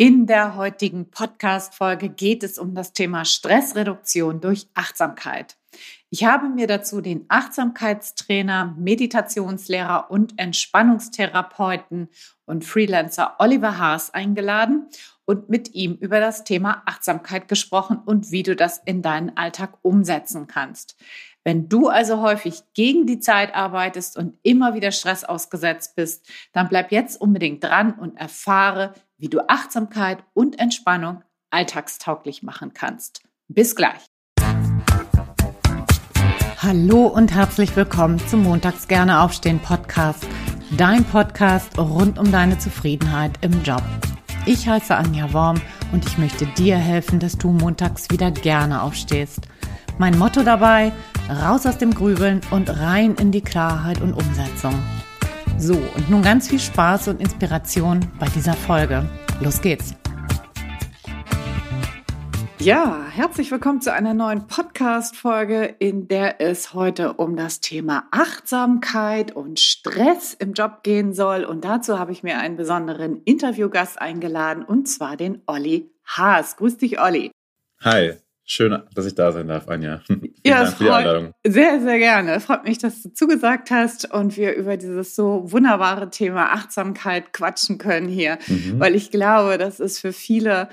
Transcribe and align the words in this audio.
In 0.00 0.24
der 0.24 0.56
heutigen 0.56 1.10
Podcast-Folge 1.10 2.08
geht 2.08 2.42
es 2.42 2.58
um 2.58 2.74
das 2.74 2.94
Thema 2.94 3.26
Stressreduktion 3.26 4.40
durch 4.40 4.66
Achtsamkeit. 4.72 5.58
Ich 6.08 6.24
habe 6.24 6.48
mir 6.48 6.66
dazu 6.66 7.02
den 7.02 7.26
Achtsamkeitstrainer, 7.28 8.74
Meditationslehrer 8.78 10.10
und 10.10 10.38
Entspannungstherapeuten 10.38 12.08
und 12.46 12.64
Freelancer 12.64 13.34
Oliver 13.40 13.76
Haas 13.76 14.14
eingeladen 14.14 14.88
und 15.26 15.50
mit 15.50 15.74
ihm 15.74 15.98
über 16.00 16.18
das 16.18 16.44
Thema 16.44 16.82
Achtsamkeit 16.86 17.46
gesprochen 17.46 17.98
und 18.02 18.30
wie 18.30 18.42
du 18.42 18.56
das 18.56 18.80
in 18.82 19.02
deinen 19.02 19.36
Alltag 19.36 19.74
umsetzen 19.82 20.46
kannst. 20.46 20.96
Wenn 21.44 21.68
du 21.68 21.88
also 21.88 22.22
häufig 22.22 22.62
gegen 22.72 23.06
die 23.06 23.20
Zeit 23.20 23.54
arbeitest 23.54 24.16
und 24.16 24.38
immer 24.42 24.72
wieder 24.72 24.92
Stress 24.92 25.24
ausgesetzt 25.24 25.94
bist, 25.94 26.26
dann 26.54 26.70
bleib 26.70 26.90
jetzt 26.90 27.20
unbedingt 27.20 27.62
dran 27.62 27.92
und 27.92 28.16
erfahre, 28.16 28.94
wie 29.20 29.28
du 29.28 29.40
Achtsamkeit 29.48 30.24
und 30.32 30.58
Entspannung 30.58 31.22
alltagstauglich 31.50 32.42
machen 32.42 32.72
kannst. 32.72 33.22
Bis 33.48 33.76
gleich. 33.76 34.06
Hallo 36.58 37.06
und 37.06 37.34
herzlich 37.34 37.76
willkommen 37.76 38.18
zum 38.28 38.42
Montags 38.42 38.88
gerne 38.88 39.20
aufstehen 39.20 39.60
Podcast, 39.60 40.26
dein 40.76 41.04
Podcast 41.04 41.78
rund 41.78 42.18
um 42.18 42.32
deine 42.32 42.58
Zufriedenheit 42.58 43.32
im 43.42 43.62
Job. 43.62 43.82
Ich 44.46 44.66
heiße 44.66 44.94
Anja 44.94 45.32
Worm 45.34 45.60
und 45.92 46.06
ich 46.06 46.16
möchte 46.16 46.46
dir 46.46 46.76
helfen, 46.76 47.18
dass 47.20 47.36
du 47.36 47.50
montags 47.50 48.10
wieder 48.10 48.30
gerne 48.30 48.82
aufstehst. 48.82 49.40
Mein 49.98 50.18
Motto 50.18 50.42
dabei, 50.42 50.92
raus 51.28 51.66
aus 51.66 51.76
dem 51.76 51.92
Grübeln 51.92 52.40
und 52.50 52.70
rein 52.70 53.16
in 53.16 53.32
die 53.32 53.42
Klarheit 53.42 54.00
und 54.00 54.14
Umsetzung. 54.14 54.74
So, 55.62 55.74
und 55.74 56.08
nun 56.08 56.22
ganz 56.22 56.48
viel 56.48 56.58
Spaß 56.58 57.08
und 57.08 57.20
Inspiration 57.20 58.00
bei 58.18 58.26
dieser 58.34 58.54
Folge. 58.54 59.04
Los 59.42 59.60
geht's! 59.60 59.94
Ja, 62.58 63.04
herzlich 63.10 63.50
willkommen 63.50 63.82
zu 63.82 63.92
einer 63.92 64.14
neuen 64.14 64.46
Podcast-Folge, 64.46 65.74
in 65.78 66.08
der 66.08 66.40
es 66.40 66.72
heute 66.72 67.12
um 67.12 67.36
das 67.36 67.60
Thema 67.60 68.04
Achtsamkeit 68.10 69.36
und 69.36 69.60
Stress 69.60 70.32
im 70.32 70.54
Job 70.54 70.82
gehen 70.82 71.12
soll. 71.12 71.44
Und 71.44 71.62
dazu 71.66 71.98
habe 71.98 72.12
ich 72.12 72.22
mir 72.22 72.38
einen 72.38 72.56
besonderen 72.56 73.22
Interviewgast 73.24 74.00
eingeladen, 74.00 74.64
und 74.64 74.88
zwar 74.88 75.18
den 75.18 75.42
Olli 75.44 75.90
Haas. 76.06 76.56
Grüß 76.56 76.78
dich, 76.78 76.98
Olli. 76.98 77.32
Hi. 77.82 78.14
Schön, 78.52 78.82
dass 78.96 79.06
ich 79.06 79.14
da 79.14 79.30
sein 79.30 79.46
darf, 79.46 79.68
Anja. 79.68 80.00
Vielen 80.08 80.32
ja, 80.44 80.64
Dank 80.64 80.76
für 80.76 80.82
die 80.82 80.90
Einladung. 80.90 81.34
Sehr, 81.46 81.80
sehr 81.80 81.98
gerne. 82.00 82.40
Freut 82.40 82.64
mich, 82.64 82.78
dass 82.78 83.00
du 83.00 83.12
zugesagt 83.14 83.70
hast 83.70 84.12
und 84.12 84.36
wir 84.36 84.56
über 84.56 84.76
dieses 84.76 85.14
so 85.14 85.52
wunderbare 85.52 86.10
Thema 86.10 86.46
Achtsamkeit 86.46 87.32
quatschen 87.32 87.78
können 87.78 88.08
hier, 88.08 88.38
mhm. 88.48 88.80
weil 88.80 88.96
ich 88.96 89.12
glaube, 89.12 89.56
das 89.56 89.78
ist 89.78 90.00
für 90.00 90.12
viele 90.12 90.68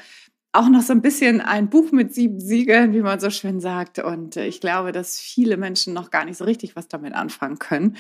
auch 0.54 0.70
noch 0.70 0.82
so 0.82 0.92
ein 0.92 1.04
bisschen 1.04 1.40
ein 1.40 1.70
Buch 1.70 1.92
mit 1.92 2.16
sieben 2.16 2.40
Siegeln, 2.40 2.96
wie 2.96 3.02
man 3.02 3.20
so 3.20 3.30
schön 3.30 3.60
sagt. 3.60 4.00
Und 4.00 4.38
ich 4.38 4.60
glaube, 4.60 4.92
dass 4.92 5.20
viele 5.20 5.56
Menschen 5.56 5.94
noch 5.94 6.10
gar 6.10 6.26
nicht 6.26 6.38
so 6.38 6.46
richtig 6.46 6.76
was 6.76 6.88
damit 6.88 7.14
anfangen 7.14 7.60
können. 7.60 7.96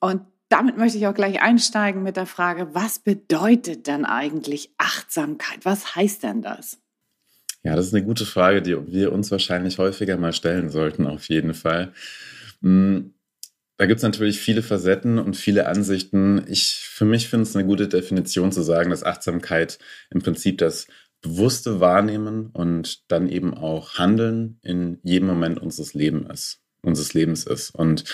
Und 0.00 0.22
damit 0.48 0.78
möchte 0.78 0.96
ich 0.96 1.06
auch 1.06 1.14
gleich 1.14 1.42
einsteigen 1.42 2.02
mit 2.02 2.16
der 2.16 2.24
Frage, 2.24 2.74
was 2.74 3.00
bedeutet 3.00 3.86
denn 3.86 4.06
eigentlich 4.06 4.72
Achtsamkeit? 4.78 5.58
Was 5.64 5.94
heißt 5.94 6.22
denn 6.22 6.40
das? 6.40 6.79
Ja, 7.62 7.76
das 7.76 7.86
ist 7.86 7.94
eine 7.94 8.04
gute 8.04 8.24
Frage, 8.24 8.62
die 8.62 8.76
wir 8.90 9.12
uns 9.12 9.30
wahrscheinlich 9.30 9.78
häufiger 9.78 10.16
mal 10.16 10.32
stellen 10.32 10.70
sollten, 10.70 11.06
auf 11.06 11.28
jeden 11.28 11.54
Fall. 11.54 11.92
Hm, 12.62 13.14
da 13.76 13.86
gibt 13.86 13.98
es 13.98 14.02
natürlich 14.02 14.40
viele 14.40 14.62
Facetten 14.62 15.18
und 15.18 15.36
viele 15.36 15.66
Ansichten. 15.66 16.44
Ich, 16.48 16.74
für 16.74 17.04
mich 17.04 17.28
finde 17.28 17.44
es 17.44 17.56
eine 17.56 17.66
gute 17.66 17.88
Definition 17.88 18.52
zu 18.52 18.62
sagen, 18.62 18.90
dass 18.90 19.04
Achtsamkeit 19.04 19.78
im 20.10 20.20
Prinzip 20.20 20.58
das 20.58 20.86
bewusste 21.22 21.80
Wahrnehmen 21.80 22.50
und 22.52 23.10
dann 23.10 23.28
eben 23.28 23.54
auch 23.54 23.94
Handeln 23.94 24.58
in 24.62 24.98
jedem 25.02 25.28
Moment 25.28 25.60
unseres 25.60 25.94
Lebens 25.94 26.28
ist, 26.30 26.60
unseres 26.82 27.14
Lebens 27.14 27.44
ist. 27.44 27.70
Und 27.70 28.04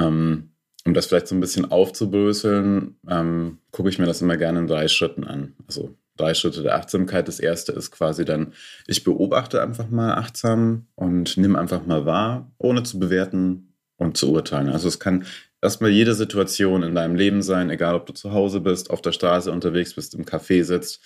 ähm, 0.00 0.50
um 0.84 0.94
das 0.94 1.06
vielleicht 1.06 1.28
so 1.28 1.34
ein 1.34 1.40
bisschen 1.40 1.70
aufzubröseln, 1.70 2.96
ähm, 3.08 3.58
gucke 3.72 3.88
ich 3.88 3.98
mir 3.98 4.06
das 4.06 4.22
immer 4.22 4.36
gerne 4.36 4.60
in 4.60 4.66
drei 4.66 4.88
Schritten 4.88 5.24
an. 5.24 5.54
Also 5.66 5.96
drei 6.16 6.34
Schritte 6.34 6.62
der 6.62 6.76
Achtsamkeit. 6.76 7.28
Das 7.28 7.40
erste 7.40 7.72
ist 7.72 7.90
quasi 7.90 8.24
dann, 8.24 8.52
ich 8.86 9.04
beobachte 9.04 9.62
einfach 9.62 9.88
mal 9.88 10.14
achtsam 10.14 10.86
und 10.94 11.36
nimm 11.36 11.56
einfach 11.56 11.86
mal 11.86 12.06
wahr, 12.06 12.50
ohne 12.58 12.82
zu 12.82 12.98
bewerten 12.98 13.74
und 13.96 14.16
zu 14.16 14.32
urteilen. 14.32 14.68
Also 14.68 14.88
es 14.88 14.98
kann 14.98 15.26
erstmal 15.62 15.90
jede 15.90 16.14
Situation 16.14 16.82
in 16.82 16.94
deinem 16.94 17.14
Leben 17.16 17.42
sein, 17.42 17.70
egal 17.70 17.94
ob 17.94 18.06
du 18.06 18.12
zu 18.12 18.32
Hause 18.32 18.60
bist, 18.60 18.90
auf 18.90 19.02
der 19.02 19.12
Straße 19.12 19.50
unterwegs 19.50 19.94
bist, 19.94 20.14
im 20.14 20.24
Café 20.24 20.64
sitzt. 20.64 21.02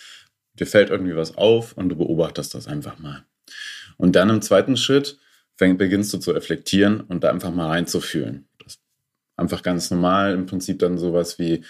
Dir 0.55 0.67
fällt 0.67 0.91
irgendwie 0.91 1.17
was 1.17 1.37
auf 1.37 1.73
und 1.75 1.89
du 1.89 1.97
beobachtest 1.97 2.55
das 2.55 2.67
einfach 2.67 2.99
mal. 2.99 3.25
Und 3.97 4.17
dann 4.17 4.31
im 4.31 4.43
zweiten 4.43 4.77
Schritt 4.77 5.19
fäng, 5.57 5.77
beginnst 5.77 6.13
du 6.13 6.19
zu 6.19 6.31
reflektieren 6.33 7.01
und 7.01 7.23
da 7.23 7.31
einfach 7.31 7.53
mal 7.53 7.69
reinzufühlen. 7.69 8.49
Das 8.63 8.79
einfach 9.37 9.63
ganz 9.63 9.91
normal, 9.91 10.35
im 10.35 10.47
Prinzip 10.47 10.79
dann 10.79 10.99
sowas 10.99 11.39
wie, 11.39 11.65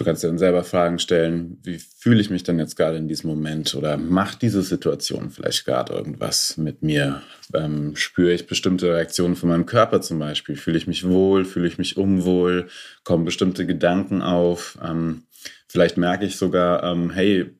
Du 0.00 0.04
kannst 0.06 0.24
dir 0.24 0.28
dann 0.28 0.38
selber 0.38 0.64
Fragen 0.64 0.98
stellen, 0.98 1.58
wie 1.62 1.78
fühle 1.78 2.22
ich 2.22 2.30
mich 2.30 2.42
denn 2.42 2.58
jetzt 2.58 2.74
gerade 2.74 2.96
in 2.96 3.06
diesem 3.06 3.28
Moment 3.28 3.74
oder 3.74 3.98
macht 3.98 4.40
diese 4.40 4.62
Situation 4.62 5.28
vielleicht 5.28 5.66
gerade 5.66 5.92
irgendwas 5.92 6.56
mit 6.56 6.82
mir? 6.82 7.20
Ähm, 7.52 7.94
spüre 7.96 8.32
ich 8.32 8.46
bestimmte 8.46 8.94
Reaktionen 8.94 9.36
von 9.36 9.50
meinem 9.50 9.66
Körper 9.66 10.00
zum 10.00 10.18
Beispiel? 10.18 10.56
Fühle 10.56 10.78
ich 10.78 10.86
mich 10.86 11.06
wohl? 11.06 11.44
Fühle 11.44 11.68
ich 11.68 11.76
mich 11.76 11.98
unwohl? 11.98 12.68
Kommen 13.04 13.26
bestimmte 13.26 13.66
Gedanken 13.66 14.22
auf? 14.22 14.78
Ähm, 14.82 15.24
vielleicht 15.68 15.98
merke 15.98 16.24
ich 16.24 16.36
sogar, 16.36 16.82
ähm, 16.82 17.10
hey, 17.10 17.50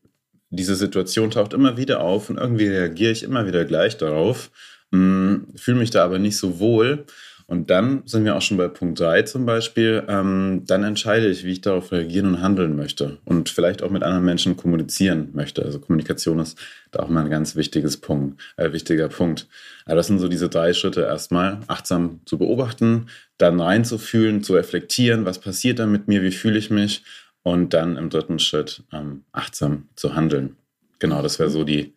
diese 0.49 0.77
Situation 0.77 1.31
taucht 1.31 1.53
immer 1.53 1.77
wieder 1.77 2.01
auf 2.01 2.31
und 2.31 2.39
irgendwie 2.39 2.69
reagiere 2.69 3.13
ich 3.13 3.23
immer 3.23 3.47
wieder 3.47 3.67
gleich 3.67 3.99
darauf, 3.99 4.51
hm, 4.93 5.49
fühle 5.57 5.81
mich 5.81 5.91
da 5.91 6.07
aber 6.07 6.19
nicht 6.19 6.39
so 6.39 6.59
wohl 6.59 7.05
und 7.51 7.69
dann 7.69 8.05
sind 8.07 8.25
wir 8.25 8.37
auch 8.37 8.43
schon 8.43 8.59
bei 8.59 8.69
Punkt 8.69 9.01
3 9.01 9.23
zum 9.23 9.45
Beispiel. 9.45 10.05
Ähm, 10.07 10.63
dann 10.69 10.85
entscheide 10.85 11.29
ich, 11.29 11.43
wie 11.43 11.51
ich 11.51 11.61
darauf 11.61 11.91
reagieren 11.91 12.27
und 12.27 12.41
handeln 12.41 12.77
möchte 12.77 13.19
und 13.25 13.49
vielleicht 13.49 13.83
auch 13.83 13.91
mit 13.91 14.05
anderen 14.05 14.25
Menschen 14.25 14.57
kommunizieren 14.57 15.31
möchte. 15.33 15.65
Also 15.65 15.81
Kommunikation 15.81 16.39
ist 16.39 16.57
da 16.93 17.01
auch 17.01 17.09
mal 17.09 17.25
ein 17.25 17.31
ganz 17.31 17.57
wichtiges 17.57 17.97
Punkt, 17.97 18.41
äh, 18.57 18.73
wichtiger 18.73 19.09
Punkt. 19.09 19.49
Also 19.85 19.97
das 19.97 20.07
sind 20.07 20.21
so 20.21 20.29
diese 20.29 20.49
drei 20.49 20.73
Schritte 20.73 21.01
erstmal. 21.01 21.59
Achtsam 21.67 22.21
zu 22.25 22.39
beobachten, 22.39 23.07
dann 23.37 23.61
reinzufühlen, 23.61 24.45
zu 24.45 24.55
reflektieren, 24.55 25.25
was 25.25 25.41
passiert 25.41 25.81
da 25.81 25.87
mit 25.87 26.07
mir, 26.07 26.23
wie 26.23 26.31
fühle 26.31 26.57
ich 26.57 26.71
mich 26.71 27.03
und 27.43 27.75
dann 27.75 27.97
im 27.97 28.11
dritten 28.11 28.39
Schritt 28.39 28.85
ähm, 28.93 29.25
achtsam 29.33 29.89
zu 29.97 30.15
handeln. 30.15 30.55
Genau, 31.01 31.21
das 31.21 31.41
wäre 31.41 31.51
so 31.51 31.65
die, 31.65 31.95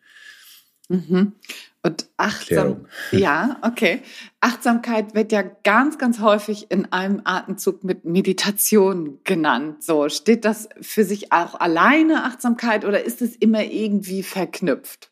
Mhm. 0.89 1.33
Und 1.85 2.07
achtsam, 2.15 2.85
ja, 3.11 3.57
okay. 3.61 4.01
Achtsamkeit 4.39 5.15
wird 5.15 5.33
ja 5.33 5.41
ganz, 5.41 5.97
ganz 5.97 6.21
häufig 6.21 6.71
in 6.71 6.91
einem 6.93 7.21
Atemzug 7.25 7.83
mit 7.83 8.05
Meditation 8.05 9.19
genannt. 9.25 9.83
So, 9.83 10.07
steht 10.07 10.45
das 10.45 10.69
für 10.79 11.03
sich 11.03 11.33
auch 11.33 11.59
alleine 11.59 12.23
Achtsamkeit 12.23 12.85
oder 12.85 13.03
ist 13.03 13.21
es 13.21 13.35
immer 13.35 13.65
irgendwie 13.65 14.23
verknüpft? 14.23 15.11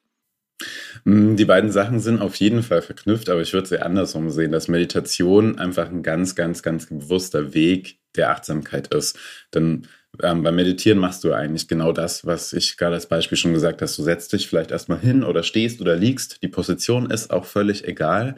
Mm, 1.04 1.36
die 1.36 1.46
beiden 1.46 1.72
Sachen 1.72 2.00
sind 2.00 2.22
auf 2.22 2.36
jeden 2.36 2.64
Fall 2.64 2.82
verknüpft, 2.82 3.30
aber 3.30 3.42
ich 3.42 3.52
würde 3.52 3.68
sie 3.68 3.82
andersrum 3.82 4.30
sehen, 4.30 4.53
dass 4.53 4.70
Meditation 4.70 5.59
einfach 5.59 5.90
ein 5.90 6.03
ganz, 6.03 6.36
ganz, 6.36 6.64
ganz 6.64 6.86
bewusster 6.86 7.53
Weg 7.53 8.00
der 8.16 8.32
Achtsamkeit 8.32 8.94
ist. 8.94 9.18
Denn 9.53 9.88
ähm, 10.22 10.44
beim 10.44 10.56
Meditieren 10.56 11.00
machst 11.00 11.24
du 11.24 11.34
eigentlich 11.34 11.68
genau 11.68 11.92
das, 11.94 12.26
was 12.26 12.54
ich 12.54 12.78
gerade 12.78 12.96
als 12.96 13.08
Beispiel 13.08 13.38
schon 13.38 13.54
gesagt 13.54 13.82
habe. 13.82 13.92
Du 13.92 14.04
setzt 14.04 14.34
dich 14.34 14.48
vielleicht 14.48 14.72
erstmal 14.72 15.00
hin 15.00 15.24
oder 15.24 15.44
stehst 15.44 15.82
oder 15.82 15.96
liegst. 15.96 16.42
Die 16.44 16.48
Position 16.48 17.10
ist 17.10 17.32
auch 17.32 17.46
völlig 17.46 17.88
egal 17.88 18.36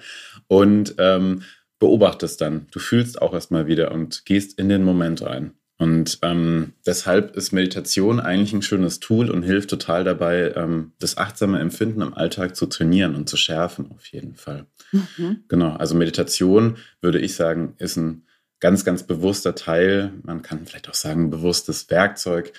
und 0.48 0.96
ähm, 1.00 1.44
beobachtest 1.80 2.40
dann. 2.42 2.68
Du 2.72 2.80
fühlst 2.80 3.22
auch 3.22 3.34
erstmal 3.34 3.68
wieder 3.68 3.92
und 3.92 4.26
gehst 4.26 4.60
in 4.60 4.70
den 4.70 4.84
Moment 4.84 5.22
rein. 5.22 5.54
Und 5.78 6.20
ähm, 6.22 6.74
deshalb 6.86 7.36
ist 7.36 7.52
Meditation 7.52 8.20
eigentlich 8.20 8.54
ein 8.54 8.62
schönes 8.62 9.00
Tool 9.00 9.30
und 9.30 9.44
hilft 9.44 9.70
total 9.70 10.04
dabei, 10.04 10.54
ähm, 10.56 10.94
das 11.00 11.18
achtsame 11.18 11.60
Empfinden 11.60 12.02
im 12.02 12.14
Alltag 12.14 12.56
zu 12.56 12.68
trainieren 12.68 13.16
und 13.16 13.28
zu 13.28 13.36
schärfen, 13.36 13.92
auf 13.92 14.06
jeden 14.08 14.36
Fall. 14.36 14.68
Mhm. 14.92 15.44
Genau, 15.48 15.76
also 15.76 15.96
Meditation, 15.96 16.78
würde 17.02 17.20
ich 17.20 17.36
sagen, 17.36 17.74
ist 17.80 17.98
ein 17.98 18.26
ganz, 18.64 18.86
ganz 18.86 19.04
bewusster 19.04 19.56
Teil, 19.56 20.14
man 20.24 20.42
kann 20.42 20.66
vielleicht 20.66 20.88
auch 20.88 20.94
sagen, 20.94 21.30
bewusstes 21.30 21.90
Werkzeug 21.90 22.54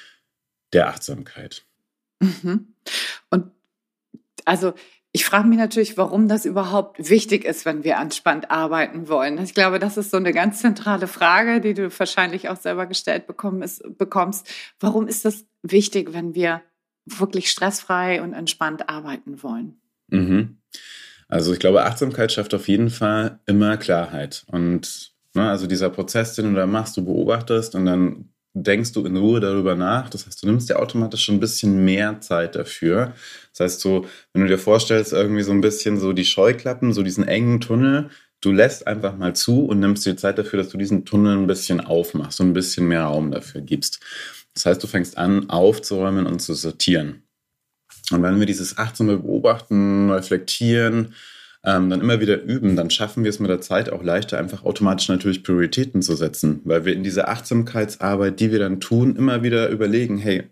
der 0.75 0.89
Achtsamkeit. 0.89 1.65
Mhm. 2.21 2.75
Und 3.31 3.51
also 4.45 4.75
ich 5.13 5.25
frage 5.25 5.49
mich 5.49 5.57
natürlich, 5.57 5.97
warum 5.97 6.29
das 6.29 6.45
überhaupt 6.45 7.09
wichtig 7.09 7.47
ist, 7.47 7.65
wenn 7.65 7.85
wir 7.85 7.95
entspannt 7.95 8.51
arbeiten 8.51 9.09
wollen. 9.09 9.43
Ich 9.43 9.55
glaube, 9.55 9.79
das 9.79 9.97
ist 9.97 10.11
so 10.11 10.19
eine 10.19 10.35
ganz 10.35 10.61
zentrale 10.61 11.07
Frage, 11.07 11.63
die 11.63 11.73
du 11.73 11.89
wahrscheinlich 11.99 12.51
auch 12.51 12.59
selber 12.59 12.85
gestellt 12.85 13.27
bekommst. 13.27 14.53
Warum 14.81 15.09
ist 15.09 15.25
das 15.25 15.47
wichtig, 15.63 16.13
wenn 16.13 16.35
wir 16.35 16.61
wirklich 17.07 17.51
stressfrei 17.51 18.21
und 18.21 18.35
entspannt 18.35 18.91
arbeiten 18.91 19.43
wollen? 19.43 19.81
Mhm. 20.09 20.59
Also 21.29 21.55
ich 21.55 21.61
glaube, 21.61 21.87
Achtsamkeit 21.87 22.31
schafft 22.31 22.53
auf 22.53 22.69
jeden 22.69 22.91
Fall 22.91 23.41
immer 23.47 23.79
Klarheit. 23.79 24.45
Und? 24.49 25.14
Also 25.35 25.67
dieser 25.67 25.91
Prozess, 25.91 26.35
den 26.35 26.47
du 26.47 26.55
da 26.55 26.67
machst, 26.67 26.97
du 26.97 27.05
beobachtest 27.05 27.75
und 27.75 27.87
dann 27.87 28.29
denkst 28.55 28.93
du 28.93 29.05
in 29.05 29.17
Ruhe 29.17 29.41
darüber 29.41 29.75
nach. 29.75 30.09
Das 30.09 30.27
heißt, 30.27 30.43
du 30.43 30.47
nimmst 30.47 30.71
dir 30.71 30.79
automatisch 30.79 31.25
schon 31.25 31.37
ein 31.37 31.41
bisschen 31.41 31.85
mehr 31.85 32.21
Zeit 32.21 32.55
dafür. 32.55 33.15
Das 33.51 33.61
heißt, 33.61 33.81
so, 33.81 34.07
wenn 34.33 34.43
du 34.43 34.49
dir 34.49 34.59
vorstellst, 34.59 35.13
irgendwie 35.13 35.43
so 35.43 35.51
ein 35.51 35.61
bisschen 35.61 35.99
so 35.99 36.13
die 36.13 36.25
Scheuklappen, 36.25 36.93
so 36.93 37.03
diesen 37.03 37.27
engen 37.27 37.61
Tunnel, 37.61 38.11
du 38.41 38.53
lässt 38.53 38.87
einfach 38.87 39.17
mal 39.17 39.35
zu 39.35 39.65
und 39.65 39.81
nimmst 39.81 40.07
dir 40.07 40.17
Zeit 40.17 40.39
dafür, 40.39 40.59
dass 40.59 40.69
du 40.69 40.79
diesen 40.79 41.05
Tunnel 41.05 41.37
ein 41.37 41.49
bisschen 41.49 41.81
aufmachst 41.81 42.41
und 42.41 42.51
ein 42.51 42.55
bisschen 42.55 42.87
mehr 42.87 43.03
Raum 43.03 43.33
dafür 43.33 43.61
gibst. 43.61 44.01
Das 44.55 44.67
heißt, 44.67 44.83
du 44.83 44.87
fängst 44.87 45.19
an, 45.19 45.51
aufzuräumen 45.51 46.27
und 46.27 46.41
zu 46.41 46.55
sortieren. 46.55 47.25
Und 48.13 48.23
wenn 48.23 48.39
wir 48.39 48.47
dieses 48.47 48.79
achtsame 48.79 49.17
Beobachten, 49.17 50.11
Reflektieren, 50.11 51.15
ähm, 51.65 51.89
dann 51.89 52.01
immer 52.01 52.21
wieder 52.21 52.43
üben, 52.43 52.77
dann 52.77 52.91
schaffen 52.91 53.25
wir 53.25 53.31
es 53.31 53.41
mit 53.41 53.51
der 53.51 53.61
Zeit 53.61 53.91
auch 53.91 54.03
leichter, 54.03 54.39
einfach 54.39 54.65
automatisch 54.65 55.09
natürlich 55.09 55.43
Prioritäten 55.43 56.03
zu 56.03 56.15
setzen, 56.15 56.61
weil 56.65 56.85
wir 56.85 56.93
in 56.93 57.03
dieser 57.03 57.29
Achtsamkeitsarbeit, 57.29 58.39
die 58.39 58.53
wir 58.53 58.59
dann 58.59 58.81
tun, 58.81 59.17
immer 59.17 59.43
wieder 59.43 59.69
überlegen, 59.71 60.19
hey, 60.19 60.45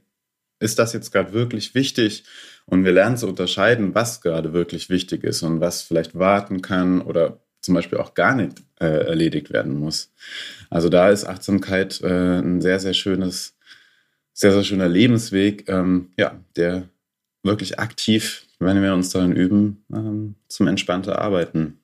ist 0.58 0.78
das 0.78 0.92
jetzt 0.92 1.12
gerade 1.12 1.32
wirklich 1.32 1.74
wichtig? 1.74 2.24
Und 2.64 2.84
wir 2.84 2.92
lernen 2.92 3.16
zu 3.16 3.28
unterscheiden, 3.28 3.94
was 3.94 4.20
gerade 4.20 4.52
wirklich 4.52 4.88
wichtig 4.88 5.24
ist 5.24 5.42
und 5.42 5.60
was 5.60 5.82
vielleicht 5.82 6.18
warten 6.18 6.62
kann 6.62 7.02
oder 7.02 7.40
zum 7.60 7.74
Beispiel 7.74 7.98
auch 7.98 8.14
gar 8.14 8.34
nicht 8.34 8.62
äh, 8.80 9.06
erledigt 9.06 9.52
werden 9.52 9.78
muss. 9.78 10.12
Also 10.70 10.88
da 10.88 11.10
ist 11.10 11.24
Achtsamkeit 11.24 12.00
äh, 12.02 12.38
ein 12.38 12.60
sehr, 12.60 12.80
sehr 12.80 12.94
schönes, 12.94 13.54
sehr, 14.32 14.52
sehr 14.52 14.64
schöner 14.64 14.88
Lebensweg, 14.88 15.68
ähm, 15.68 16.10
ja, 16.16 16.40
der 16.56 16.88
wirklich 17.42 17.78
aktiv 17.78 18.46
wenn 18.64 18.82
wir 18.82 18.94
uns 18.94 19.10
darin 19.10 19.32
üben, 19.32 19.84
ähm, 19.92 20.36
zum 20.48 20.66
entspannter 20.66 21.20
Arbeiten 21.20 21.78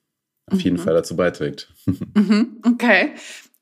auf 0.50 0.60
jeden 0.60 0.76
mhm. 0.76 0.82
Fall 0.82 0.94
dazu 0.94 1.16
beiträgt. 1.16 1.72
Mhm, 2.14 2.60
okay. 2.64 3.12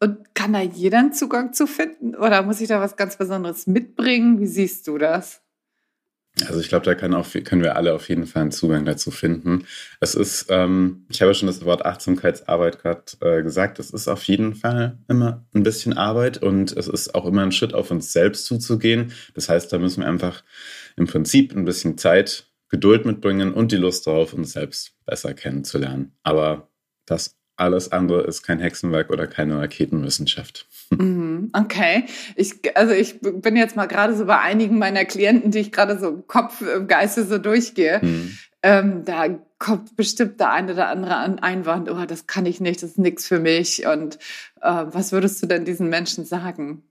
Und 0.01 0.35
kann 0.35 0.53
da 0.53 0.61
jeder 0.61 0.99
einen 0.99 1.13
Zugang 1.13 1.53
zu 1.53 1.67
finden 1.67 2.15
oder 2.15 2.43
muss 2.43 2.61
ich 2.61 2.69
da 2.69 2.81
was 2.81 2.97
ganz 2.97 3.17
Besonderes 3.17 3.67
mitbringen? 3.67 4.41
Wie 4.41 4.47
siehst 4.47 4.87
du 4.89 4.99
das? 4.99 5.43
Also 6.45 6.61
ich 6.61 6.69
glaube, 6.69 6.85
da 6.85 6.95
können, 6.95 7.15
auch, 7.15 7.27
können 7.45 7.63
wir 7.63 7.77
alle 7.77 7.95
auf 7.95 8.11
jeden 8.11 8.27
Fall 8.27 8.43
einen 8.43 8.51
Zugang 8.51 8.85
dazu 8.85 9.11
finden. 9.11 9.65
Es 10.01 10.15
ist, 10.15 10.47
ähm, 10.51 11.07
ich 11.09 11.23
habe 11.23 11.35
schon 11.35 11.47
das 11.47 11.65
Wort 11.65 11.87
Achtsamkeitsarbeit 11.87 12.83
gerade 12.83 13.03
äh, 13.21 13.43
gesagt, 13.43 13.79
es 13.79 13.91
ist 13.91 14.07
auf 14.07 14.23
jeden 14.25 14.55
Fall 14.55 14.99
immer 15.09 15.47
ein 15.55 15.63
bisschen 15.63 15.95
Arbeit 15.95 16.43
und 16.43 16.77
es 16.77 16.89
ist 16.89 17.15
auch 17.15 17.25
immer 17.25 17.43
ein 17.43 17.53
Schritt 17.53 17.73
auf 17.73 17.91
uns 17.91 18.13
selbst 18.13 18.45
zuzugehen. 18.45 19.13
Das 19.35 19.49
heißt, 19.49 19.73
da 19.73 19.79
müssen 19.79 20.03
wir 20.03 20.09
einfach 20.09 20.45
im 20.97 21.07
Prinzip 21.07 21.57
ein 21.57 21.65
bisschen 21.65 21.97
Zeit 21.97 22.47
Geduld 22.69 23.05
mitbringen 23.05 23.55
und 23.55 23.73
die 23.73 23.77
Lust 23.77 24.07
darauf, 24.07 24.33
uns 24.33 24.53
selbst 24.53 24.95
besser 25.05 25.35
kennenzulernen. 25.35 26.17
Aber 26.23 26.69
das 27.07 27.37
alles 27.57 27.91
andere 27.91 28.23
ist 28.23 28.43
kein 28.43 28.59
Hexenwerk 28.59 29.11
oder 29.11 29.27
keine 29.27 29.59
Raketenwissenschaft. 29.59 30.69
Mhm, 30.89 31.51
okay. 31.53 32.05
Ich, 32.37 32.77
also 32.77 32.93
ich 32.93 33.21
bin 33.21 33.57
jetzt 33.57 33.75
mal 33.75 33.87
gerade 33.87 34.15
so 34.15 34.27
bei 34.27 34.39
einigen 34.39 34.79
meiner 34.79 35.05
Klienten, 35.05 35.51
die 35.51 35.59
ich 35.59 35.73
gerade 35.73 35.99
so 35.99 36.11
im 36.11 36.27
Kopf, 36.29 36.63
im 36.63 36.87
Geiste 36.87 37.25
so 37.25 37.39
durchgehe. 37.39 37.99
Mhm. 38.01 38.39
Ähm, 38.63 39.05
da 39.05 39.27
kommt 39.59 39.97
bestimmt 39.97 40.39
der 40.39 40.53
eine 40.53 40.75
oder 40.75 40.87
andere 40.87 41.43
Einwand, 41.43 41.91
oh, 41.91 42.05
das 42.07 42.29
kann 42.29 42.47
ich 42.47 42.61
nicht, 42.61 42.85
das 42.85 42.91
ist 42.91 42.99
nichts 42.99 43.27
für 43.27 43.41
mich. 43.41 43.85
Und 43.87 44.19
äh, 44.61 44.85
was 44.87 45.11
würdest 45.11 45.43
du 45.43 45.49
denn 45.49 45.65
diesen 45.65 45.89
Menschen 45.89 46.25
sagen? 46.25 46.85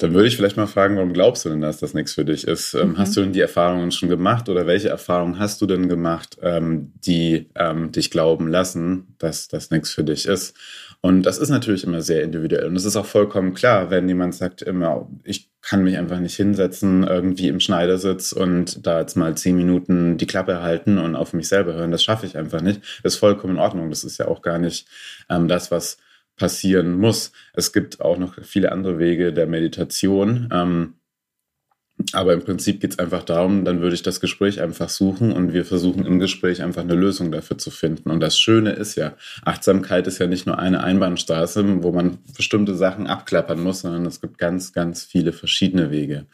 Dann 0.00 0.14
würde 0.14 0.28
ich 0.28 0.36
vielleicht 0.36 0.56
mal 0.56 0.66
fragen, 0.66 0.96
warum 0.96 1.12
glaubst 1.12 1.44
du 1.44 1.50
denn, 1.50 1.60
dass 1.60 1.78
das 1.78 1.92
nichts 1.92 2.14
für 2.14 2.24
dich 2.24 2.46
ist? 2.48 2.72
Ähm, 2.72 2.90
mhm. 2.90 2.98
Hast 2.98 3.16
du 3.16 3.20
denn 3.20 3.34
die 3.34 3.40
Erfahrungen 3.40 3.92
schon 3.92 4.08
gemacht 4.08 4.48
oder 4.48 4.66
welche 4.66 4.88
Erfahrungen 4.88 5.38
hast 5.38 5.60
du 5.60 5.66
denn 5.66 5.90
gemacht, 5.90 6.38
ähm, 6.42 6.92
die 7.04 7.50
ähm, 7.54 7.92
dich 7.92 8.10
glauben 8.10 8.48
lassen, 8.48 9.14
dass 9.18 9.48
das 9.48 9.70
nichts 9.70 9.90
für 9.90 10.02
dich 10.02 10.24
ist? 10.24 10.56
Und 11.02 11.22
das 11.24 11.36
ist 11.36 11.50
natürlich 11.50 11.84
immer 11.84 12.00
sehr 12.00 12.22
individuell. 12.22 12.66
Und 12.66 12.76
es 12.76 12.86
ist 12.86 12.96
auch 12.96 13.04
vollkommen 13.04 13.52
klar, 13.52 13.90
wenn 13.90 14.08
jemand 14.08 14.34
sagt 14.34 14.62
immer, 14.62 15.06
ich 15.22 15.50
kann 15.60 15.84
mich 15.84 15.98
einfach 15.98 16.18
nicht 16.18 16.34
hinsetzen, 16.34 17.04
irgendwie 17.04 17.48
im 17.48 17.60
Schneidersitz 17.60 18.32
und 18.32 18.86
da 18.86 19.00
jetzt 19.00 19.16
mal 19.16 19.36
zehn 19.36 19.56
Minuten 19.56 20.16
die 20.16 20.26
Klappe 20.26 20.62
halten 20.62 20.96
und 20.96 21.14
auf 21.14 21.34
mich 21.34 21.48
selber 21.48 21.74
hören. 21.74 21.90
Das 21.90 22.02
schaffe 22.02 22.24
ich 22.24 22.38
einfach 22.38 22.62
nicht. 22.62 22.80
Das 23.02 23.14
ist 23.14 23.18
vollkommen 23.18 23.56
in 23.56 23.60
Ordnung. 23.60 23.90
Das 23.90 24.04
ist 24.04 24.16
ja 24.18 24.28
auch 24.28 24.40
gar 24.40 24.58
nicht 24.58 24.88
ähm, 25.28 25.46
das, 25.46 25.70
was 25.70 25.98
passieren 26.40 26.98
muss. 26.98 27.32
Es 27.52 27.72
gibt 27.72 28.00
auch 28.00 28.18
noch 28.18 28.42
viele 28.42 28.72
andere 28.72 28.98
Wege 28.98 29.32
der 29.32 29.46
Meditation. 29.46 30.48
Ähm, 30.50 30.94
aber 32.14 32.32
im 32.32 32.42
Prinzip 32.42 32.80
geht 32.80 32.92
es 32.92 32.98
einfach 32.98 33.24
darum, 33.24 33.66
dann 33.66 33.82
würde 33.82 33.94
ich 33.94 34.02
das 34.02 34.20
Gespräch 34.20 34.62
einfach 34.62 34.88
suchen 34.88 35.32
und 35.32 35.52
wir 35.52 35.66
versuchen 35.66 36.06
im 36.06 36.18
Gespräch 36.18 36.62
einfach 36.62 36.80
eine 36.80 36.94
Lösung 36.94 37.30
dafür 37.30 37.58
zu 37.58 37.70
finden. 37.70 38.10
Und 38.10 38.20
das 38.20 38.38
Schöne 38.38 38.70
ist 38.70 38.96
ja, 38.96 39.12
Achtsamkeit 39.44 40.06
ist 40.06 40.18
ja 40.18 40.26
nicht 40.26 40.46
nur 40.46 40.58
eine 40.58 40.82
Einbahnstraße, 40.82 41.82
wo 41.82 41.92
man 41.92 42.16
bestimmte 42.34 42.74
Sachen 42.74 43.06
abklappern 43.06 43.62
muss, 43.62 43.82
sondern 43.82 44.06
es 44.06 44.22
gibt 44.22 44.38
ganz, 44.38 44.72
ganz 44.72 45.04
viele 45.04 45.34
verschiedene 45.34 45.90
Wege. 45.90 46.24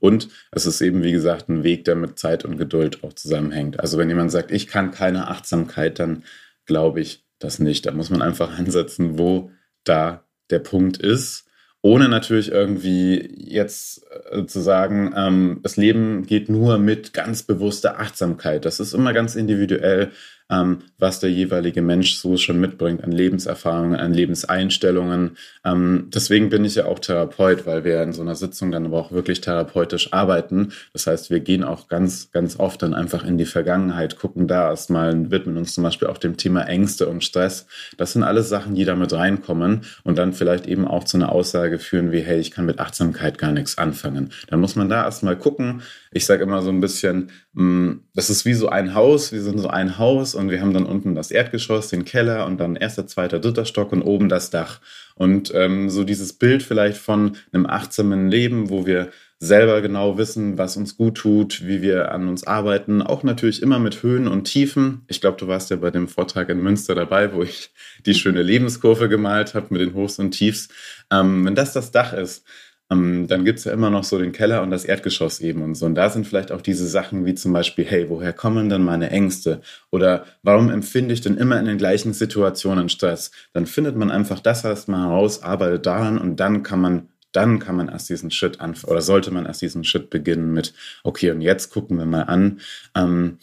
Und 0.00 0.28
es 0.50 0.66
ist 0.66 0.80
eben, 0.80 1.04
wie 1.04 1.12
gesagt, 1.12 1.48
ein 1.48 1.62
Weg, 1.62 1.84
der 1.84 1.94
mit 1.94 2.18
Zeit 2.18 2.44
und 2.44 2.58
Geduld 2.58 3.04
auch 3.04 3.12
zusammenhängt. 3.12 3.78
Also 3.78 3.98
wenn 3.98 4.08
jemand 4.08 4.32
sagt, 4.32 4.50
ich 4.50 4.66
kann 4.66 4.90
keine 4.90 5.28
Achtsamkeit, 5.28 6.00
dann 6.00 6.24
glaube 6.66 7.00
ich, 7.00 7.23
das 7.38 7.58
nicht. 7.58 7.86
Da 7.86 7.92
muss 7.92 8.10
man 8.10 8.22
einfach 8.22 8.58
ansetzen, 8.58 9.18
wo 9.18 9.50
da 9.84 10.24
der 10.50 10.58
Punkt 10.58 10.96
ist, 10.98 11.46
ohne 11.82 12.08
natürlich 12.08 12.50
irgendwie 12.50 13.30
jetzt 13.36 14.06
äh, 14.30 14.46
zu 14.46 14.60
sagen, 14.60 15.12
ähm, 15.16 15.60
das 15.62 15.76
Leben 15.76 16.24
geht 16.24 16.48
nur 16.48 16.78
mit 16.78 17.12
ganz 17.12 17.42
bewusster 17.42 18.00
Achtsamkeit. 18.00 18.64
Das 18.64 18.80
ist 18.80 18.94
immer 18.94 19.12
ganz 19.12 19.34
individuell 19.34 20.10
ähm, 20.50 20.78
was 20.98 21.20
der 21.20 21.30
jeweilige 21.30 21.82
Mensch 21.82 22.16
so 22.16 22.36
schon 22.36 22.60
mitbringt 22.60 23.02
an 23.02 23.12
Lebenserfahrungen, 23.12 23.98
an 23.98 24.12
Lebenseinstellungen. 24.12 25.36
Ähm, 25.64 26.10
deswegen 26.12 26.50
bin 26.50 26.64
ich 26.64 26.74
ja 26.74 26.84
auch 26.84 26.98
Therapeut, 26.98 27.66
weil 27.66 27.84
wir 27.84 28.02
in 28.02 28.12
so 28.12 28.22
einer 28.22 28.34
Sitzung 28.34 28.70
dann 28.70 28.86
aber 28.86 28.98
auch 28.98 29.12
wirklich 29.12 29.40
therapeutisch 29.40 30.12
arbeiten. 30.12 30.72
Das 30.92 31.06
heißt, 31.06 31.30
wir 31.30 31.40
gehen 31.40 31.64
auch 31.64 31.88
ganz, 31.88 32.30
ganz 32.30 32.58
oft 32.58 32.82
dann 32.82 32.94
einfach 32.94 33.24
in 33.24 33.38
die 33.38 33.46
Vergangenheit, 33.46 34.18
gucken 34.18 34.46
da 34.46 34.68
erstmal, 34.68 35.30
widmen 35.30 35.56
uns 35.56 35.74
zum 35.74 35.84
Beispiel 35.84 36.08
auch 36.08 36.18
dem 36.18 36.36
Thema 36.36 36.62
Ängste 36.64 37.08
und 37.08 37.24
Stress. 37.24 37.66
Das 37.96 38.12
sind 38.12 38.22
alles 38.22 38.48
Sachen, 38.48 38.74
die 38.74 38.84
da 38.84 38.96
mit 38.96 39.12
reinkommen 39.12 39.82
und 40.02 40.18
dann 40.18 40.32
vielleicht 40.34 40.66
eben 40.66 40.86
auch 40.86 41.04
zu 41.04 41.16
einer 41.16 41.32
Aussage 41.32 41.78
führen 41.78 42.12
wie, 42.12 42.20
hey, 42.20 42.38
ich 42.38 42.50
kann 42.50 42.66
mit 42.66 42.80
Achtsamkeit 42.80 43.38
gar 43.38 43.52
nichts 43.52 43.78
anfangen. 43.78 44.30
Dann 44.48 44.60
muss 44.60 44.76
man 44.76 44.88
da 44.88 45.04
erstmal 45.04 45.36
gucken. 45.36 45.82
Ich 46.12 46.26
sage 46.26 46.42
immer 46.42 46.62
so 46.62 46.70
ein 46.70 46.80
bisschen, 46.80 47.30
das 47.56 48.30
ist 48.30 48.44
wie 48.44 48.54
so 48.54 48.68
ein 48.68 48.94
Haus, 48.94 49.30
wir 49.30 49.40
sind 49.40 49.58
so 49.58 49.68
ein 49.68 49.96
Haus 49.98 50.34
und 50.34 50.50
wir 50.50 50.60
haben 50.60 50.74
dann 50.74 50.86
unten 50.86 51.14
das 51.14 51.30
Erdgeschoss, 51.30 51.88
den 51.88 52.04
Keller 52.04 52.46
und 52.46 52.58
dann 52.58 52.74
erster, 52.74 53.06
zweiter, 53.06 53.38
dritter 53.38 53.64
Stock 53.64 53.92
und 53.92 54.02
oben 54.02 54.28
das 54.28 54.50
Dach. 54.50 54.80
Und 55.14 55.52
ähm, 55.54 55.88
so 55.88 56.02
dieses 56.02 56.32
Bild 56.32 56.64
vielleicht 56.64 56.98
von 56.98 57.36
einem 57.52 57.66
achtsamen 57.66 58.28
Leben, 58.28 58.70
wo 58.70 58.86
wir 58.86 59.10
selber 59.38 59.82
genau 59.82 60.18
wissen, 60.18 60.58
was 60.58 60.76
uns 60.76 60.96
gut 60.96 61.16
tut, 61.16 61.64
wie 61.64 61.80
wir 61.80 62.10
an 62.10 62.26
uns 62.26 62.44
arbeiten, 62.44 63.02
auch 63.02 63.22
natürlich 63.22 63.62
immer 63.62 63.78
mit 63.78 64.02
Höhen 64.02 64.26
und 64.26 64.44
Tiefen. 64.44 65.02
Ich 65.06 65.20
glaube, 65.20 65.36
du 65.38 65.46
warst 65.46 65.70
ja 65.70 65.76
bei 65.76 65.92
dem 65.92 66.08
Vortrag 66.08 66.48
in 66.48 66.60
Münster 66.60 66.96
dabei, 66.96 67.32
wo 67.34 67.42
ich 67.42 67.70
die 68.04 68.14
schöne 68.14 68.42
Lebenskurve 68.42 69.08
gemalt 69.08 69.54
habe 69.54 69.66
mit 69.70 69.80
den 69.80 69.94
Hochs 69.94 70.18
und 70.18 70.32
Tiefs. 70.32 70.68
Ähm, 71.12 71.44
wenn 71.44 71.54
das 71.54 71.72
das 71.72 71.92
Dach 71.92 72.14
ist, 72.14 72.44
ähm, 72.90 73.26
dann 73.28 73.44
gibt 73.44 73.58
es 73.58 73.64
ja 73.64 73.72
immer 73.72 73.90
noch 73.90 74.04
so 74.04 74.18
den 74.18 74.32
Keller 74.32 74.62
und 74.62 74.70
das 74.70 74.84
Erdgeschoss 74.84 75.40
eben 75.40 75.62
und 75.62 75.74
so. 75.74 75.86
Und 75.86 75.94
da 75.94 76.10
sind 76.10 76.26
vielleicht 76.26 76.52
auch 76.52 76.60
diese 76.60 76.86
Sachen 76.86 77.24
wie 77.24 77.34
zum 77.34 77.52
Beispiel, 77.52 77.84
hey, 77.84 78.08
woher 78.08 78.32
kommen 78.32 78.68
denn 78.68 78.82
meine 78.82 79.10
Ängste? 79.10 79.60
Oder 79.90 80.26
warum 80.42 80.70
empfinde 80.70 81.14
ich 81.14 81.20
denn 81.20 81.36
immer 81.36 81.58
in 81.58 81.66
den 81.66 81.78
gleichen 81.78 82.12
Situationen 82.12 82.88
Stress? 82.88 83.30
Dann 83.52 83.66
findet 83.66 83.96
man 83.96 84.10
einfach 84.10 84.40
das 84.40 84.64
erstmal 84.64 85.08
heraus, 85.08 85.42
arbeitet 85.42 85.86
daran 85.86 86.18
und 86.18 86.36
dann 86.40 86.62
kann 86.62 86.80
man 86.80 87.08
dann 87.32 87.58
kann 87.58 87.74
man 87.74 87.88
erst 87.88 88.08
diesen 88.10 88.30
Schritt 88.30 88.60
anfangen 88.60 88.92
oder 88.92 89.02
sollte 89.02 89.32
man 89.32 89.44
erst 89.44 89.60
diesen 89.60 89.82
Schritt 89.82 90.08
beginnen 90.08 90.52
mit, 90.52 90.72
okay, 91.02 91.32
und 91.32 91.40
jetzt 91.40 91.70
gucken 91.70 91.98
wir 91.98 92.06
mal 92.06 92.22
an, 92.22 92.60
ähm, 92.94 93.38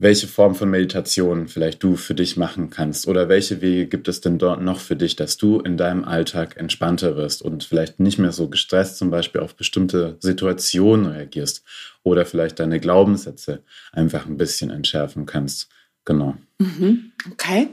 welche 0.00 0.28
Form 0.28 0.54
von 0.54 0.70
Meditation 0.70 1.48
vielleicht 1.48 1.82
du 1.82 1.96
für 1.96 2.14
dich 2.14 2.36
machen 2.36 2.70
kannst 2.70 3.08
oder 3.08 3.28
welche 3.28 3.60
Wege 3.60 3.88
gibt 3.88 4.06
es 4.06 4.20
denn 4.20 4.38
dort 4.38 4.62
noch 4.62 4.78
für 4.78 4.94
dich, 4.94 5.16
dass 5.16 5.36
du 5.36 5.58
in 5.60 5.76
deinem 5.76 6.04
Alltag 6.04 6.56
entspannter 6.56 7.16
wirst 7.16 7.42
und 7.42 7.64
vielleicht 7.64 7.98
nicht 7.98 8.18
mehr 8.18 8.30
so 8.30 8.48
gestresst 8.48 8.98
zum 8.98 9.10
Beispiel 9.10 9.40
auf 9.40 9.56
bestimmte 9.56 10.16
Situationen 10.20 11.06
reagierst 11.06 11.64
oder 12.04 12.24
vielleicht 12.24 12.60
deine 12.60 12.78
Glaubenssätze 12.78 13.64
einfach 13.92 14.26
ein 14.26 14.36
bisschen 14.36 14.70
entschärfen 14.70 15.26
kannst. 15.26 15.68
Genau. 16.08 16.36
Mhm. 16.58 17.12
Okay. 17.32 17.68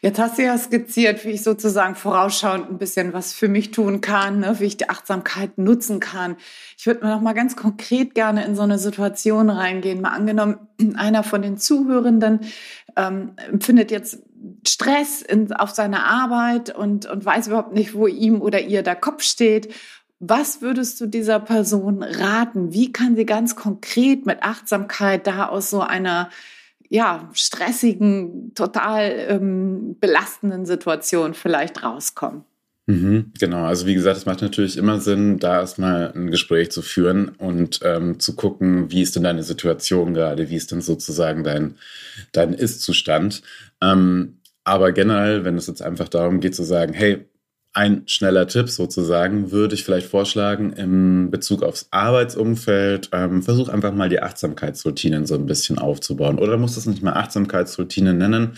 Jetzt 0.00 0.18
hast 0.18 0.38
du 0.38 0.42
ja 0.42 0.56
skizziert, 0.56 1.26
wie 1.26 1.32
ich 1.32 1.42
sozusagen 1.42 1.94
vorausschauend 1.94 2.70
ein 2.70 2.78
bisschen 2.78 3.12
was 3.12 3.34
für 3.34 3.48
mich 3.48 3.70
tun 3.70 4.00
kann, 4.00 4.40
ne? 4.40 4.58
wie 4.60 4.64
ich 4.64 4.78
die 4.78 4.88
Achtsamkeit 4.88 5.58
nutzen 5.58 6.00
kann. 6.00 6.36
Ich 6.78 6.86
würde 6.86 7.04
mal 7.04 7.14
noch 7.14 7.20
mal 7.20 7.34
ganz 7.34 7.54
konkret 7.54 8.14
gerne 8.14 8.46
in 8.46 8.56
so 8.56 8.62
eine 8.62 8.78
Situation 8.78 9.50
reingehen. 9.50 10.00
Mal 10.00 10.14
angenommen, 10.14 10.56
einer 10.96 11.22
von 11.22 11.42
den 11.42 11.58
Zuhörenden 11.58 12.40
ähm, 12.96 13.32
empfindet 13.46 13.90
jetzt 13.90 14.22
Stress 14.66 15.20
in, 15.20 15.52
auf 15.52 15.72
seiner 15.72 16.06
Arbeit 16.06 16.74
und, 16.74 17.04
und 17.04 17.26
weiß 17.26 17.48
überhaupt 17.48 17.74
nicht, 17.74 17.92
wo 17.92 18.06
ihm 18.06 18.40
oder 18.40 18.62
ihr 18.62 18.82
der 18.82 18.96
Kopf 18.96 19.22
steht. 19.22 19.74
Was 20.18 20.62
würdest 20.62 20.98
du 21.02 21.06
dieser 21.06 21.40
Person 21.40 22.02
raten? 22.02 22.72
Wie 22.72 22.90
kann 22.90 23.16
sie 23.16 23.26
ganz 23.26 23.54
konkret 23.54 24.24
mit 24.24 24.42
Achtsamkeit 24.42 25.26
da 25.26 25.48
aus 25.48 25.68
so 25.68 25.82
einer 25.82 26.30
ja, 26.88 27.28
stressigen, 27.32 28.52
total 28.54 29.26
ähm, 29.28 29.96
belastenden 30.00 30.66
Situation 30.66 31.34
vielleicht 31.34 31.82
rauskommen? 31.82 32.44
Mhm, 32.88 33.32
genau, 33.40 33.64
also 33.64 33.86
wie 33.86 33.94
gesagt, 33.94 34.16
es 34.16 34.26
macht 34.26 34.42
natürlich 34.42 34.76
immer 34.76 35.00
Sinn, 35.00 35.40
da 35.40 35.58
erstmal 35.58 36.12
ein 36.12 36.30
Gespräch 36.30 36.70
zu 36.70 36.82
führen 36.82 37.30
und 37.30 37.80
ähm, 37.82 38.20
zu 38.20 38.36
gucken, 38.36 38.92
wie 38.92 39.02
ist 39.02 39.16
denn 39.16 39.24
deine 39.24 39.42
Situation 39.42 40.14
gerade, 40.14 40.50
wie 40.50 40.56
ist 40.56 40.70
denn 40.70 40.80
sozusagen 40.80 41.42
dein, 41.42 41.74
dein 42.30 42.52
Ist-Zustand. 42.52 43.42
Ähm, 43.82 44.38
aber 44.62 44.92
generell, 44.92 45.44
wenn 45.44 45.56
es 45.56 45.66
jetzt 45.66 45.82
einfach 45.82 46.08
darum 46.08 46.38
geht 46.38 46.54
zu 46.54 46.62
sagen, 46.62 46.92
hey, 46.92 47.26
ein 47.76 48.04
schneller 48.06 48.48
Tipp 48.48 48.70
sozusagen, 48.70 49.50
würde 49.52 49.74
ich 49.74 49.84
vielleicht 49.84 50.08
vorschlagen, 50.08 50.72
im 50.72 51.30
Bezug 51.30 51.62
aufs 51.62 51.88
Arbeitsumfeld, 51.90 53.10
ähm, 53.12 53.42
versuch 53.42 53.68
einfach 53.68 53.92
mal 53.92 54.08
die 54.08 54.22
Achtsamkeitsroutinen 54.22 55.26
so 55.26 55.34
ein 55.34 55.44
bisschen 55.44 55.78
aufzubauen. 55.78 56.38
Oder 56.38 56.56
musst 56.56 56.78
es 56.78 56.86
nicht 56.86 57.02
mal 57.02 57.12
Achtsamkeitsroutinen 57.12 58.16
nennen, 58.16 58.56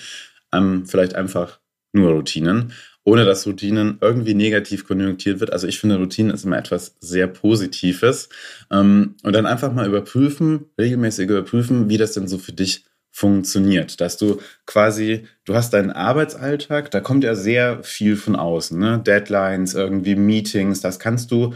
ähm, 0.52 0.86
vielleicht 0.86 1.16
einfach 1.16 1.58
nur 1.92 2.12
Routinen 2.12 2.72
ohne 3.08 3.24
dass 3.24 3.46
Routinen 3.46 3.96
irgendwie 4.02 4.34
negativ 4.34 4.86
konjunktiert 4.86 5.40
wird. 5.40 5.50
Also 5.50 5.66
ich 5.66 5.78
finde, 5.78 5.96
Routinen 5.96 6.30
ist 6.30 6.44
immer 6.44 6.58
etwas 6.58 6.94
sehr 7.00 7.26
Positives. 7.26 8.28
Ähm, 8.70 9.14
und 9.22 9.32
dann 9.32 9.46
einfach 9.46 9.72
mal 9.72 9.86
überprüfen, 9.86 10.66
regelmäßig 10.78 11.30
überprüfen, 11.30 11.88
wie 11.88 11.96
das 11.96 12.12
denn 12.12 12.28
so 12.28 12.36
für 12.36 12.52
dich 12.52 12.84
funktioniert. 13.18 14.00
Dass 14.00 14.16
du 14.16 14.40
quasi, 14.64 15.26
du 15.44 15.56
hast 15.56 15.72
deinen 15.72 15.90
Arbeitsalltag, 15.90 16.92
da 16.92 17.00
kommt 17.00 17.24
ja 17.24 17.34
sehr 17.34 17.82
viel 17.82 18.16
von 18.16 18.36
außen, 18.36 18.78
ne? 18.78 19.00
Deadlines, 19.04 19.74
irgendwie 19.74 20.14
Meetings, 20.14 20.80
das 20.80 21.00
kannst 21.00 21.32
du 21.32 21.54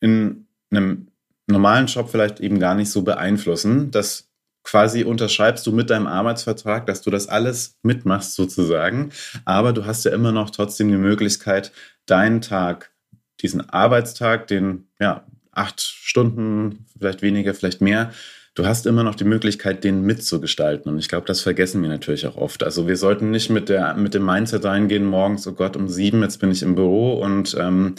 in 0.00 0.48
einem 0.72 1.06
normalen 1.46 1.86
Job 1.86 2.10
vielleicht 2.10 2.40
eben 2.40 2.58
gar 2.58 2.74
nicht 2.74 2.90
so 2.90 3.02
beeinflussen. 3.02 3.92
Das 3.92 4.28
quasi 4.64 5.04
unterschreibst 5.04 5.64
du 5.68 5.72
mit 5.72 5.88
deinem 5.88 6.08
Arbeitsvertrag, 6.08 6.86
dass 6.86 7.00
du 7.00 7.10
das 7.10 7.28
alles 7.28 7.78
mitmachst 7.84 8.34
sozusagen. 8.34 9.10
Aber 9.44 9.72
du 9.72 9.86
hast 9.86 10.04
ja 10.04 10.12
immer 10.12 10.32
noch 10.32 10.50
trotzdem 10.50 10.88
die 10.88 10.96
Möglichkeit, 10.96 11.70
deinen 12.06 12.40
Tag, 12.40 12.90
diesen 13.40 13.68
Arbeitstag, 13.70 14.48
den 14.48 14.88
ja 14.98 15.24
acht 15.52 15.80
Stunden, 15.80 16.86
vielleicht 16.98 17.22
weniger, 17.22 17.54
vielleicht 17.54 17.80
mehr, 17.80 18.12
du 18.54 18.66
hast 18.66 18.86
immer 18.86 19.02
noch 19.02 19.14
die 19.14 19.24
Möglichkeit, 19.24 19.82
den 19.82 20.02
mitzugestalten. 20.02 20.92
Und 20.92 20.98
ich 20.98 21.08
glaube, 21.08 21.26
das 21.26 21.40
vergessen 21.40 21.80
wir 21.82 21.88
natürlich 21.88 22.26
auch 22.26 22.36
oft. 22.36 22.62
Also 22.62 22.86
wir 22.86 22.96
sollten 22.96 23.30
nicht 23.30 23.48
mit, 23.50 23.68
der, 23.68 23.94
mit 23.94 24.14
dem 24.14 24.26
Mindset 24.26 24.64
reingehen, 24.64 25.04
morgens, 25.04 25.46
oh 25.46 25.52
Gott, 25.52 25.76
um 25.76 25.88
sieben, 25.88 26.22
jetzt 26.22 26.38
bin 26.38 26.50
ich 26.50 26.62
im 26.62 26.74
Büro 26.74 27.14
und 27.14 27.56
ähm, 27.58 27.94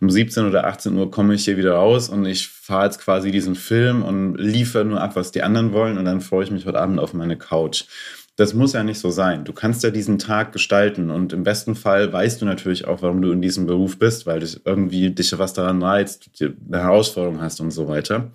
um 0.00 0.08
17 0.10 0.46
oder 0.46 0.66
18 0.66 0.96
Uhr 0.96 1.10
komme 1.10 1.34
ich 1.34 1.44
hier 1.44 1.56
wieder 1.56 1.74
raus 1.74 2.08
und 2.08 2.24
ich 2.24 2.48
fahre 2.48 2.86
jetzt 2.86 3.00
quasi 3.00 3.30
diesen 3.30 3.54
Film 3.54 4.02
und 4.02 4.36
liefere 4.36 4.84
nur 4.84 5.00
ab, 5.00 5.14
was 5.16 5.30
die 5.30 5.42
anderen 5.42 5.72
wollen 5.72 5.98
und 5.98 6.04
dann 6.04 6.20
freue 6.20 6.44
ich 6.44 6.50
mich 6.50 6.64
heute 6.64 6.80
Abend 6.80 7.00
auf 7.00 7.12
meine 7.12 7.36
Couch. 7.36 7.84
Das 8.38 8.54
muss 8.54 8.72
ja 8.72 8.84
nicht 8.84 9.00
so 9.00 9.10
sein. 9.10 9.44
Du 9.44 9.52
kannst 9.52 9.82
ja 9.82 9.90
diesen 9.90 10.20
Tag 10.20 10.52
gestalten 10.52 11.10
und 11.10 11.32
im 11.32 11.42
besten 11.42 11.74
Fall 11.74 12.12
weißt 12.12 12.40
du 12.40 12.46
natürlich 12.46 12.86
auch, 12.86 13.02
warum 13.02 13.20
du 13.20 13.32
in 13.32 13.42
diesem 13.42 13.66
Beruf 13.66 13.98
bist, 13.98 14.26
weil 14.26 14.38
dich 14.38 14.60
irgendwie 14.64 15.10
dich 15.10 15.36
was 15.36 15.54
daran 15.54 15.82
reizt, 15.82 16.30
eine 16.40 16.78
Herausforderung 16.80 17.40
hast 17.40 17.60
und 17.60 17.72
so 17.72 17.88
weiter. 17.88 18.30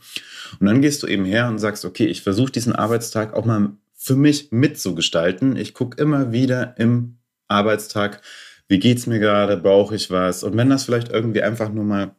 Und 0.60 0.68
dann 0.68 0.82
gehst 0.82 1.04
du 1.04 1.08
eben 1.08 1.24
her 1.24 1.48
und 1.48 1.58
sagst, 1.58 1.86
okay, 1.86 2.06
ich 2.06 2.22
versuche 2.22 2.52
diesen 2.52 2.76
Arbeitstag 2.76 3.34
auch 3.34 3.46
mal 3.46 3.70
für 3.94 4.18
mich 4.18 4.52
mitzugestalten. 4.52 5.56
Ich 5.56 5.74
gucke 5.74 6.02
immer 6.02 6.34
wieder 6.34 6.78
im 6.78 7.20
Arbeitstag, 7.48 8.22
wie 8.68 8.80
geht's 8.80 9.08
mir 9.08 9.20
gerade, 9.20 9.56
brauche 9.56 9.96
ich 9.96 10.12
was? 10.12 10.44
Und 10.44 10.58
wenn 10.58 10.70
das 10.70 10.84
vielleicht 10.84 11.14
irgendwie 11.14 11.44
einfach 11.44 11.72
nur 11.72 11.86
mal 11.86 12.14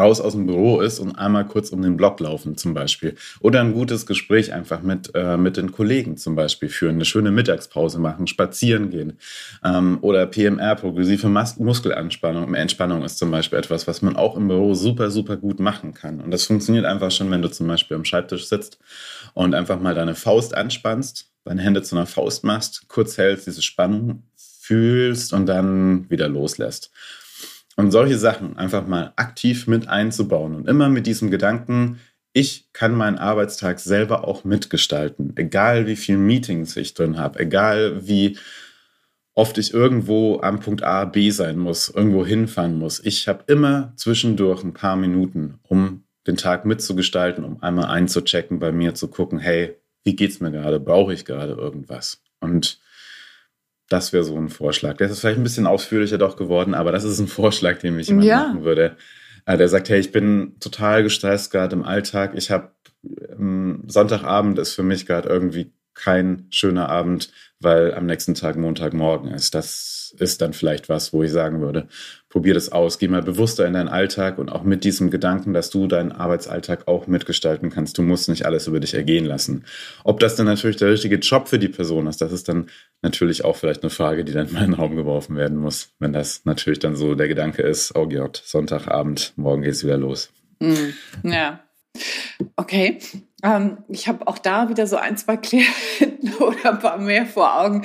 raus 0.00 0.20
aus 0.20 0.32
dem 0.32 0.46
Büro 0.46 0.80
ist 0.80 0.98
und 0.98 1.16
einmal 1.16 1.46
kurz 1.46 1.70
um 1.70 1.82
den 1.82 1.96
Block 1.96 2.18
laufen 2.20 2.56
zum 2.56 2.74
Beispiel. 2.74 3.14
Oder 3.40 3.60
ein 3.60 3.72
gutes 3.72 4.06
Gespräch 4.06 4.52
einfach 4.52 4.82
mit, 4.82 5.12
äh, 5.14 5.36
mit 5.36 5.56
den 5.56 5.72
Kollegen 5.72 6.16
zum 6.16 6.34
Beispiel 6.34 6.68
führen, 6.68 6.96
eine 6.96 7.04
schöne 7.04 7.30
Mittagspause 7.30 7.98
machen, 7.98 8.26
spazieren 8.26 8.90
gehen. 8.90 9.18
Ähm, 9.62 9.98
oder 10.00 10.26
PMR, 10.26 10.74
progressive 10.76 11.28
Mus 11.28 11.58
Muskelanspannung. 11.58 12.54
Entspannung 12.54 13.04
ist 13.04 13.18
zum 13.18 13.30
Beispiel 13.30 13.58
etwas, 13.58 13.86
was 13.86 14.02
man 14.02 14.16
auch 14.16 14.36
im 14.36 14.48
Büro 14.48 14.74
super, 14.74 15.10
super 15.10 15.36
gut 15.36 15.60
machen 15.60 15.94
kann. 15.94 16.20
Und 16.20 16.30
das 16.30 16.44
funktioniert 16.44 16.86
einfach 16.86 17.10
schon, 17.10 17.30
wenn 17.30 17.42
du 17.42 17.50
zum 17.50 17.66
Beispiel 17.66 17.96
am 17.96 18.04
Schreibtisch 18.04 18.46
sitzt 18.46 18.78
und 19.34 19.54
einfach 19.54 19.80
mal 19.80 19.94
deine 19.94 20.14
Faust 20.14 20.54
anspannst, 20.54 21.30
deine 21.44 21.62
Hände 21.62 21.82
zu 21.82 21.96
einer 21.96 22.06
Faust 22.06 22.44
machst, 22.44 22.88
kurz 22.88 23.18
hältst, 23.18 23.46
diese 23.46 23.62
Spannung 23.62 24.22
fühlst 24.36 25.32
und 25.32 25.46
dann 25.46 26.08
wieder 26.10 26.28
loslässt. 26.28 26.90
Und 27.80 27.92
solche 27.92 28.18
Sachen 28.18 28.58
einfach 28.58 28.86
mal 28.86 29.14
aktiv 29.16 29.66
mit 29.66 29.88
einzubauen 29.88 30.54
und 30.54 30.68
immer 30.68 30.90
mit 30.90 31.06
diesem 31.06 31.30
Gedanken, 31.30 31.98
ich 32.34 32.68
kann 32.74 32.94
meinen 32.94 33.16
Arbeitstag 33.16 33.80
selber 33.80 34.28
auch 34.28 34.44
mitgestalten, 34.44 35.32
egal 35.36 35.86
wie 35.86 35.96
viele 35.96 36.18
Meetings 36.18 36.76
ich 36.76 36.92
drin 36.92 37.16
habe, 37.16 37.40
egal 37.40 38.06
wie 38.06 38.36
oft 39.32 39.56
ich 39.56 39.72
irgendwo 39.72 40.42
am 40.42 40.60
Punkt 40.60 40.82
A, 40.82 41.06
B 41.06 41.30
sein 41.30 41.56
muss, 41.56 41.88
irgendwo 41.88 42.26
hinfahren 42.26 42.78
muss. 42.78 43.00
Ich 43.02 43.26
habe 43.28 43.44
immer 43.46 43.94
zwischendurch 43.96 44.62
ein 44.62 44.74
paar 44.74 44.96
Minuten, 44.96 45.58
um 45.62 46.04
den 46.26 46.36
Tag 46.36 46.66
mitzugestalten, 46.66 47.44
um 47.44 47.62
einmal 47.62 47.86
einzuchecken, 47.86 48.58
bei 48.58 48.72
mir 48.72 48.92
zu 48.92 49.08
gucken, 49.08 49.38
hey, 49.38 49.74
wie 50.04 50.16
geht's 50.16 50.40
mir 50.40 50.50
gerade? 50.50 50.80
Brauche 50.80 51.14
ich 51.14 51.24
gerade 51.24 51.54
irgendwas? 51.54 52.20
Und 52.40 52.78
das 53.90 54.12
wäre 54.12 54.24
so 54.24 54.36
ein 54.36 54.48
Vorschlag. 54.48 54.96
Der 54.96 55.10
ist 55.10 55.20
vielleicht 55.20 55.38
ein 55.38 55.42
bisschen 55.42 55.66
ausführlicher 55.66 56.16
doch 56.16 56.36
geworden, 56.36 56.74
aber 56.74 56.92
das 56.92 57.04
ist 57.04 57.18
ein 57.18 57.28
Vorschlag, 57.28 57.78
den 57.78 57.98
ich 57.98 58.08
immer 58.08 58.22
ja. 58.22 58.46
machen 58.46 58.64
würde. 58.64 58.96
Äh, 59.44 59.58
der 59.58 59.68
sagt, 59.68 59.90
hey, 59.90 59.98
ich 59.98 60.12
bin 60.12 60.56
total 60.60 61.02
gestresst 61.02 61.50
gerade 61.50 61.74
im 61.74 61.82
Alltag. 61.82 62.32
Ich 62.34 62.50
habe 62.50 62.70
ähm, 63.32 63.82
Sonntagabend 63.86 64.58
ist 64.58 64.74
für 64.74 64.84
mich 64.84 65.06
gerade 65.06 65.28
irgendwie 65.28 65.72
kein 65.94 66.46
schöner 66.50 66.88
Abend, 66.88 67.32
weil 67.58 67.92
am 67.92 68.06
nächsten 68.06 68.34
Tag 68.34 68.56
Montagmorgen 68.56 69.32
ist. 69.32 69.54
Das 69.54 70.14
ist 70.18 70.40
dann 70.40 70.52
vielleicht 70.52 70.88
was, 70.88 71.12
wo 71.12 71.22
ich 71.22 71.32
sagen 71.32 71.60
würde, 71.60 71.88
probier 72.30 72.54
das 72.54 72.70
aus, 72.70 72.98
geh 72.98 73.08
mal 73.08 73.22
bewusster 73.22 73.66
in 73.66 73.74
deinen 73.74 73.88
Alltag 73.88 74.38
und 74.38 74.50
auch 74.50 74.62
mit 74.62 74.84
diesem 74.84 75.10
Gedanken, 75.10 75.52
dass 75.52 75.68
du 75.68 75.88
deinen 75.88 76.12
Arbeitsalltag 76.12 76.86
auch 76.86 77.08
mitgestalten 77.08 77.70
kannst. 77.70 77.98
Du 77.98 78.02
musst 78.02 78.28
nicht 78.28 78.46
alles 78.46 78.68
über 78.68 78.78
dich 78.80 78.94
ergehen 78.94 79.26
lassen. 79.26 79.64
Ob 80.04 80.20
das 80.20 80.36
dann 80.36 80.46
natürlich 80.46 80.76
der 80.76 80.90
richtige 80.90 81.16
Job 81.16 81.48
für 81.48 81.58
die 81.58 81.68
Person 81.68 82.06
ist, 82.06 82.20
das 82.22 82.32
ist 82.32 82.48
dann 82.48 82.70
natürlich 83.02 83.44
auch 83.44 83.56
vielleicht 83.56 83.82
eine 83.82 83.90
Frage, 83.90 84.24
die 84.24 84.32
dann 84.32 84.46
in 84.46 84.54
meinen 84.54 84.74
Raum 84.74 84.94
geworfen 84.94 85.36
werden 85.36 85.58
muss, 85.58 85.90
wenn 85.98 86.12
das 86.12 86.44
natürlich 86.44 86.78
dann 86.78 86.94
so 86.94 87.16
der 87.16 87.28
Gedanke 87.28 87.62
ist, 87.62 87.96
oh 87.96 88.08
Gott, 88.08 88.40
Sonntagabend, 88.44 89.32
morgen 89.36 89.62
geht's 89.62 89.82
wieder 89.84 89.98
los. 89.98 90.32
Mm, 90.60 90.94
ja. 91.24 91.60
Okay, 92.54 93.00
ähm, 93.42 93.78
ich 93.88 94.06
habe 94.06 94.28
auch 94.28 94.38
da 94.38 94.68
wieder 94.68 94.86
so 94.86 94.96
ein, 94.96 95.16
zwei 95.16 95.36
Klienten 95.38 96.32
oder 96.38 96.74
ein 96.74 96.78
paar 96.78 96.98
mehr 96.98 97.26
vor 97.26 97.60
Augen, 97.60 97.84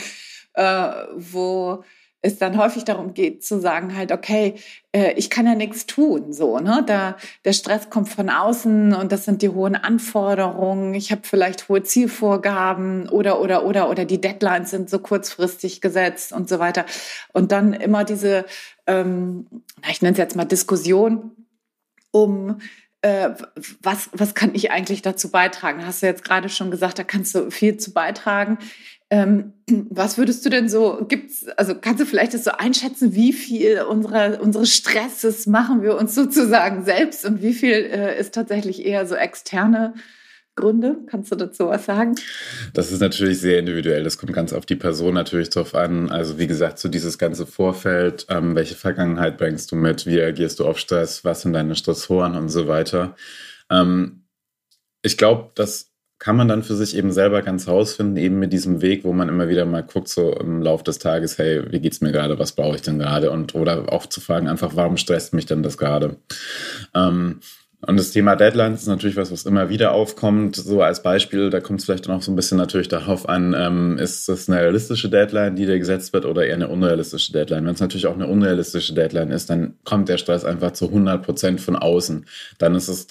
äh, 0.54 0.92
wo 1.16 1.84
es 2.25 2.39
dann 2.39 2.58
häufig 2.58 2.86
darum 2.86 3.13
geht 3.13 3.46
zu 3.46 3.60
sagen 3.60 3.96
halt, 3.96 4.12
okay, 4.12 4.55
äh, 4.91 5.13
ich 5.13 5.29
kann 5.29 5.46
ja 5.46 5.53
nichts 5.53 5.86
tun, 5.86 6.34
so, 6.34 6.60
ne? 6.60 6.84
Da, 6.86 7.17
der 7.46 7.53
Stress 7.53 7.91
kommt 7.91 8.10
von 8.10 8.29
außen 8.29 8.96
und 8.96 9.12
das 9.12 9.25
sind 9.25 9.44
die 9.44 9.50
hohen 9.50 9.75
Anforderungen. 9.75 10.96
Ich 10.96 11.12
habe 11.12 11.22
vielleicht 11.24 11.70
hohe 11.70 11.84
Zielvorgaben 11.84 13.10
oder, 13.10 13.39
oder, 13.41 13.63
oder, 13.63 13.89
oder 13.89 14.05
die 14.05 14.20
Deadlines 14.20 14.72
sind 14.72 14.89
so 14.89 14.98
kurzfristig 15.00 15.82
gesetzt 15.82 16.34
und 16.34 16.50
so 16.50 16.58
weiter. 16.58 16.86
Und 17.32 17.51
dann 17.51 17.74
immer 17.74 18.03
diese, 18.03 18.46
ähm, 18.88 19.46
ich 19.89 20.01
nenne 20.01 20.13
es 20.13 20.17
jetzt 20.17 20.36
mal 20.36 20.46
Diskussion 20.46 21.32
um 22.12 22.60
äh, 23.01 23.36
was, 23.84 24.10
was 24.13 24.34
kann 24.34 24.55
ich 24.55 24.72
eigentlich 24.72 25.03
dazu 25.03 25.29
beitragen? 25.29 25.86
Hast 25.86 26.01
du 26.01 26.08
jetzt 26.08 26.24
gerade 26.24 26.50
schon 26.50 26.72
gesagt, 26.72 26.98
da 26.98 27.03
kannst 27.03 27.36
du 27.36 27.51
viel 27.51 27.77
zu 27.77 27.94
beitragen. 27.94 28.58
Ähm, 29.10 29.54
was 29.90 30.18
würdest 30.18 30.46
du 30.46 30.50
denn 30.50 30.70
so, 30.70 31.06
gibt's, 31.08 31.48
also 31.58 31.76
kannst 31.80 32.02
du 32.02 32.06
vielleicht 32.06 32.34
das 32.34 32.44
so 32.44 32.52
einschätzen, 32.52 33.16
wie 33.16 33.34
viel 33.34 33.82
unserer, 33.82 34.42
unseres 34.42 34.74
Stresses 34.74 35.48
machen 35.48 35.82
wir 35.82 35.98
uns 35.98 36.16
sozusagen 36.16 36.84
selbst 36.86 37.26
und 37.26 37.42
wie 37.42 37.54
viel 37.54 37.74
äh, 37.74 38.20
ist 38.20 38.34
tatsächlich 38.34 38.86
eher 38.86 39.06
so 39.06 39.16
externe 39.16 39.94
Gründe? 40.56 40.98
Kannst 41.08 41.32
du 41.32 41.36
dazu 41.36 41.68
was 41.68 41.86
sagen? 41.86 42.16
Das 42.74 42.92
ist 42.92 43.02
natürlich 43.02 43.40
sehr 43.40 43.60
individuell. 43.60 44.04
Das 44.04 44.18
kommt 44.18 44.34
ganz 44.34 44.54
auf 44.54 44.66
die 44.66 44.78
Person 44.78 45.14
natürlich 45.14 45.50
drauf 45.50 45.76
an. 45.76 46.10
Also 46.10 46.40
wie 46.40 46.48
gesagt, 46.48 46.80
so 46.80 46.88
dieses 46.88 47.18
ganze 47.18 47.46
Vorfeld, 47.46 48.26
ähm, 48.30 48.56
welche 48.56 48.76
Vergangenheit 48.76 49.38
bringst 49.38 49.72
du 49.72 49.76
mit, 49.76 50.06
wie 50.06 50.18
reagierst 50.18 50.60
du 50.60 50.66
auf 50.66 50.80
Stress, 50.80 51.26
was 51.26 51.42
sind 51.42 51.54
deine 51.54 51.76
Stressoren 51.76 52.36
und 52.36 52.50
so 52.50 52.68
weiter. 52.68 53.16
Ähm, 53.70 54.24
ich 55.02 55.18
glaube, 55.18 55.52
das 55.56 55.92
kann 56.18 56.38
man 56.38 56.48
dann 56.48 56.64
für 56.64 56.76
sich 56.76 56.96
eben 56.96 57.12
selber 57.12 57.42
ganz 57.42 57.68
rausfinden, 57.68 58.18
eben 58.18 58.40
mit 58.40 58.54
diesem 58.54 58.82
Weg, 58.82 59.04
wo 59.04 59.14
man 59.14 59.30
immer 59.30 59.50
wieder 59.50 59.66
mal 59.66 59.84
guckt, 59.84 60.08
so 60.08 60.34
im 60.34 60.62
Laufe 60.62 60.84
des 60.84 61.00
Tages, 61.00 61.38
hey, 61.38 61.72
wie 61.72 61.80
geht's 61.80 62.02
mir 62.02 62.12
gerade, 62.12 62.40
was 62.40 62.54
brauche 62.54 62.76
ich 62.76 62.82
denn 62.82 63.00
gerade? 63.00 63.32
Und 63.32 63.54
oder 63.54 63.92
auch 63.92 64.06
zu 64.06 64.22
fragen, 64.22 64.48
einfach, 64.48 64.76
warum 64.76 64.98
stresst 64.98 65.34
mich 65.34 65.46
denn 65.46 65.62
das 65.62 65.78
gerade? 65.78 66.18
Ähm, 66.94 67.42
und 67.88 67.98
das 67.98 68.12
Thema 68.12 68.36
Deadlines 68.36 68.82
ist 68.82 68.88
natürlich 68.88 69.15
was, 69.15 69.32
was 69.32 69.46
immer 69.46 69.70
wieder 69.70 69.92
aufkommt. 69.92 70.56
So 70.56 70.82
als 70.82 71.04
Beispiel, 71.04 71.51
da 71.51 71.60
kommt 71.60 71.80
es 71.80 71.86
vielleicht 71.86 72.08
noch 72.08 72.22
so 72.22 72.32
ein 72.32 72.36
bisschen 72.36 72.58
natürlich 72.58 72.88
darauf 72.88 73.30
an, 73.30 73.56
ähm, 73.56 74.00
ist 74.00 74.27
das 74.27 74.50
eine 74.50 74.60
realistische 74.60 75.08
Deadline, 75.08 75.56
die 75.56 75.68
dir 75.68 75.77
gesetzt 75.77 76.12
wird 76.12 76.25
oder 76.25 76.46
eher 76.46 76.56
eine 76.56 76.68
unrealistische 76.68 77.32
Deadline? 77.32 77.65
Wenn 77.65 77.75
es 77.75 77.82
natürlich 77.82 78.08
auch 78.08 78.15
eine 78.15 78.27
unrealistische 78.27 78.96
Deadline 78.96 79.30
ist, 79.30 79.51
dann 79.51 79.75
kommt 79.84 80.10
der 80.10 80.18
Stress 80.18 80.46
einfach 80.46 80.72
zu 80.72 80.88
100 80.88 81.24
Prozent 81.24 81.62
von 81.62 81.75
außen. 81.75 82.25
Dann 82.58 82.74
ist 82.74 82.88
es 82.88 83.08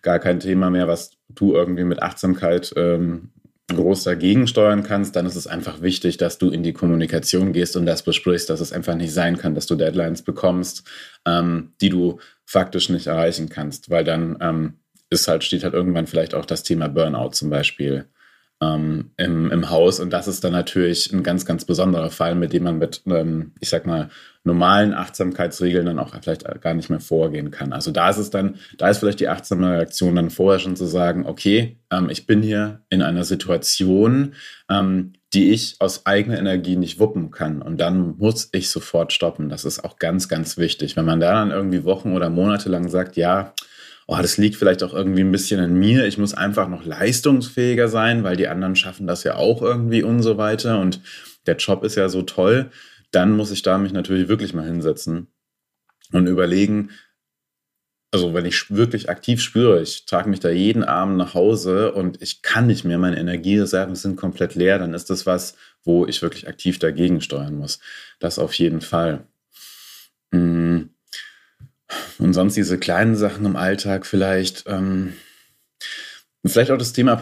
gar 0.00 0.18
kein 0.18 0.40
Thema 0.40 0.70
mehr, 0.70 0.88
was 0.88 1.10
du 1.28 1.54
irgendwie 1.54 1.84
mit 1.84 2.02
Achtsamkeit 2.02 2.72
ähm, 2.76 3.30
groß 3.68 4.04
dagegen 4.04 4.46
steuern 4.46 4.82
kannst, 4.82 5.16
dann 5.16 5.26
ist 5.26 5.36
es 5.36 5.46
einfach 5.46 5.80
wichtig, 5.80 6.18
dass 6.18 6.38
du 6.38 6.50
in 6.50 6.62
die 6.62 6.74
Kommunikation 6.74 7.52
gehst 7.52 7.76
und 7.76 7.86
das 7.86 8.02
besprichst, 8.02 8.50
dass 8.50 8.60
es 8.60 8.72
einfach 8.72 8.94
nicht 8.94 9.12
sein 9.12 9.38
kann, 9.38 9.54
dass 9.54 9.66
du 9.66 9.74
Deadlines 9.74 10.22
bekommst, 10.22 10.86
ähm, 11.26 11.72
die 11.80 11.88
du 11.88 12.18
faktisch 12.44 12.90
nicht 12.90 13.06
erreichen 13.06 13.48
kannst, 13.48 13.88
weil 13.88 14.04
dann 14.04 14.36
ähm, 14.40 14.74
ist 15.08 15.28
halt, 15.28 15.44
steht 15.44 15.64
halt 15.64 15.74
irgendwann 15.74 16.06
vielleicht 16.06 16.34
auch 16.34 16.44
das 16.44 16.62
Thema 16.62 16.88
Burnout 16.88 17.30
zum 17.30 17.48
Beispiel 17.48 18.06
ähm, 18.64 19.10
im, 19.16 19.50
im 19.50 19.70
Haus. 19.70 20.00
Und 20.00 20.10
das 20.12 20.28
ist 20.28 20.44
dann 20.44 20.52
natürlich 20.52 21.12
ein 21.12 21.22
ganz, 21.22 21.44
ganz 21.44 21.64
besonderer 21.64 22.10
Fall, 22.10 22.34
mit 22.34 22.52
dem 22.52 22.64
man 22.64 22.78
mit, 22.78 23.02
ähm, 23.06 23.52
ich 23.60 23.68
sag 23.68 23.86
mal, 23.86 24.08
normalen 24.44 24.92
Achtsamkeitsregeln 24.92 25.86
dann 25.86 25.98
auch 25.98 26.14
vielleicht 26.20 26.44
gar 26.60 26.74
nicht 26.74 26.90
mehr 26.90 27.00
vorgehen 27.00 27.50
kann. 27.50 27.72
Also 27.72 27.90
da 27.90 28.10
ist 28.10 28.18
es 28.18 28.30
dann, 28.30 28.56
da 28.76 28.88
ist 28.88 28.98
vielleicht 28.98 29.20
die 29.20 29.28
achtsame 29.28 29.70
Reaktion 29.70 30.16
dann 30.16 30.30
vorher 30.30 30.60
schon 30.60 30.76
zu 30.76 30.84
sagen, 30.84 31.26
okay, 31.26 31.78
ähm, 31.90 32.10
ich 32.10 32.26
bin 32.26 32.42
hier 32.42 32.82
in 32.90 33.02
einer 33.02 33.24
Situation, 33.24 34.34
ähm, 34.68 35.14
die 35.32 35.50
ich 35.50 35.76
aus 35.80 36.06
eigener 36.06 36.38
Energie 36.38 36.76
nicht 36.76 37.00
wuppen 37.00 37.30
kann. 37.30 37.62
Und 37.62 37.78
dann 37.80 38.16
muss 38.18 38.50
ich 38.52 38.70
sofort 38.70 39.12
stoppen. 39.12 39.48
Das 39.48 39.64
ist 39.64 39.84
auch 39.84 39.98
ganz, 39.98 40.28
ganz 40.28 40.58
wichtig. 40.58 40.96
Wenn 40.96 41.06
man 41.06 41.20
da 41.20 41.32
dann 41.32 41.50
irgendwie 41.50 41.84
Wochen 41.84 42.12
oder 42.12 42.30
Monate 42.30 42.68
lang 42.68 42.88
sagt, 42.88 43.16
ja, 43.16 43.52
oh, 44.06 44.18
das 44.20 44.36
liegt 44.38 44.56
vielleicht 44.56 44.82
auch 44.82 44.92
irgendwie 44.92 45.22
ein 45.22 45.32
bisschen 45.32 45.60
an 45.60 45.74
mir. 45.74 46.06
Ich 46.06 46.18
muss 46.18 46.34
einfach 46.34 46.68
noch 46.68 46.84
leistungsfähiger 46.84 47.88
sein, 47.88 48.24
weil 48.24 48.36
die 48.36 48.48
anderen 48.48 48.76
schaffen 48.76 49.06
das 49.06 49.24
ja 49.24 49.36
auch 49.36 49.62
irgendwie 49.62 50.02
und 50.02 50.22
so 50.22 50.36
weiter. 50.36 50.80
Und 50.80 51.00
der 51.46 51.56
Job 51.56 51.84
ist 51.84 51.96
ja 51.96 52.08
so 52.08 52.22
toll. 52.22 52.70
Dann 53.10 53.36
muss 53.36 53.50
ich 53.50 53.62
da 53.62 53.78
mich 53.78 53.92
natürlich 53.92 54.28
wirklich 54.28 54.54
mal 54.54 54.66
hinsetzen 54.66 55.28
und 56.12 56.26
überlegen, 56.26 56.90
also 58.14 58.32
wenn 58.32 58.44
ich 58.44 58.70
wirklich 58.70 59.08
aktiv 59.08 59.42
spüre, 59.42 59.82
ich 59.82 60.06
trage 60.06 60.30
mich 60.30 60.38
da 60.38 60.48
jeden 60.48 60.84
Abend 60.84 61.16
nach 61.16 61.34
Hause 61.34 61.92
und 61.92 62.22
ich 62.22 62.42
kann 62.42 62.68
nicht 62.68 62.84
mehr, 62.84 62.96
meine 62.96 63.18
Energiereserven 63.18 63.96
sind 63.96 64.14
komplett 64.14 64.54
leer, 64.54 64.78
dann 64.78 64.94
ist 64.94 65.10
das 65.10 65.26
was, 65.26 65.56
wo 65.82 66.06
ich 66.06 66.22
wirklich 66.22 66.46
aktiv 66.46 66.78
dagegen 66.78 67.20
steuern 67.20 67.56
muss. 67.56 67.80
Das 68.20 68.38
auf 68.38 68.54
jeden 68.54 68.82
Fall. 68.82 69.26
Hm. 70.32 70.93
Und 72.18 72.32
sonst 72.32 72.56
diese 72.56 72.78
kleinen 72.78 73.16
Sachen 73.16 73.44
im 73.44 73.56
Alltag 73.56 74.06
vielleicht. 74.06 74.64
Ähm, 74.66 75.14
vielleicht 76.44 76.70
auch 76.70 76.78
das 76.78 76.92
Thema 76.92 77.16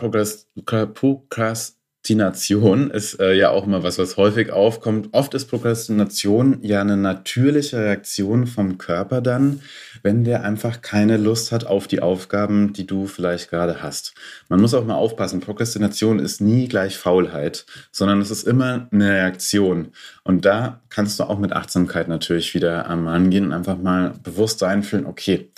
Prokrastination 2.02 2.90
ist 2.90 3.20
äh, 3.20 3.32
ja 3.34 3.50
auch 3.50 3.64
immer 3.64 3.84
was, 3.84 3.96
was 3.96 4.16
häufig 4.16 4.50
aufkommt. 4.50 5.10
Oft 5.12 5.34
ist 5.34 5.46
Prokrastination 5.46 6.58
ja 6.60 6.80
eine 6.80 6.96
natürliche 6.96 7.78
Reaktion 7.78 8.48
vom 8.48 8.76
Körper 8.76 9.20
dann, 9.20 9.60
wenn 10.02 10.24
der 10.24 10.42
einfach 10.42 10.82
keine 10.82 11.16
Lust 11.16 11.52
hat 11.52 11.64
auf 11.64 11.86
die 11.86 12.02
Aufgaben, 12.02 12.72
die 12.72 12.88
du 12.88 13.06
vielleicht 13.06 13.50
gerade 13.50 13.84
hast. 13.84 14.14
Man 14.48 14.60
muss 14.60 14.74
auch 14.74 14.84
mal 14.84 14.96
aufpassen, 14.96 15.38
Prokrastination 15.38 16.18
ist 16.18 16.40
nie 16.40 16.66
gleich 16.66 16.98
Faulheit, 16.98 17.66
sondern 17.92 18.20
es 18.20 18.32
ist 18.32 18.48
immer 18.48 18.88
eine 18.90 19.08
Reaktion. 19.08 19.92
Und 20.24 20.44
da 20.44 20.80
kannst 20.88 21.20
du 21.20 21.24
auch 21.24 21.38
mit 21.38 21.52
Achtsamkeit 21.52 22.08
natürlich 22.08 22.52
wieder 22.52 22.90
am 22.90 23.06
Angehen 23.06 23.44
und 23.44 23.52
einfach 23.52 23.78
mal 23.78 24.14
bewusst 24.24 24.64
einfühlen, 24.64 25.06
okay, 25.06 25.52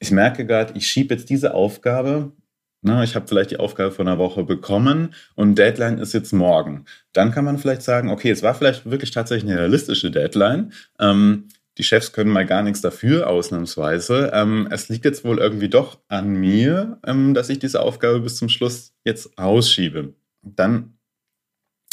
ich 0.00 0.10
merke 0.10 0.44
gerade, 0.44 0.74
ich 0.76 0.86
schiebe 0.86 1.14
jetzt 1.14 1.30
diese 1.30 1.54
Aufgabe 1.54 2.32
na, 2.80 3.02
ich 3.02 3.16
habe 3.16 3.26
vielleicht 3.26 3.50
die 3.50 3.58
Aufgabe 3.58 3.90
von 3.90 4.06
einer 4.06 4.18
Woche 4.18 4.44
bekommen 4.44 5.14
und 5.34 5.56
Deadline 5.56 5.98
ist 5.98 6.14
jetzt 6.14 6.32
morgen. 6.32 6.84
Dann 7.12 7.32
kann 7.32 7.44
man 7.44 7.58
vielleicht 7.58 7.82
sagen, 7.82 8.10
okay, 8.10 8.30
es 8.30 8.42
war 8.42 8.54
vielleicht 8.54 8.88
wirklich 8.88 9.10
tatsächlich 9.10 9.50
eine 9.50 9.60
realistische 9.60 10.10
Deadline. 10.10 10.72
Ähm, 11.00 11.48
die 11.76 11.84
Chefs 11.84 12.12
können 12.12 12.30
mal 12.30 12.46
gar 12.46 12.62
nichts 12.62 12.80
dafür, 12.80 13.28
ausnahmsweise. 13.28 14.30
Ähm, 14.32 14.68
es 14.70 14.88
liegt 14.88 15.04
jetzt 15.04 15.24
wohl 15.24 15.38
irgendwie 15.38 15.68
doch 15.68 15.98
an 16.08 16.34
mir, 16.34 16.98
ähm, 17.06 17.34
dass 17.34 17.48
ich 17.50 17.58
diese 17.58 17.80
Aufgabe 17.80 18.20
bis 18.20 18.36
zum 18.36 18.48
Schluss 18.48 18.92
jetzt 19.04 19.36
ausschiebe. 19.38 20.14
Dann 20.42 20.98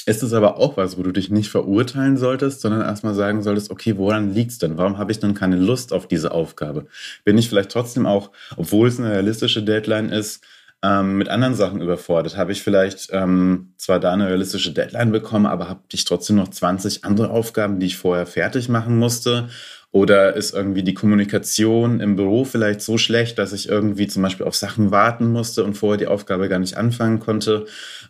ist 0.07 0.21
es 0.21 0.33
aber 0.33 0.57
auch 0.57 0.77
was, 0.77 0.97
wo 0.97 1.03
du 1.03 1.11
dich 1.11 1.31
nicht 1.31 1.49
verurteilen 1.49 2.17
solltest, 2.17 2.61
sondern 2.61 2.81
erstmal 2.81 3.15
sagen 3.15 3.41
solltest, 3.41 3.71
okay, 3.71 3.97
woran 3.97 4.33
liegt 4.33 4.51
es 4.51 4.59
denn? 4.59 4.77
Warum 4.77 4.97
habe 4.99 5.11
ich 5.11 5.19
denn 5.19 5.33
keine 5.33 5.55
Lust 5.55 5.93
auf 5.93 6.07
diese 6.07 6.31
Aufgabe? 6.31 6.85
Bin 7.23 7.37
ich 7.37 7.49
vielleicht 7.49 7.71
trotzdem 7.71 8.05
auch, 8.05 8.31
obwohl 8.55 8.87
es 8.87 8.99
eine 8.99 9.11
realistische 9.11 9.63
Deadline 9.63 10.09
ist, 10.09 10.43
ähm, 10.85 11.17
mit 11.17 11.29
anderen 11.29 11.55
Sachen 11.55 11.81
überfordert? 11.81 12.37
Habe 12.37 12.51
ich 12.51 12.61
vielleicht 12.61 13.09
ähm, 13.11 13.73
zwar 13.77 13.99
da 13.99 14.13
eine 14.13 14.27
realistische 14.27 14.71
Deadline 14.71 15.11
bekommen, 15.11 15.48
aber 15.48 15.67
habe 15.67 15.81
ich 15.91 16.05
trotzdem 16.05 16.35
noch 16.35 16.50
20 16.50 17.03
andere 17.03 17.29
Aufgaben, 17.31 17.79
die 17.79 17.87
ich 17.87 17.98
vorher 17.98 18.25
fertig 18.25 18.69
machen 18.69 18.98
musste? 18.98 19.50
Oder 19.91 20.35
ist 20.35 20.53
irgendwie 20.53 20.83
die 20.83 20.93
Kommunikation 20.93 22.01
im 22.01 22.17
Büro 22.17 22.43
vielleicht 22.43 22.81
so 22.81 22.98
schlecht, 22.98 23.39
dass 23.39 23.53
ich 23.53 23.69
irgendwie 23.69 24.07
zum 24.07 24.21
Beispiel 24.21 24.45
auf 24.45 24.55
Sachen 24.55 24.91
warten 24.91 25.31
musste 25.31 25.63
und 25.63 25.75
vorher 25.75 25.98
die 25.98 26.07
Aufgabe 26.07 26.50
gar 26.50 26.59
nicht 26.59 26.77
anfangen 26.77 27.19
konnte? 27.19 27.65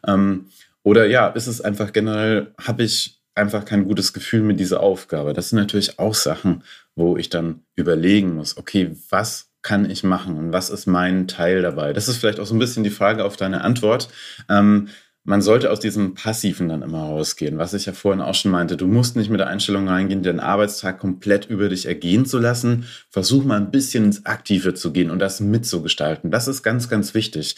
Ähm, 0.06 0.48
oder 0.84 1.06
ja, 1.06 1.28
ist 1.28 1.48
es 1.48 1.62
einfach 1.62 1.94
generell, 1.94 2.54
habe 2.60 2.84
ich 2.84 3.22
einfach 3.36 3.66
kein 3.66 3.86
gutes 3.86 4.14
Gefühl 4.14 4.42
mit 4.42 4.60
dieser 4.60 4.82
Aufgabe? 4.82 5.34
Das 5.34 5.50
sind 5.50 5.60
natürlich 5.60 6.00
auch 6.00 6.16
Sachen, 6.16 6.64
wo 6.96 7.18
ich 7.18 7.30
dann 7.30 7.62
überlegen 7.76 8.36
muss, 8.36 8.58
okay, 8.58 8.96
was 9.10 9.52
kann 9.66 9.90
ich 9.90 10.04
machen 10.04 10.38
und 10.38 10.54
was 10.54 10.70
ist 10.70 10.86
mein 10.86 11.28
Teil 11.28 11.64
dabei? 11.64 11.92
Das 11.92 12.08
ist 12.08 12.18
vielleicht 12.18 12.40
auch 12.40 12.46
so 12.46 12.54
ein 12.54 12.60
bisschen 12.60 12.84
die 12.84 12.92
Frage 12.92 13.26
auf 13.26 13.36
deine 13.36 13.62
Antwort. 13.62 14.10
Ähm, 14.48 14.90
man 15.24 15.42
sollte 15.42 15.72
aus 15.72 15.80
diesem 15.80 16.14
Passiven 16.14 16.70
dann 16.70 16.84
immer 16.84 17.00
rausgehen, 17.00 17.58
was 17.58 17.74
ich 17.74 17.88
ja 17.88 17.94
vorhin 17.94 18.22
auch 18.22 18.36
schon 18.36 18.52
meinte. 18.52 18.78
Du 18.78 18.86
musst 18.86 19.16
nicht 19.16 19.32
mit 19.32 19.40
der 19.40 19.48
Einstellung 19.48 19.88
reingehen, 19.88 20.22
den 20.22 20.40
Arbeitstag 20.40 21.00
komplett 21.00 21.48
über 21.48 21.68
dich 21.68 21.88
ergehen 21.88 22.28
zu 22.28 22.38
lassen. 22.38 22.86
Versuch 23.10 23.44
mal 23.44 23.58
ein 23.58 23.72
bisschen 23.72 24.06
ins 24.06 24.28
Aktive 24.28 24.76
zu 24.76 24.94
gehen 24.94 25.10
und 25.10 25.18
das 25.18 25.40
mitzugestalten. 25.40 26.30
Das 26.30 26.48
ist 26.48 26.62
ganz, 26.62 26.88
ganz 26.88 27.16
wichtig, 27.16 27.56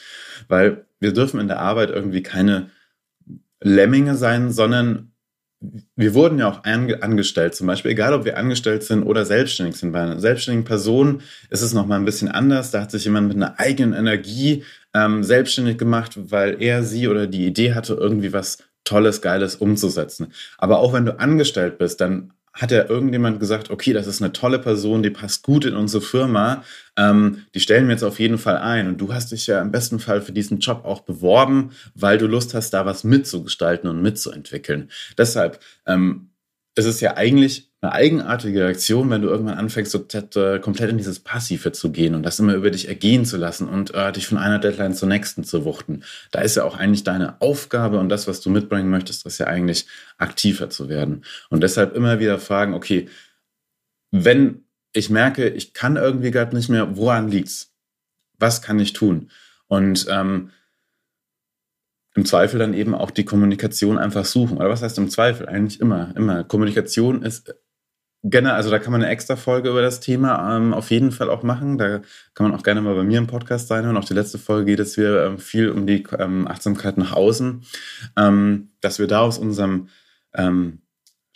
weil 0.48 0.86
wir 1.02 1.12
dürfen 1.12 1.42
in 1.42 1.50
der 1.50 1.60
Arbeit 1.60 1.90
irgendwie 1.90 2.24
keine 2.24 2.70
Lemminge 3.60 4.16
sein, 4.16 4.54
sondern 4.54 5.12
wir 5.60 6.14
wurden 6.14 6.38
ja 6.40 6.50
auch 6.50 6.64
angestellt, 6.64 7.56
zum 7.56 7.66
Beispiel, 7.68 7.92
egal 7.92 8.14
ob 8.14 8.26
wir 8.26 8.38
angestellt 8.38 8.84
sind 8.84 9.04
oder 9.04 9.26
selbstständig 9.26 9.76
sind. 9.76 9.92
Bei 9.92 10.02
einer 10.02 10.20
selbstständigen 10.20 10.66
Person 10.66 11.22
ist 11.50 11.62
es 11.62 11.74
nochmal 11.74 12.00
ein 12.00 12.06
bisschen 12.06 12.28
anders. 12.28 12.70
Da 12.70 12.82
hat 12.82 12.92
sich 12.92 13.06
jemand 13.06 13.30
mit 13.30 13.38
einer 13.38 13.60
eigenen 13.60 13.94
Energie 13.94 14.64
ähm, 14.94 15.24
selbstständig 15.24 15.78
gemacht, 15.78 16.14
weil 16.16 16.62
er, 16.62 16.84
sie 16.84 17.08
oder 17.08 17.26
die 17.26 17.48
Idee 17.48 17.74
hatte, 17.74 17.96
irgendwie 17.96 18.34
was 18.34 18.60
Tolles, 18.84 19.22
Geiles 19.22 19.56
umzusetzen. 19.56 20.32
Aber 20.58 20.80
auch 20.80 20.94
wenn 20.94 21.06
du 21.06 21.20
angestellt 21.20 21.80
bist, 21.80 22.02
dann 22.02 22.34
hat 22.54 22.72
ja 22.72 22.90
irgendjemand 22.90 23.40
gesagt, 23.40 23.70
okay, 23.70 23.94
das 23.94 24.08
ist 24.08 24.22
eine 24.22 24.34
tolle 24.34 24.60
Person, 24.60 25.04
die 25.04 25.10
passt 25.10 25.44
gut 25.44 25.66
in 25.66 25.76
unsere 25.76 26.02
Firma, 26.02 26.64
ähm, 26.98 27.46
die 27.54 27.60
stellen 27.60 27.86
wir 27.86 27.94
jetzt 27.94 28.04
auf 28.04 28.20
jeden 28.20 28.38
Fall 28.38 28.58
ein. 28.58 28.88
Und 28.88 28.98
du 29.00 29.14
hast 29.14 29.32
dich 29.32 29.48
ja 29.48 29.62
im 29.62 29.72
besten 29.72 30.00
Fall 30.00 30.22
für 30.22 30.34
diesen 30.34 30.60
Job 30.60 30.84
auch 30.84 31.02
beworben, 31.02 31.72
weil 31.96 32.18
du 32.18 32.28
Lust 32.28 32.54
hast, 32.54 32.72
da 32.72 32.86
was 32.86 33.04
mitzugestalten 33.04 33.90
und 33.90 34.02
mitzuentwickeln. 34.02 34.90
Deshalb 35.18 35.60
ähm, 35.86 36.32
ist 36.76 36.86
es 36.86 37.00
ja 37.00 37.16
eigentlich 37.16 37.72
eine 37.82 37.92
eigenartige 37.92 38.64
Reaktion, 38.64 39.10
wenn 39.12 39.22
du 39.22 39.30
irgendwann 39.30 39.58
anfängst, 39.58 39.92
so 39.92 40.06
äh, 40.14 40.60
komplett 40.60 40.90
in 40.90 40.98
dieses 40.98 41.20
Passive 41.20 41.72
zu 41.72 41.92
gehen 41.92 42.16
und 42.16 42.24
das 42.24 42.40
immer 42.40 42.56
über 42.56 42.72
dich 42.72 42.88
ergehen 42.88 43.24
zu 43.24 43.38
lassen 43.38 43.68
und 43.68 43.94
äh, 43.94 44.12
dich 44.12 44.26
von 44.26 44.40
einer 44.40 44.58
Deadline 44.58 44.96
zur 44.96 45.08
nächsten 45.08 45.44
zu 45.44 45.64
wuchten. 45.64 46.04
Da 46.32 46.42
ist 46.42 46.56
ja 46.56 46.64
auch 46.64 46.76
eigentlich 46.76 47.04
deine 47.04 47.40
Aufgabe 47.40 48.00
und 48.00 48.10
das, 48.10 48.28
was 48.28 48.42
du 48.42 48.50
mitbringen 48.50 48.90
möchtest, 48.90 49.26
ist 49.28 49.38
ja 49.38 49.46
eigentlich 49.46 49.86
aktiver 50.18 50.72
zu 50.72 50.90
werden. 50.90 51.24
Und 51.50 51.62
deshalb 51.62 51.96
immer 51.96 52.20
wieder 52.20 52.40
fragen, 52.40 52.74
okay, 52.74 53.10
wenn 54.12 54.67
ich 54.98 55.10
merke, 55.10 55.48
ich 55.50 55.74
kann 55.74 55.96
irgendwie 55.96 56.32
gerade 56.32 56.56
nicht 56.56 56.70
mehr, 56.70 56.98
woran 56.98 57.30
liegt's? 57.30 57.74
Was 58.40 58.62
kann 58.62 58.80
ich 58.80 58.94
tun? 58.94 59.30
Und 59.68 60.06
ähm, 60.10 60.52
im 62.16 62.26
Zweifel 62.26 62.60
dann 62.60 62.74
eben 62.74 62.96
auch 62.96 63.12
die 63.12 63.26
Kommunikation 63.26 63.98
einfach 63.98 64.26
suchen. 64.26 64.58
Oder 64.58 64.70
was 64.70 64.82
heißt 64.82 64.98
im 64.98 65.10
Zweifel? 65.10 65.48
Eigentlich 65.48 65.80
immer, 65.80 66.16
immer. 66.16 66.44
Kommunikation 66.44 67.22
ist 67.22 67.54
Gerne, 68.24 68.54
also 68.54 68.72
da 68.72 68.80
kann 68.80 68.92
man 68.92 69.04
eine 69.04 69.12
extra 69.12 69.36
Folge 69.36 69.70
über 69.70 69.82
das 69.82 70.00
Thema 70.00 70.58
ähm, 70.58 70.74
auf 70.74 70.90
jeden 70.90 71.12
Fall 71.12 71.30
auch 71.30 71.44
machen. 71.44 71.78
Da 71.78 72.02
kann 72.34 72.50
man 72.50 72.56
auch 72.56 72.64
gerne 72.64 72.82
mal 72.82 72.96
bei 72.96 73.04
mir 73.04 73.20
im 73.20 73.28
Podcast 73.28 73.68
sein. 73.68 73.86
Und 73.86 73.96
auch 73.96 74.06
die 74.06 74.16
letzte 74.16 74.40
Folge 74.40 74.66
geht 74.66 74.80
es 74.80 74.96
hier 74.96 75.24
ähm, 75.24 75.38
viel 75.38 75.70
um 75.70 75.86
die 75.86 76.04
ähm, 76.18 76.48
Achtsamkeit 76.48 76.98
nach 76.98 77.14
außen, 77.14 77.64
ähm, 78.18 78.72
dass 78.82 78.98
wir 78.98 79.08
da 79.08 79.22
aus 79.22 79.38
unserem 79.38 79.90
ähm, 80.34 80.82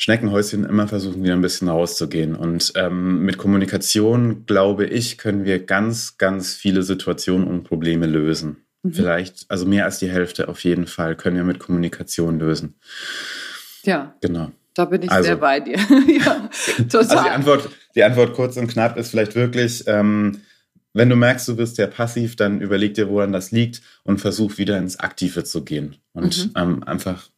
Schneckenhäuschen 0.01 0.65
immer 0.65 0.87
versuchen, 0.87 1.23
wieder 1.23 1.35
ein 1.35 1.41
bisschen 1.41 1.69
rauszugehen. 1.69 2.35
Und 2.35 2.73
ähm, 2.75 3.23
mit 3.23 3.37
Kommunikation, 3.37 4.47
glaube 4.47 4.87
ich, 4.87 5.19
können 5.19 5.45
wir 5.45 5.63
ganz, 5.63 6.17
ganz 6.17 6.55
viele 6.55 6.81
Situationen 6.81 7.47
und 7.47 7.65
Probleme 7.65 8.07
lösen. 8.07 8.65
Mhm. 8.81 8.93
Vielleicht, 8.93 9.45
also 9.47 9.67
mehr 9.67 9.85
als 9.85 9.99
die 9.99 10.09
Hälfte 10.09 10.47
auf 10.47 10.63
jeden 10.63 10.87
Fall 10.87 11.15
können 11.15 11.35
wir 11.35 11.43
mit 11.43 11.59
Kommunikation 11.59 12.39
lösen. 12.39 12.73
Ja. 13.83 14.15
Genau. 14.21 14.49
Da 14.73 14.85
bin 14.85 15.03
ich 15.03 15.11
also, 15.11 15.23
sehr 15.23 15.35
bei 15.35 15.59
dir. 15.59 15.77
ja, 16.07 16.49
total. 16.89 16.93
Also 16.93 17.23
die 17.23 17.29
Antwort, 17.29 17.69
die 17.93 18.03
Antwort 18.03 18.33
kurz 18.33 18.57
und 18.57 18.69
knapp 18.69 18.97
ist 18.97 19.11
vielleicht 19.11 19.35
wirklich, 19.35 19.83
ähm, 19.85 20.41
wenn 20.93 21.09
du 21.09 21.15
merkst, 21.15 21.47
du 21.47 21.55
bist 21.55 21.75
sehr 21.75 21.85
passiv, 21.85 22.35
dann 22.35 22.59
überleg 22.59 22.95
dir, 22.95 23.07
woran 23.07 23.33
das 23.33 23.51
liegt 23.51 23.83
und 24.01 24.19
versuch 24.19 24.57
wieder 24.57 24.79
ins 24.79 24.99
Aktive 24.99 25.43
zu 25.43 25.63
gehen 25.63 25.97
und 26.13 26.45
mhm. 26.45 26.51
ähm, 26.55 26.83
einfach 26.85 27.29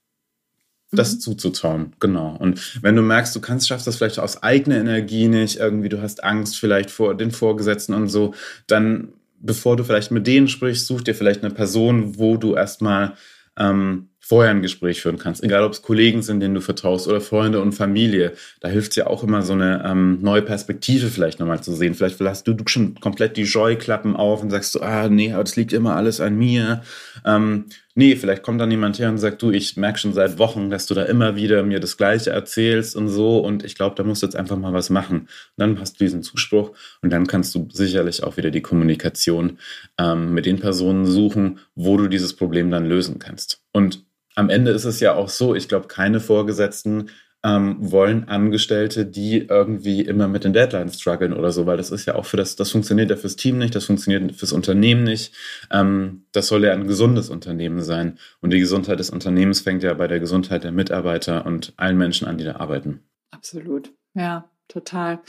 das 0.94 1.16
mhm. 1.16 1.20
zuzutrauen, 1.20 1.94
genau. 2.00 2.36
Und 2.40 2.82
wenn 2.84 2.96
du 2.96 3.02
merkst, 3.02 3.36
du 3.36 3.42
kannst, 3.42 3.68
schaffst 3.68 3.88
das 3.88 3.98
vielleicht 3.98 4.20
aus 4.20 4.44
eigener 4.44 4.78
Energie 4.78 5.28
nicht, 5.28 5.58
irgendwie 5.58 5.90
du 5.90 6.02
hast 6.02 6.24
Angst 6.24 6.58
vielleicht 6.58 6.92
vor 6.92 7.16
den 7.16 7.32
Vorgesetzten 7.32 7.94
und 7.94 8.10
so, 8.10 8.34
dann 8.68 9.10
bevor 9.40 9.76
du 9.76 9.84
vielleicht 9.84 10.12
mit 10.12 10.26
denen 10.26 10.48
sprichst, 10.48 10.88
such 10.88 11.02
dir 11.02 11.14
vielleicht 11.14 11.44
eine 11.44 11.54
Person, 11.54 12.18
wo 12.18 12.38
du 12.38 12.56
erstmal 12.56 13.14
ähm, 13.58 14.08
vorher 14.20 14.52
ein 14.52 14.62
Gespräch 14.62 15.02
führen 15.02 15.20
kannst, 15.20 15.44
egal 15.44 15.64
ob 15.64 15.74
es 15.74 15.82
Kollegen 15.82 16.22
sind, 16.22 16.40
denen 16.40 16.56
du 16.56 16.62
vertraust 16.62 17.10
oder 17.10 17.20
Freunde 17.20 17.62
und 17.62 17.74
Familie. 17.74 18.34
Da 18.62 18.70
hilft 18.70 18.96
ja 18.96 19.08
auch 19.08 19.22
immer 19.22 19.42
so 19.42 19.52
eine 19.52 19.84
ähm, 19.86 20.20
neue 20.22 20.42
Perspektive 20.42 21.10
vielleicht 21.10 21.42
nochmal 21.42 21.62
zu 21.62 21.74
sehen. 21.74 21.94
Vielleicht 21.94 22.20
hast 22.22 22.48
du, 22.48 22.54
du 22.54 22.64
schon 22.68 22.96
komplett 23.02 23.36
die 23.36 23.44
Joy-Klappen 23.44 24.16
auf 24.16 24.42
und 24.42 24.50
sagst 24.50 24.72
so, 24.72 24.82
ah 24.82 25.10
nee, 25.10 25.34
aber 25.34 25.44
das 25.44 25.58
liegt 25.58 25.74
immer 25.74 25.98
alles 25.98 26.22
an 26.22 26.38
mir. 26.38 26.84
Ähm, 27.26 27.66
nee, 27.96 28.16
vielleicht 28.16 28.44
kommt 28.44 28.60
dann 28.60 28.72
jemand 28.72 29.00
her 29.00 29.10
und 29.10 29.18
sagt, 29.18 29.42
du, 29.42 29.52
ich 29.52 29.78
merke 29.78 30.00
schon 30.00 30.14
seit 30.14 30.38
Wochen, 30.40 30.70
dass 30.70 30.86
du 30.86 30.94
da 30.94 31.04
immer 31.04 31.36
wieder 31.36 31.64
mir 31.64 31.80
das 31.80 31.98
Gleiche 31.98 32.32
erzählst 32.32 32.96
und 32.96 33.08
so 33.08 33.40
und 33.40 33.64
ich 33.64 33.76
glaube, 33.76 33.96
da 33.96 34.04
musst 34.04 34.22
du 34.22 34.28
jetzt 34.28 34.36
einfach 34.36 34.58
mal 34.58 34.74
was 34.74 34.90
machen. 34.90 35.22
Und 35.22 35.30
dann 35.58 35.80
hast 35.80 36.00
du 36.00 36.04
diesen 36.04 36.24
Zuspruch 36.24 36.72
und 37.02 37.12
dann 37.12 37.28
kannst 37.28 37.54
du 37.56 37.68
sicherlich 37.72 38.24
auch 38.24 38.38
wieder 38.38 38.52
die 38.52 38.62
Kommunikation 38.62 39.60
ähm, 39.98 40.34
mit 40.34 40.46
den 40.46 40.60
Personen 40.60 41.06
suchen, 41.06 41.60
wo 41.76 41.98
du 41.98 42.08
dieses 42.08 42.36
Problem 42.36 42.72
dann 42.72 42.86
lösen 42.86 43.20
kannst. 43.20 43.62
Und 43.72 44.04
am 44.36 44.50
Ende 44.50 44.72
ist 44.72 44.86
es 44.86 45.00
ja 45.00 45.14
auch 45.14 45.30
so, 45.30 45.54
ich 45.54 45.68
glaube, 45.68 45.88
keine 45.88 46.20
Vorgesetzten 46.20 47.10
ähm, 47.44 47.78
wollen 47.80 48.28
Angestellte, 48.30 49.06
die 49.06 49.40
irgendwie 49.40 50.02
immer 50.02 50.28
mit 50.28 50.46
den 50.46 50.54
Deadlines 50.54 51.00
strugglen 51.00 51.34
oder 51.34 51.52
so, 51.52 51.66
weil 51.66 51.78
das 51.78 51.92
ist 51.92 52.06
ja 52.06 52.16
auch 52.16 52.26
für 52.26 52.38
das, 52.38 52.56
das 52.56 52.72
funktioniert 52.72 53.10
ja 53.10 53.18
fürs 53.18 53.36
Team 53.36 53.58
nicht, 53.58 53.76
das 53.76 53.86
funktioniert 53.86 54.34
fürs 54.34 54.54
Unternehmen 54.54 55.04
nicht. 55.04 55.34
Ähm, 55.70 56.26
das 56.32 56.48
soll 56.48 56.64
ja 56.64 56.72
ein 56.72 56.88
gesundes 56.88 57.30
Unternehmen 57.30 57.82
sein. 57.82 58.18
Und 58.40 58.52
die 58.52 58.60
Gesundheit 58.60 59.00
des 59.00 59.10
Unternehmens 59.10 59.60
fängt 59.60 59.84
ja 59.84 59.94
bei 59.94 60.08
der 60.08 60.20
Gesundheit 60.20 60.64
der 60.64 60.72
Mitarbeiter 60.72 61.46
und 61.46 61.74
allen 61.76 61.98
Menschen 61.98 62.28
an, 62.28 62.38
die 62.38 62.46
da 62.46 62.56
arbeiten. 62.56 63.02
Absolut. 63.32 63.92
Ja, 64.14 64.50
total. 64.68 65.20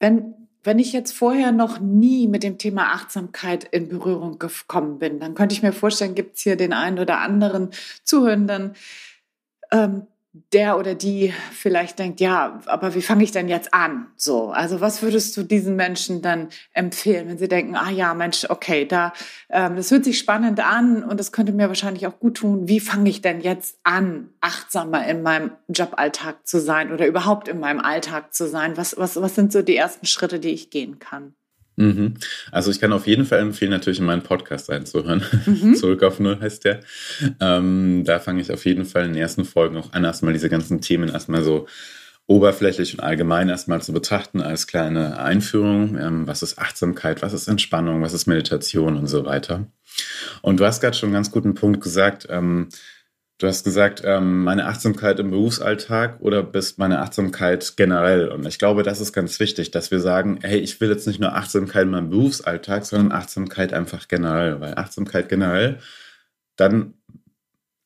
Wenn 0.00 0.34
wenn 0.62 0.78
ich 0.78 0.92
jetzt 0.92 1.12
vorher 1.12 1.52
noch 1.52 1.80
nie 1.80 2.28
mit 2.28 2.42
dem 2.42 2.58
Thema 2.58 2.92
Achtsamkeit 2.92 3.64
in 3.64 3.88
Berührung 3.88 4.38
gekommen 4.38 4.98
bin, 4.98 5.18
dann 5.18 5.34
könnte 5.34 5.54
ich 5.54 5.62
mir 5.62 5.72
vorstellen, 5.72 6.14
gibt 6.14 6.36
es 6.36 6.42
hier 6.42 6.56
den 6.56 6.74
einen 6.74 6.98
oder 6.98 7.20
anderen 7.20 7.70
Zuhörenden, 8.04 8.74
ähm, 9.72 10.06
der 10.32 10.78
oder 10.78 10.94
die 10.94 11.34
vielleicht 11.52 11.98
denkt, 11.98 12.20
ja, 12.20 12.60
aber 12.66 12.94
wie 12.94 13.02
fange 13.02 13.24
ich 13.24 13.32
denn 13.32 13.48
jetzt 13.48 13.74
an? 13.74 14.06
So, 14.14 14.50
also 14.50 14.80
was 14.80 15.02
würdest 15.02 15.36
du 15.36 15.42
diesen 15.42 15.74
Menschen 15.74 16.22
dann 16.22 16.50
empfehlen, 16.72 17.28
wenn 17.28 17.38
sie 17.38 17.48
denken, 17.48 17.74
ah 17.74 17.90
ja, 17.90 18.14
Mensch, 18.14 18.46
okay, 18.48 18.86
da, 18.86 19.12
ähm, 19.48 19.74
das 19.74 19.90
hört 19.90 20.04
sich 20.04 20.18
spannend 20.18 20.60
an 20.60 21.02
und 21.02 21.18
das 21.18 21.32
könnte 21.32 21.52
mir 21.52 21.66
wahrscheinlich 21.66 22.06
auch 22.06 22.20
gut 22.20 22.36
tun. 22.36 22.68
Wie 22.68 22.78
fange 22.78 23.10
ich 23.10 23.22
denn 23.22 23.40
jetzt 23.40 23.80
an, 23.82 24.30
achtsamer 24.40 25.04
in 25.08 25.22
meinem 25.22 25.50
Joballtag 25.68 26.46
zu 26.46 26.60
sein 26.60 26.92
oder 26.92 27.08
überhaupt 27.08 27.48
in 27.48 27.58
meinem 27.58 27.80
Alltag 27.80 28.32
zu 28.32 28.48
sein? 28.48 28.76
Was, 28.76 28.96
was, 28.96 29.20
was 29.20 29.34
sind 29.34 29.52
so 29.52 29.62
die 29.62 29.76
ersten 29.76 30.06
Schritte, 30.06 30.38
die 30.38 30.50
ich 30.50 30.70
gehen 30.70 31.00
kann? 31.00 31.34
Mhm. 31.76 32.14
Also 32.52 32.70
ich 32.70 32.80
kann 32.80 32.92
auf 32.92 33.06
jeden 33.06 33.24
Fall 33.24 33.38
empfehlen, 33.40 33.70
natürlich 33.70 34.00
in 34.00 34.06
meinen 34.06 34.22
Podcast 34.22 34.70
reinzuhören. 34.70 35.22
Mhm. 35.46 35.74
Zurück 35.76 36.02
auf 36.02 36.20
Null 36.20 36.38
heißt 36.40 36.64
der. 36.64 36.80
Ähm, 37.40 38.04
da 38.04 38.18
fange 38.18 38.40
ich 38.40 38.52
auf 38.52 38.64
jeden 38.64 38.84
Fall 38.84 39.06
in 39.06 39.12
den 39.12 39.22
ersten 39.22 39.44
Folgen 39.44 39.76
auch 39.76 39.92
an, 39.92 40.04
erstmal 40.04 40.32
diese 40.32 40.48
ganzen 40.48 40.80
Themen 40.80 41.08
erstmal 41.08 41.42
so 41.42 41.66
oberflächlich 42.26 42.94
und 42.94 43.00
allgemein 43.00 43.48
erstmal 43.48 43.82
zu 43.82 43.92
betrachten 43.92 44.40
als 44.40 44.68
kleine 44.68 45.18
Einführung. 45.18 45.98
Ähm, 45.98 46.26
was 46.28 46.42
ist 46.42 46.58
Achtsamkeit, 46.58 47.22
was 47.22 47.32
ist 47.32 47.48
Entspannung, 47.48 48.02
was 48.02 48.12
ist 48.12 48.26
Meditation 48.26 48.96
und 48.96 49.08
so 49.08 49.24
weiter. 49.24 49.66
Und 50.40 50.60
du 50.60 50.64
hast 50.64 50.80
gerade 50.80 50.96
schon 50.96 51.08
einen 51.08 51.14
ganz 51.14 51.32
guten 51.32 51.54
Punkt 51.54 51.80
gesagt. 51.80 52.28
Ähm, 52.30 52.68
Du 53.40 53.46
hast 53.46 53.64
gesagt, 53.64 54.02
ähm, 54.04 54.44
meine 54.44 54.66
Achtsamkeit 54.66 55.18
im 55.18 55.30
Berufsalltag 55.30 56.20
oder 56.20 56.42
bist 56.42 56.78
meine 56.78 56.98
Achtsamkeit 56.98 57.74
generell. 57.74 58.28
Und 58.28 58.46
ich 58.46 58.58
glaube, 58.58 58.82
das 58.82 59.00
ist 59.00 59.14
ganz 59.14 59.40
wichtig, 59.40 59.70
dass 59.70 59.90
wir 59.90 59.98
sagen, 59.98 60.40
hey, 60.42 60.58
ich 60.58 60.78
will 60.78 60.90
jetzt 60.90 61.06
nicht 61.06 61.20
nur 61.20 61.34
Achtsamkeit 61.34 61.84
in 61.84 61.90
meinem 61.90 62.10
Berufsalltag, 62.10 62.84
sondern 62.84 63.12
Achtsamkeit 63.12 63.72
einfach 63.72 64.08
generell. 64.08 64.60
Weil 64.60 64.74
Achtsamkeit 64.74 65.30
generell, 65.30 65.78
dann 66.56 66.92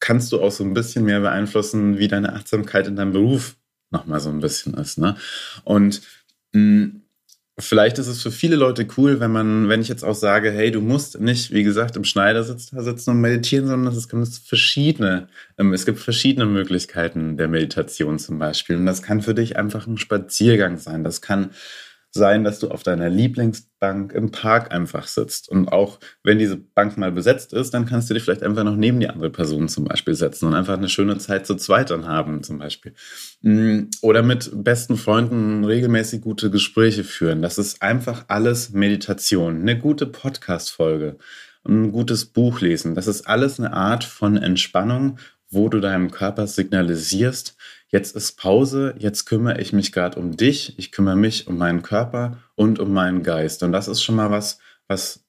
kannst 0.01 0.33
du 0.33 0.43
auch 0.43 0.51
so 0.51 0.65
ein 0.65 0.75
bisschen 0.75 1.05
mehr 1.05 1.21
beeinflussen, 1.21 1.99
wie 1.99 2.09
deine 2.09 2.33
Achtsamkeit 2.33 2.89
in 2.89 2.97
deinem 2.97 3.13
Beruf 3.13 3.55
nochmal 3.93 4.19
so 4.19 4.31
ein 4.31 4.41
bisschen 4.41 4.75
ist. 4.75 4.99
Ne? 4.99 5.15
Und 5.63 6.03
mh, 6.51 6.61
mm, 6.61 7.04
Vielleicht 7.61 7.99
ist 7.99 8.09
es 8.09 8.21
für 8.21 8.33
viele 8.33 8.57
Leute 8.57 8.85
cool, 8.97 9.21
wenn 9.21 9.31
man, 9.31 9.69
wenn 9.69 9.81
ich 9.81 9.87
jetzt 9.87 10.03
auch 10.05 10.17
sage, 10.17 10.51
hey, 10.51 10.73
du 10.73 10.81
musst 10.81 11.21
nicht, 11.21 11.53
wie 11.53 11.63
gesagt, 11.63 11.95
im 11.95 12.03
Schneidersitz 12.03 12.71
da 12.71 12.83
sitzen 12.83 13.11
und 13.11 13.21
meditieren, 13.21 13.69
sondern 13.69 13.95
es 13.95 14.09
gibt 14.09 14.27
verschiedene, 14.45 15.29
ähm, 15.57 15.73
es 15.73 15.87
gibt 15.87 16.01
verschiedene 16.01 16.47
Möglichkeiten 16.47 17.37
der 17.37 17.47
Meditation 17.47 18.19
zum 18.19 18.41
Beispiel. 18.41 18.75
Und 18.75 18.87
das 18.87 19.03
kann 19.03 19.23
für 19.23 19.35
dich 19.35 19.57
einfach 19.57 19.87
ein 19.87 19.99
Spaziergang 19.99 20.79
sein. 20.79 21.05
Das 21.05 21.23
kann 21.23 21.51
sein, 22.15 22.45
dass 22.45 22.61
du 22.61 22.69
auf 22.69 22.85
deiner 22.85 23.11
Lieblingsbank 23.11 24.13
im 24.13 24.31
Park 24.31 24.73
einfach 24.73 25.09
sitzt. 25.09 25.49
Und 25.49 25.69
auch 25.69 25.99
wenn 26.23 26.39
diese 26.39 26.57
Bank 26.57 26.97
mal 26.97 27.11
besetzt 27.11 27.53
ist, 27.53 27.75
dann 27.75 27.87
kannst 27.87 28.09
du 28.09 28.15
dich 28.15 28.23
vielleicht 28.23 28.45
einfach 28.45 28.63
noch 28.63 28.77
neben 28.77 29.01
die 29.01 29.09
andere 29.09 29.31
Person 29.31 29.69
zum 29.69 29.85
Beispiel 29.85 30.15
setzen 30.15 30.47
und 30.47 30.55
einfach 30.55 30.79
eine 30.79 30.89
schöne 30.89 31.19
Zeit 31.19 31.45
zu 31.47 31.57
zweit 31.57 31.91
dann 31.91 32.07
haben, 32.07 32.45
zum 32.45 32.59
Beispiel. 32.59 32.95
Mm, 33.43 33.87
oder 34.01 34.23
mit 34.23 34.51
besten 34.55 34.97
Freunden 34.97 35.65
regelmäßig 35.65 36.23
gute 36.23 36.51
Gespräche 36.51 37.03
führen. 37.03 37.43
Das 37.43 37.59
ist 37.59 37.83
einfach 37.83 38.27
alles 38.29 38.71
Meditation. 38.71 39.61
Eine 39.61 39.77
gute 39.77 40.07
Podcast-Folge, 40.07 41.19
ein 41.67 41.91
gutes 41.91 42.27
Buch 42.27 42.61
lesen. 42.61 42.95
Das 42.95 43.09
ist 43.09 43.27
alles 43.27 43.59
eine 43.59 43.73
Art 43.73 44.05
von 44.05 44.37
Entspannung, 44.37 45.19
wo 45.51 45.69
du 45.69 45.81
deinem 45.81 46.11
Körper 46.11 46.47
signalisierst, 46.47 47.57
jetzt 47.89 48.17
ist 48.17 48.39
Pause, 48.39 48.95
jetzt 48.99 49.25
kümmere 49.25 49.61
ich 49.61 49.73
mich 49.73 49.93
gerade 49.93 50.19
um 50.19 50.37
dich, 50.37 50.79
ich 50.79 50.93
kümmere 50.93 51.17
mich 51.17 51.47
um 51.47 51.59
meinen 51.59 51.83
Körper 51.83 52.39
und 52.55 52.79
um 52.79 52.93
meinen 52.93 53.23
Geist. 53.23 53.63
Und 53.63 53.73
das 53.73 53.89
ist 53.89 54.03
schon 54.03 54.17
mal 54.17 54.31
was, 54.31 54.59
was 54.89 55.25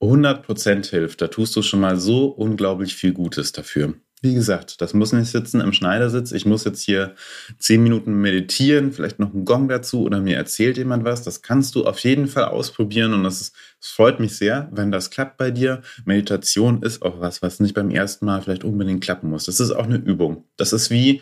100% 0.00 0.90
hilft. 0.90 1.20
Da 1.20 1.28
tust 1.28 1.54
du 1.54 1.62
schon 1.62 1.80
mal 1.80 1.98
so 1.98 2.26
unglaublich 2.26 2.96
viel 2.96 3.12
Gutes 3.12 3.52
dafür. 3.52 3.94
Wie 4.22 4.34
gesagt, 4.34 4.80
das 4.80 4.94
muss 4.94 5.12
nicht 5.12 5.30
sitzen 5.30 5.60
im 5.60 5.72
Schneidersitz. 5.72 6.32
Ich 6.32 6.46
muss 6.46 6.64
jetzt 6.64 6.82
hier 6.82 7.16
zehn 7.58 7.82
Minuten 7.82 8.14
meditieren, 8.14 8.92
vielleicht 8.92 9.18
noch 9.18 9.34
einen 9.34 9.44
Gong 9.44 9.68
dazu 9.68 10.02
oder 10.02 10.20
mir 10.20 10.36
erzählt 10.36 10.78
jemand 10.78 11.04
was. 11.04 11.22
Das 11.22 11.42
kannst 11.42 11.74
du 11.74 11.84
auf 11.84 11.98
jeden 11.98 12.28
Fall 12.28 12.44
ausprobieren 12.44 13.14
und 13.14 13.24
das, 13.24 13.52
freut 13.82 14.20
mich 14.20 14.36
sehr, 14.36 14.68
wenn 14.72 14.92
das 14.92 15.10
klappt 15.10 15.36
bei 15.36 15.50
dir. 15.50 15.82
Meditation 16.04 16.82
ist 16.82 17.02
auch 17.02 17.20
was, 17.20 17.42
was 17.42 17.60
nicht 17.60 17.74
beim 17.74 17.90
ersten 17.90 18.26
Mal 18.26 18.40
vielleicht 18.40 18.64
unbedingt 18.64 19.02
klappen 19.02 19.28
muss. 19.28 19.46
Das 19.46 19.60
ist 19.60 19.72
auch 19.72 19.84
eine 19.84 19.96
Übung. 19.96 20.44
Das 20.56 20.72
ist 20.72 20.90
wie, 20.90 21.20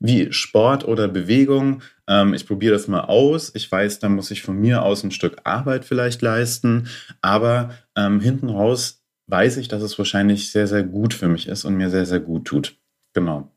wie 0.00 0.32
Sport 0.32 0.86
oder 0.86 1.06
Bewegung. 1.06 1.82
Ähm, 2.06 2.32
ich 2.32 2.46
probiere 2.46 2.72
das 2.72 2.88
mal 2.88 3.02
aus. 3.02 3.52
Ich 3.54 3.70
weiß, 3.70 3.98
da 3.98 4.08
muss 4.08 4.30
ich 4.30 4.42
von 4.42 4.58
mir 4.58 4.82
aus 4.82 5.04
ein 5.04 5.10
Stück 5.10 5.36
Arbeit 5.44 5.84
vielleicht 5.84 6.22
leisten, 6.22 6.88
aber 7.20 7.74
ähm, 7.94 8.20
hinten 8.20 8.48
raus 8.48 8.97
weiß 9.28 9.58
ich, 9.58 9.68
dass 9.68 9.82
es 9.82 9.98
wahrscheinlich 9.98 10.50
sehr, 10.50 10.66
sehr 10.66 10.82
gut 10.82 11.14
für 11.14 11.28
mich 11.28 11.46
ist 11.46 11.64
und 11.64 11.76
mir 11.76 11.90
sehr, 11.90 12.06
sehr 12.06 12.20
gut 12.20 12.46
tut. 12.46 12.76
Genau. 13.12 13.52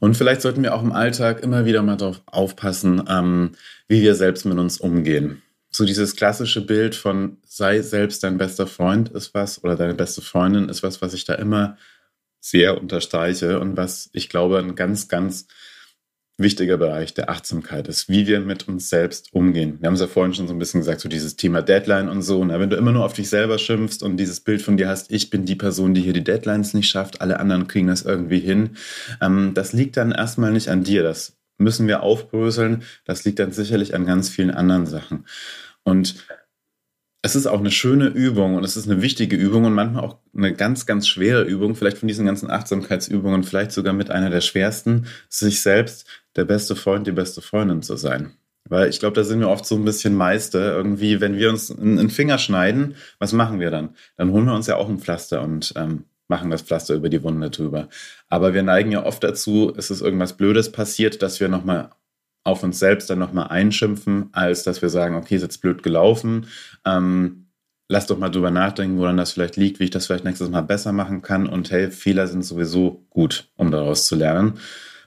Und 0.00 0.16
vielleicht 0.16 0.40
sollten 0.40 0.62
wir 0.62 0.74
auch 0.74 0.82
im 0.82 0.92
Alltag 0.92 1.42
immer 1.42 1.64
wieder 1.64 1.82
mal 1.82 1.96
darauf 1.96 2.22
aufpassen, 2.26 3.04
ähm, 3.08 3.52
wie 3.86 4.02
wir 4.02 4.14
selbst 4.14 4.44
mit 4.44 4.58
uns 4.58 4.78
umgehen. 4.78 5.42
So 5.70 5.84
dieses 5.84 6.16
klassische 6.16 6.66
Bild 6.66 6.94
von 6.94 7.38
sei 7.44 7.80
selbst 7.80 8.24
dein 8.24 8.38
bester 8.38 8.66
Freund 8.66 9.10
ist 9.10 9.34
was 9.34 9.62
oder 9.62 9.76
deine 9.76 9.94
beste 9.94 10.20
Freundin 10.20 10.68
ist 10.68 10.82
was, 10.82 11.00
was 11.00 11.14
ich 11.14 11.24
da 11.24 11.34
immer 11.34 11.76
sehr 12.40 12.80
unterstreiche 12.80 13.60
und 13.60 13.76
was 13.76 14.10
ich 14.12 14.28
glaube 14.28 14.58
ein 14.58 14.74
ganz, 14.74 15.08
ganz 15.08 15.46
wichtiger 16.38 16.76
Bereich 16.76 17.14
der 17.14 17.30
Achtsamkeit 17.30 17.88
ist, 17.88 18.08
wie 18.08 18.26
wir 18.26 18.40
mit 18.40 18.66
uns 18.68 18.88
selbst 18.88 19.28
umgehen. 19.32 19.78
Wir 19.80 19.86
haben 19.86 19.94
es 19.94 20.00
ja 20.00 20.06
vorhin 20.06 20.34
schon 20.34 20.48
so 20.48 20.54
ein 20.54 20.58
bisschen 20.58 20.80
gesagt, 20.80 21.00
so 21.00 21.08
dieses 21.08 21.36
Thema 21.36 21.62
Deadline 21.62 22.08
und 22.08 22.22
so. 22.22 22.44
Na, 22.44 22.58
wenn 22.58 22.70
du 22.70 22.76
immer 22.76 22.92
nur 22.92 23.04
auf 23.04 23.12
dich 23.12 23.28
selber 23.28 23.58
schimpfst 23.58 24.02
und 24.02 24.16
dieses 24.16 24.40
Bild 24.40 24.62
von 24.62 24.76
dir 24.76 24.88
hast, 24.88 25.12
ich 25.12 25.30
bin 25.30 25.44
die 25.44 25.56
Person, 25.56 25.94
die 25.94 26.00
hier 26.00 26.14
die 26.14 26.24
Deadlines 26.24 26.74
nicht 26.74 26.88
schafft, 26.88 27.20
alle 27.20 27.38
anderen 27.38 27.68
kriegen 27.68 27.86
das 27.86 28.02
irgendwie 28.02 28.40
hin, 28.40 28.70
ähm, 29.20 29.52
das 29.54 29.72
liegt 29.72 29.96
dann 29.96 30.12
erstmal 30.12 30.52
nicht 30.52 30.68
an 30.68 30.84
dir. 30.84 31.02
Das 31.02 31.36
müssen 31.58 31.86
wir 31.86 32.02
aufbröseln. 32.02 32.82
Das 33.04 33.24
liegt 33.24 33.38
dann 33.38 33.52
sicherlich 33.52 33.94
an 33.94 34.06
ganz 34.06 34.28
vielen 34.28 34.50
anderen 34.50 34.86
Sachen. 34.86 35.26
Und 35.84 36.16
es 37.24 37.36
ist 37.36 37.46
auch 37.46 37.60
eine 37.60 37.70
schöne 37.70 38.08
Übung 38.08 38.56
und 38.56 38.64
es 38.64 38.76
ist 38.76 38.90
eine 38.90 39.00
wichtige 39.00 39.36
Übung 39.36 39.64
und 39.64 39.74
manchmal 39.74 40.02
auch 40.02 40.18
eine 40.36 40.52
ganz, 40.54 40.86
ganz 40.86 41.06
schwere 41.06 41.44
Übung, 41.44 41.76
vielleicht 41.76 41.98
von 41.98 42.08
diesen 42.08 42.26
ganzen 42.26 42.50
Achtsamkeitsübungen, 42.50 43.44
vielleicht 43.44 43.70
sogar 43.70 43.92
mit 43.92 44.10
einer 44.10 44.28
der 44.28 44.40
schwersten, 44.40 45.06
sich 45.28 45.60
selbst 45.62 46.06
der 46.36 46.44
beste 46.44 46.76
Freund, 46.76 47.06
die 47.06 47.12
beste 47.12 47.42
Freundin 47.42 47.82
zu 47.82 47.96
sein. 47.96 48.32
Weil 48.68 48.88
ich 48.88 49.00
glaube, 49.00 49.14
da 49.14 49.24
sind 49.24 49.40
wir 49.40 49.48
oft 49.48 49.66
so 49.66 49.74
ein 49.74 49.84
bisschen 49.84 50.14
Meister. 50.14 50.76
Irgendwie, 50.76 51.20
wenn 51.20 51.36
wir 51.36 51.50
uns 51.50 51.70
einen 51.70 52.10
Finger 52.10 52.38
schneiden, 52.38 52.94
was 53.18 53.32
machen 53.32 53.60
wir 53.60 53.70
dann? 53.70 53.90
Dann 54.16 54.30
holen 54.30 54.46
wir 54.46 54.54
uns 54.54 54.66
ja 54.66 54.76
auch 54.76 54.88
ein 54.88 55.00
Pflaster 55.00 55.42
und 55.42 55.74
ähm, 55.76 56.04
machen 56.28 56.50
das 56.50 56.62
Pflaster 56.62 56.94
über 56.94 57.08
die 57.08 57.22
Wunde 57.22 57.50
drüber. 57.50 57.88
Aber 58.28 58.54
wir 58.54 58.62
neigen 58.62 58.92
ja 58.92 59.04
oft 59.04 59.22
dazu, 59.22 59.72
es 59.76 59.90
ist 59.90 60.00
irgendwas 60.00 60.36
Blödes 60.36 60.72
passiert, 60.72 61.22
dass 61.22 61.40
wir 61.40 61.48
nochmal 61.48 61.90
auf 62.44 62.62
uns 62.62 62.78
selbst 62.78 63.10
dann 63.10 63.18
nochmal 63.18 63.48
einschimpfen, 63.48 64.30
als 64.32 64.62
dass 64.62 64.82
wir 64.82 64.88
sagen, 64.88 65.14
okay, 65.14 65.36
ist 65.36 65.42
jetzt 65.42 65.60
blöd 65.60 65.82
gelaufen. 65.82 66.46
Ähm, 66.84 67.48
lass 67.88 68.06
doch 68.06 68.18
mal 68.18 68.30
drüber 68.30 68.50
nachdenken, 68.50 68.98
woran 68.98 69.16
das 69.16 69.32
vielleicht 69.32 69.56
liegt, 69.56 69.78
wie 69.78 69.84
ich 69.84 69.90
das 69.90 70.06
vielleicht 70.06 70.24
nächstes 70.24 70.48
Mal 70.48 70.62
besser 70.62 70.92
machen 70.92 71.22
kann. 71.22 71.46
Und 71.46 71.70
hey, 71.70 71.90
Fehler 71.90 72.26
sind 72.26 72.44
sowieso 72.44 73.04
gut, 73.10 73.50
um 73.56 73.70
daraus 73.70 74.06
zu 74.06 74.16
lernen. 74.16 74.54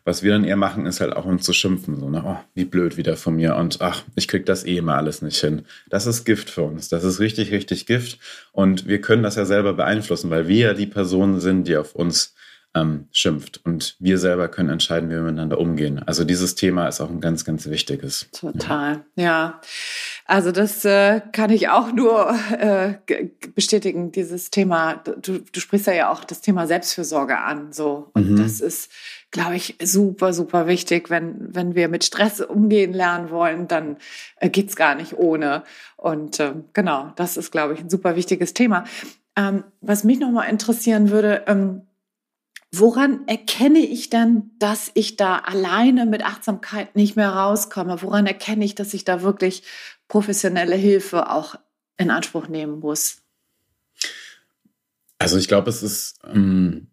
Was 0.06 0.22
wir 0.22 0.32
dann 0.34 0.44
eher 0.44 0.56
machen, 0.56 0.86
ist 0.86 1.02
halt 1.02 1.16
auch 1.16 1.26
uns 1.26 1.44
zu 1.44 1.52
schimpfen. 1.52 2.00
So, 2.00 2.10
ne? 2.10 2.24
oh, 2.24 2.38
wie 2.54 2.66
blöd 2.66 2.96
wieder 2.96 3.18
von 3.18 3.36
mir 3.36 3.56
und 3.56 3.82
ach, 3.82 4.04
ich 4.16 4.28
krieg 4.28 4.46
das 4.46 4.64
eh 4.66 4.80
mal 4.82 4.98
alles 4.98 5.24
nicht 5.24 5.42
hin. 5.42 5.64
Das 5.90 6.06
ist 6.06 6.26
Gift 6.26 6.50
für 6.50 6.62
uns. 6.62 6.90
Das 6.90 7.04
ist 7.04 7.20
richtig, 7.20 7.52
richtig 7.52 7.88
Gift. 7.88 8.20
Und 8.52 8.88
wir 8.88 9.02
können 9.02 9.24
das 9.24 9.36
ja 9.36 9.46
selber 9.46 9.74
beeinflussen, 9.74 10.30
weil 10.30 10.48
wir 10.48 10.68
ja 10.68 10.74
die 10.76 10.86
Personen 10.86 11.40
sind, 11.40 11.68
die 11.68 11.76
auf 11.76 11.96
uns 11.96 12.36
ähm, 12.76 13.08
schimpft. 13.12 13.62
Und 13.64 13.96
wir 14.00 14.20
selber 14.20 14.48
können 14.50 14.70
entscheiden, 14.70 15.10
wie 15.10 15.14
wir 15.14 15.22
miteinander 15.22 15.60
umgehen. 15.60 16.00
Also 16.06 16.26
dieses 16.26 16.56
Thema 16.56 16.88
ist 16.88 17.02
auch 17.02 17.10
ein 17.10 17.22
ganz, 17.22 17.46
ganz 17.46 17.66
wichtiges. 17.68 18.28
Total, 18.32 19.06
ja. 19.16 19.24
ja. 19.24 19.62
Also 20.26 20.52
das 20.52 20.84
äh, 20.86 21.22
kann 21.32 21.50
ich 21.52 21.70
auch 21.70 21.94
nur 21.94 22.36
äh, 22.60 22.96
bestätigen, 23.56 24.12
dieses 24.12 24.52
Thema. 24.52 24.96
Du, 25.22 25.40
du 25.40 25.60
sprichst 25.60 25.88
ja, 25.88 25.94
ja 25.94 26.12
auch 26.12 26.24
das 26.26 26.42
Thema 26.42 26.68
Selbstfürsorge 26.68 27.38
an. 27.38 27.72
So. 27.72 28.12
Und 28.14 28.32
mhm. 28.32 28.36
das 28.38 28.60
ist, 28.60 28.92
glaube 29.36 29.58
ich, 29.58 29.76
super, 29.84 30.32
super 30.32 30.66
wichtig. 30.66 31.10
Wenn, 31.10 31.54
wenn 31.54 31.76
wir 31.76 31.90
mit 31.90 32.06
Stress 32.06 32.40
umgehen 32.40 32.94
lernen 32.94 33.30
wollen, 33.32 33.68
dann 33.68 33.98
äh, 34.40 34.50
geht's 34.50 34.78
gar 34.78 34.96
nicht 34.96 35.18
ohne. 35.18 35.64
Und 35.98 36.40
äh, 36.40 36.54
genau, 36.72 37.12
das 37.18 37.36
ist, 37.36 37.52
glaube 37.52 37.74
ich, 37.74 37.82
ein 37.82 37.90
super 37.90 38.16
wichtiges 38.16 38.54
Thema. 38.54 38.86
Ähm, 39.36 39.66
was 39.82 40.06
mich 40.06 40.20
nochmal 40.20 40.50
interessieren 40.50 41.10
würde, 41.10 41.44
ähm, 41.48 41.82
Woran 42.78 43.26
erkenne 43.28 43.80
ich 43.80 44.10
dann, 44.10 44.52
dass 44.60 44.92
ich 44.96 45.16
da 45.16 45.38
alleine 45.38 46.06
mit 46.06 46.26
Achtsamkeit 46.26 46.94
nicht 46.94 47.16
mehr 47.16 47.30
rauskomme? 47.30 48.02
Woran 48.02 48.26
erkenne 48.28 48.66
ich, 48.66 48.76
dass 48.76 48.94
ich 48.94 49.06
da 49.06 49.22
wirklich 49.22 49.64
professionelle 50.10 50.76
Hilfe 50.76 51.30
auch 51.30 51.56
in 51.96 52.12
Anspruch 52.12 52.50
nehmen 52.50 52.82
muss? 52.82 53.22
Also 55.20 55.38
ich 55.38 55.48
glaube, 55.48 55.70
es 55.70 55.84
ist 55.84 56.20
ähm, 56.26 56.88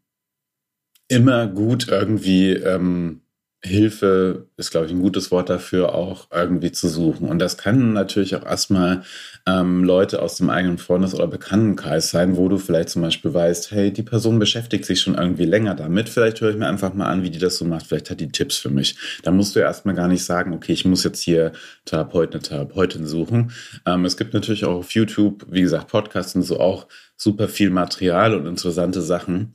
immer 1.13 1.47
gut, 1.47 1.89
irgendwie 1.89 2.53
ähm, 2.53 3.23
Hilfe 3.65 4.49
ist, 4.57 4.73
glaube 4.73 4.87
ich, 4.87 4.93
ein 4.93 5.01
gutes 5.01 5.31
Wort 5.31 5.49
dafür, 5.49 5.95
auch 5.95 6.27
irgendwie 6.33 6.73
zu 6.73 6.89
suchen. 6.89 7.29
Und 7.29 7.39
das 7.39 7.57
kann 7.57 7.93
natürlich 7.93 8.35
auch 8.35 8.45
erstmal 8.45 9.03
ähm, 9.47 9.85
Leute 9.85 10.21
aus 10.21 10.37
dem 10.37 10.51
eigenen 10.51 10.79
Freundes- 10.79 11.15
oder 11.15 11.29
Bekanntenkreis 11.29 12.11
sein, 12.11 12.37
wo 12.37 12.49
du 12.49 12.59
vielleicht 12.59 12.89
zum 12.89 13.03
Beispiel 13.03 13.33
weißt, 13.33 13.71
hey, 13.71 13.93
die 13.93 14.03
Person 14.03 14.41
beschäftigt 14.41 14.85
sich 14.85 15.01
schon 15.01 15.15
irgendwie 15.15 15.45
länger 15.45 15.77
damit. 15.77 16.09
Vielleicht 16.09 16.41
höre 16.41 16.51
ich 16.51 16.57
mir 16.57 16.67
einfach 16.67 16.93
mal 16.93 17.07
an, 17.07 17.23
wie 17.23 17.31
die 17.31 17.39
das 17.39 17.57
so 17.57 17.65
macht. 17.65 17.87
Vielleicht 17.87 18.11
hat 18.11 18.19
die 18.19 18.33
Tipps 18.33 18.57
für 18.57 18.71
mich. 18.71 18.97
Da 19.23 19.31
musst 19.31 19.55
du 19.55 19.61
ja 19.61 19.67
erstmal 19.67 19.95
gar 19.95 20.09
nicht 20.09 20.25
sagen, 20.25 20.55
okay, 20.55 20.73
ich 20.73 20.85
muss 20.85 21.05
jetzt 21.05 21.23
hier 21.23 21.53
Therapeut, 21.85 22.33
eine 22.33 22.43
Therapeutin 22.43 23.07
suchen. 23.07 23.53
Ähm, 23.87 24.05
es 24.05 24.17
gibt 24.17 24.35
natürlich 24.35 24.65
auch 24.65 24.79
auf 24.79 24.91
YouTube, 24.91 25.47
wie 25.49 25.63
gesagt, 25.63 25.87
Podcasts 25.87 26.35
und 26.35 26.43
so 26.43 26.59
auch 26.59 26.89
super 27.17 27.47
viel 27.47 27.71
Material 27.71 28.35
und 28.35 28.47
interessante 28.47 29.03
Sachen. 29.03 29.55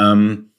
Ähm, 0.00 0.50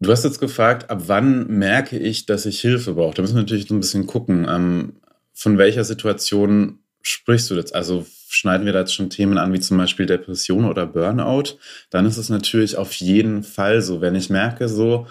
Du 0.00 0.10
hast 0.10 0.24
jetzt 0.24 0.40
gefragt, 0.40 0.90
ab 0.90 1.04
wann 1.06 1.46
merke 1.48 1.98
ich, 1.98 2.26
dass 2.26 2.44
ich 2.44 2.60
Hilfe 2.60 2.94
brauche? 2.94 3.14
Da 3.14 3.22
müssen 3.22 3.34
wir 3.36 3.42
natürlich 3.42 3.68
so 3.68 3.74
ein 3.74 3.80
bisschen 3.80 4.06
gucken. 4.06 4.46
Ähm, 4.48 4.96
von 5.32 5.56
welcher 5.58 5.84
Situation 5.84 6.80
sprichst 7.00 7.50
du 7.50 7.54
jetzt? 7.54 7.74
Also 7.74 8.04
schneiden 8.28 8.66
wir 8.66 8.72
da 8.72 8.80
jetzt 8.80 8.94
schon 8.94 9.08
Themen 9.10 9.38
an, 9.38 9.52
wie 9.52 9.60
zum 9.60 9.78
Beispiel 9.78 10.06
Depression 10.06 10.66
oder 10.66 10.86
Burnout? 10.86 11.58
Dann 11.90 12.04
ist 12.04 12.18
es 12.18 12.28
natürlich 12.28 12.76
auf 12.76 12.92
jeden 12.94 13.42
Fall 13.42 13.80
so, 13.80 14.00
wenn 14.00 14.14
ich 14.14 14.28
merke, 14.28 14.68
so, 14.68 15.06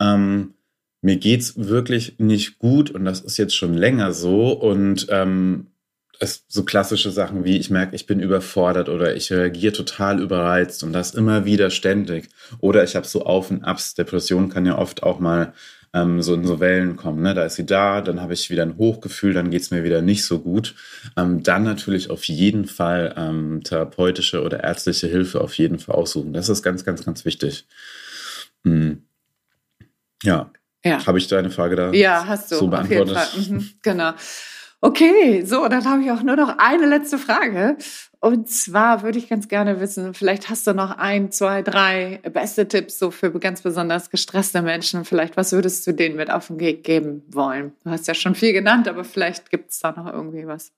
ähm, 0.00 0.54
mir 1.02 1.16
geht's 1.16 1.54
wirklich 1.58 2.18
nicht 2.18 2.58
gut 2.58 2.90
und 2.90 3.04
das 3.04 3.20
ist 3.20 3.36
jetzt 3.36 3.54
schon 3.54 3.74
länger 3.74 4.14
so 4.14 4.52
und 4.52 5.06
ähm, 5.10 5.66
es, 6.20 6.44
so 6.48 6.64
klassische 6.64 7.10
Sachen 7.10 7.44
wie 7.44 7.58
ich 7.58 7.70
merke, 7.70 7.96
ich 7.96 8.06
bin 8.06 8.20
überfordert 8.20 8.88
oder 8.88 9.16
ich 9.16 9.32
reagiere 9.32 9.72
total 9.72 10.20
überreizt 10.20 10.82
und 10.82 10.92
das 10.92 11.14
immer 11.14 11.44
wieder 11.44 11.70
ständig. 11.70 12.28
Oder 12.60 12.84
ich 12.84 12.96
habe 12.96 13.06
so 13.06 13.24
Auf 13.24 13.50
und 13.50 13.64
Abs. 13.64 13.94
Depression 13.94 14.48
kann 14.48 14.66
ja 14.66 14.78
oft 14.78 15.02
auch 15.02 15.18
mal 15.18 15.52
ähm, 15.92 16.22
so 16.22 16.34
in 16.34 16.44
so 16.44 16.60
Wellen 16.60 16.96
kommen. 16.96 17.22
Ne? 17.22 17.34
Da 17.34 17.44
ist 17.44 17.54
sie 17.54 17.66
da, 17.66 18.00
dann 18.00 18.20
habe 18.20 18.34
ich 18.34 18.50
wieder 18.50 18.62
ein 18.62 18.76
Hochgefühl, 18.76 19.32
dann 19.32 19.50
geht 19.50 19.62
es 19.62 19.70
mir 19.70 19.84
wieder 19.84 20.02
nicht 20.02 20.24
so 20.24 20.40
gut. 20.40 20.74
Ähm, 21.16 21.42
dann 21.42 21.62
natürlich 21.62 22.10
auf 22.10 22.24
jeden 22.24 22.66
Fall 22.66 23.14
ähm, 23.16 23.62
therapeutische 23.62 24.42
oder 24.42 24.62
ärztliche 24.62 25.06
Hilfe 25.06 25.40
auf 25.40 25.54
jeden 25.54 25.78
Fall 25.78 25.94
aussuchen. 25.94 26.32
Das 26.32 26.48
ist 26.48 26.62
ganz, 26.62 26.84
ganz, 26.84 27.04
ganz 27.04 27.24
wichtig. 27.24 27.66
Mhm. 28.64 29.04
Ja. 30.22 30.50
ja. 30.84 31.06
Habe 31.06 31.18
ich 31.18 31.28
deine 31.28 31.50
Frage 31.50 31.76
da 31.76 31.92
ja, 31.92 32.26
hast 32.26 32.50
du, 32.50 32.56
so 32.56 32.66
beantwortet? 32.68 33.16
Mhm, 33.48 33.70
genau. 33.82 34.12
Okay, 34.84 35.42
so, 35.46 35.66
dann 35.66 35.86
habe 35.86 36.02
ich 36.02 36.10
auch 36.10 36.22
nur 36.22 36.36
noch 36.36 36.58
eine 36.58 36.84
letzte 36.84 37.16
Frage. 37.16 37.78
Und 38.20 38.50
zwar 38.50 39.02
würde 39.02 39.16
ich 39.18 39.30
ganz 39.30 39.48
gerne 39.48 39.80
wissen, 39.80 40.12
vielleicht 40.12 40.50
hast 40.50 40.66
du 40.66 40.74
noch 40.74 40.98
ein, 40.98 41.30
zwei, 41.30 41.62
drei 41.62 42.20
beste 42.30 42.68
Tipps 42.68 42.98
so 42.98 43.10
für 43.10 43.32
ganz 43.32 43.62
besonders 43.62 44.10
gestresste 44.10 44.60
Menschen. 44.60 45.06
Vielleicht, 45.06 45.38
was 45.38 45.52
würdest 45.52 45.86
du 45.86 45.92
denen 45.92 46.16
mit 46.16 46.30
auf 46.30 46.48
den 46.48 46.60
Weg 46.60 46.84
geben 46.84 47.22
wollen? 47.28 47.72
Du 47.82 47.88
hast 47.88 48.06
ja 48.08 48.12
schon 48.12 48.34
viel 48.34 48.52
genannt, 48.52 48.86
aber 48.86 49.04
vielleicht 49.04 49.50
gibt 49.50 49.70
es 49.70 49.78
da 49.78 49.92
noch 49.92 50.12
irgendwie 50.12 50.46
was. 50.46 50.70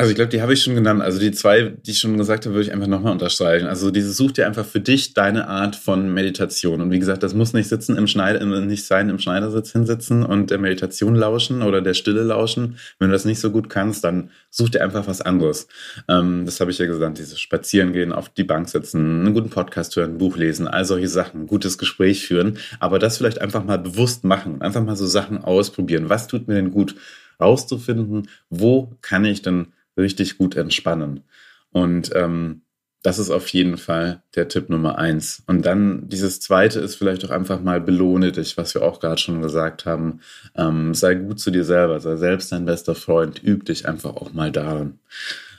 Also 0.00 0.12
ich 0.12 0.16
glaube, 0.16 0.30
die 0.30 0.40
habe 0.40 0.54
ich 0.54 0.62
schon 0.62 0.74
genannt. 0.74 1.02
Also 1.02 1.20
die 1.20 1.30
zwei, 1.30 1.74
die 1.84 1.90
ich 1.90 1.98
schon 1.98 2.16
gesagt 2.16 2.46
habe, 2.46 2.54
würde 2.54 2.66
ich 2.66 2.72
einfach 2.72 2.86
nochmal 2.86 3.12
unterstreichen. 3.12 3.66
Also 3.66 3.90
dieses 3.90 4.16
such 4.16 4.32
dir 4.32 4.46
einfach 4.46 4.64
für 4.64 4.80
dich 4.80 5.12
deine 5.12 5.46
Art 5.46 5.76
von 5.76 6.14
Meditation. 6.14 6.80
Und 6.80 6.90
wie 6.90 6.98
gesagt, 6.98 7.22
das 7.22 7.34
muss 7.34 7.52
nicht 7.52 7.68
sitzen 7.68 7.98
im 7.98 8.06
Schneider, 8.06 8.42
nicht 8.62 8.86
sein 8.86 9.10
im 9.10 9.18
Schneidersitz 9.18 9.72
hinsitzen 9.72 10.24
und 10.24 10.50
der 10.50 10.56
Meditation 10.56 11.16
lauschen 11.16 11.60
oder 11.60 11.82
der 11.82 11.92
Stille 11.92 12.22
lauschen. 12.22 12.78
Wenn 12.98 13.08
du 13.08 13.12
das 13.12 13.26
nicht 13.26 13.40
so 13.40 13.50
gut 13.50 13.68
kannst, 13.68 14.02
dann 14.02 14.30
such 14.48 14.70
dir 14.70 14.82
einfach 14.82 15.06
was 15.06 15.20
anderes. 15.20 15.68
Ähm, 16.08 16.46
das 16.46 16.60
habe 16.60 16.70
ich 16.70 16.78
ja 16.78 16.86
gesagt, 16.86 17.18
dieses 17.18 17.38
Spazieren 17.38 17.92
gehen, 17.92 18.14
auf 18.14 18.30
die 18.30 18.44
Bank 18.44 18.70
sitzen, 18.70 19.20
einen 19.20 19.34
guten 19.34 19.50
Podcast 19.50 19.96
hören, 19.96 20.12
ein 20.12 20.18
Buch 20.18 20.38
lesen, 20.38 20.66
all 20.66 20.86
solche 20.86 21.08
Sachen, 21.08 21.46
gutes 21.46 21.76
Gespräch 21.76 22.26
führen. 22.26 22.56
Aber 22.78 22.98
das 22.98 23.18
vielleicht 23.18 23.42
einfach 23.42 23.64
mal 23.64 23.78
bewusst 23.78 24.24
machen, 24.24 24.62
einfach 24.62 24.82
mal 24.82 24.96
so 24.96 25.04
Sachen 25.04 25.44
ausprobieren. 25.44 26.08
Was 26.08 26.26
tut 26.26 26.48
mir 26.48 26.54
denn 26.54 26.70
gut? 26.70 26.94
Rauszufinden, 27.38 28.28
wo 28.48 28.96
kann 29.02 29.26
ich 29.26 29.42
denn 29.42 29.68
richtig 29.96 30.38
gut 30.38 30.56
entspannen. 30.56 31.24
Und 31.72 32.10
ähm, 32.14 32.62
das 33.02 33.18
ist 33.18 33.30
auf 33.30 33.48
jeden 33.48 33.78
Fall 33.78 34.22
der 34.34 34.48
Tipp 34.48 34.68
Nummer 34.68 34.98
eins. 34.98 35.42
Und 35.46 35.64
dann 35.64 36.08
dieses 36.08 36.40
zweite 36.40 36.80
ist 36.80 36.96
vielleicht 36.96 37.24
auch 37.24 37.30
einfach 37.30 37.60
mal 37.60 37.80
belohne 37.80 38.30
dich, 38.32 38.58
was 38.58 38.74
wir 38.74 38.82
auch 38.82 39.00
gerade 39.00 39.20
schon 39.20 39.40
gesagt 39.40 39.86
haben. 39.86 40.20
Ähm, 40.54 40.94
sei 40.94 41.14
gut 41.14 41.40
zu 41.40 41.50
dir 41.50 41.64
selber, 41.64 42.00
sei 42.00 42.16
selbst 42.16 42.52
dein 42.52 42.66
bester 42.66 42.94
Freund, 42.94 43.42
üb 43.42 43.64
dich 43.64 43.88
einfach 43.88 44.16
auch 44.16 44.32
mal 44.34 44.52
darin. 44.52 44.98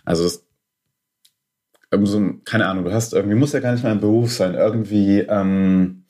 Also 0.06 0.24
das, 0.24 0.46
so, 2.04 2.34
keine 2.46 2.68
Ahnung, 2.68 2.86
du 2.86 2.94
hast 2.94 3.14
irgendwie, 3.14 3.38
muss 3.38 3.54
ja 3.54 3.60
gar 3.60 3.72
nicht 3.74 3.84
mal 3.84 3.92
ein 3.92 4.00
Beruf 4.00 4.32
sein, 4.32 4.54
irgendwie, 4.54 5.20
ähm, 5.20 6.04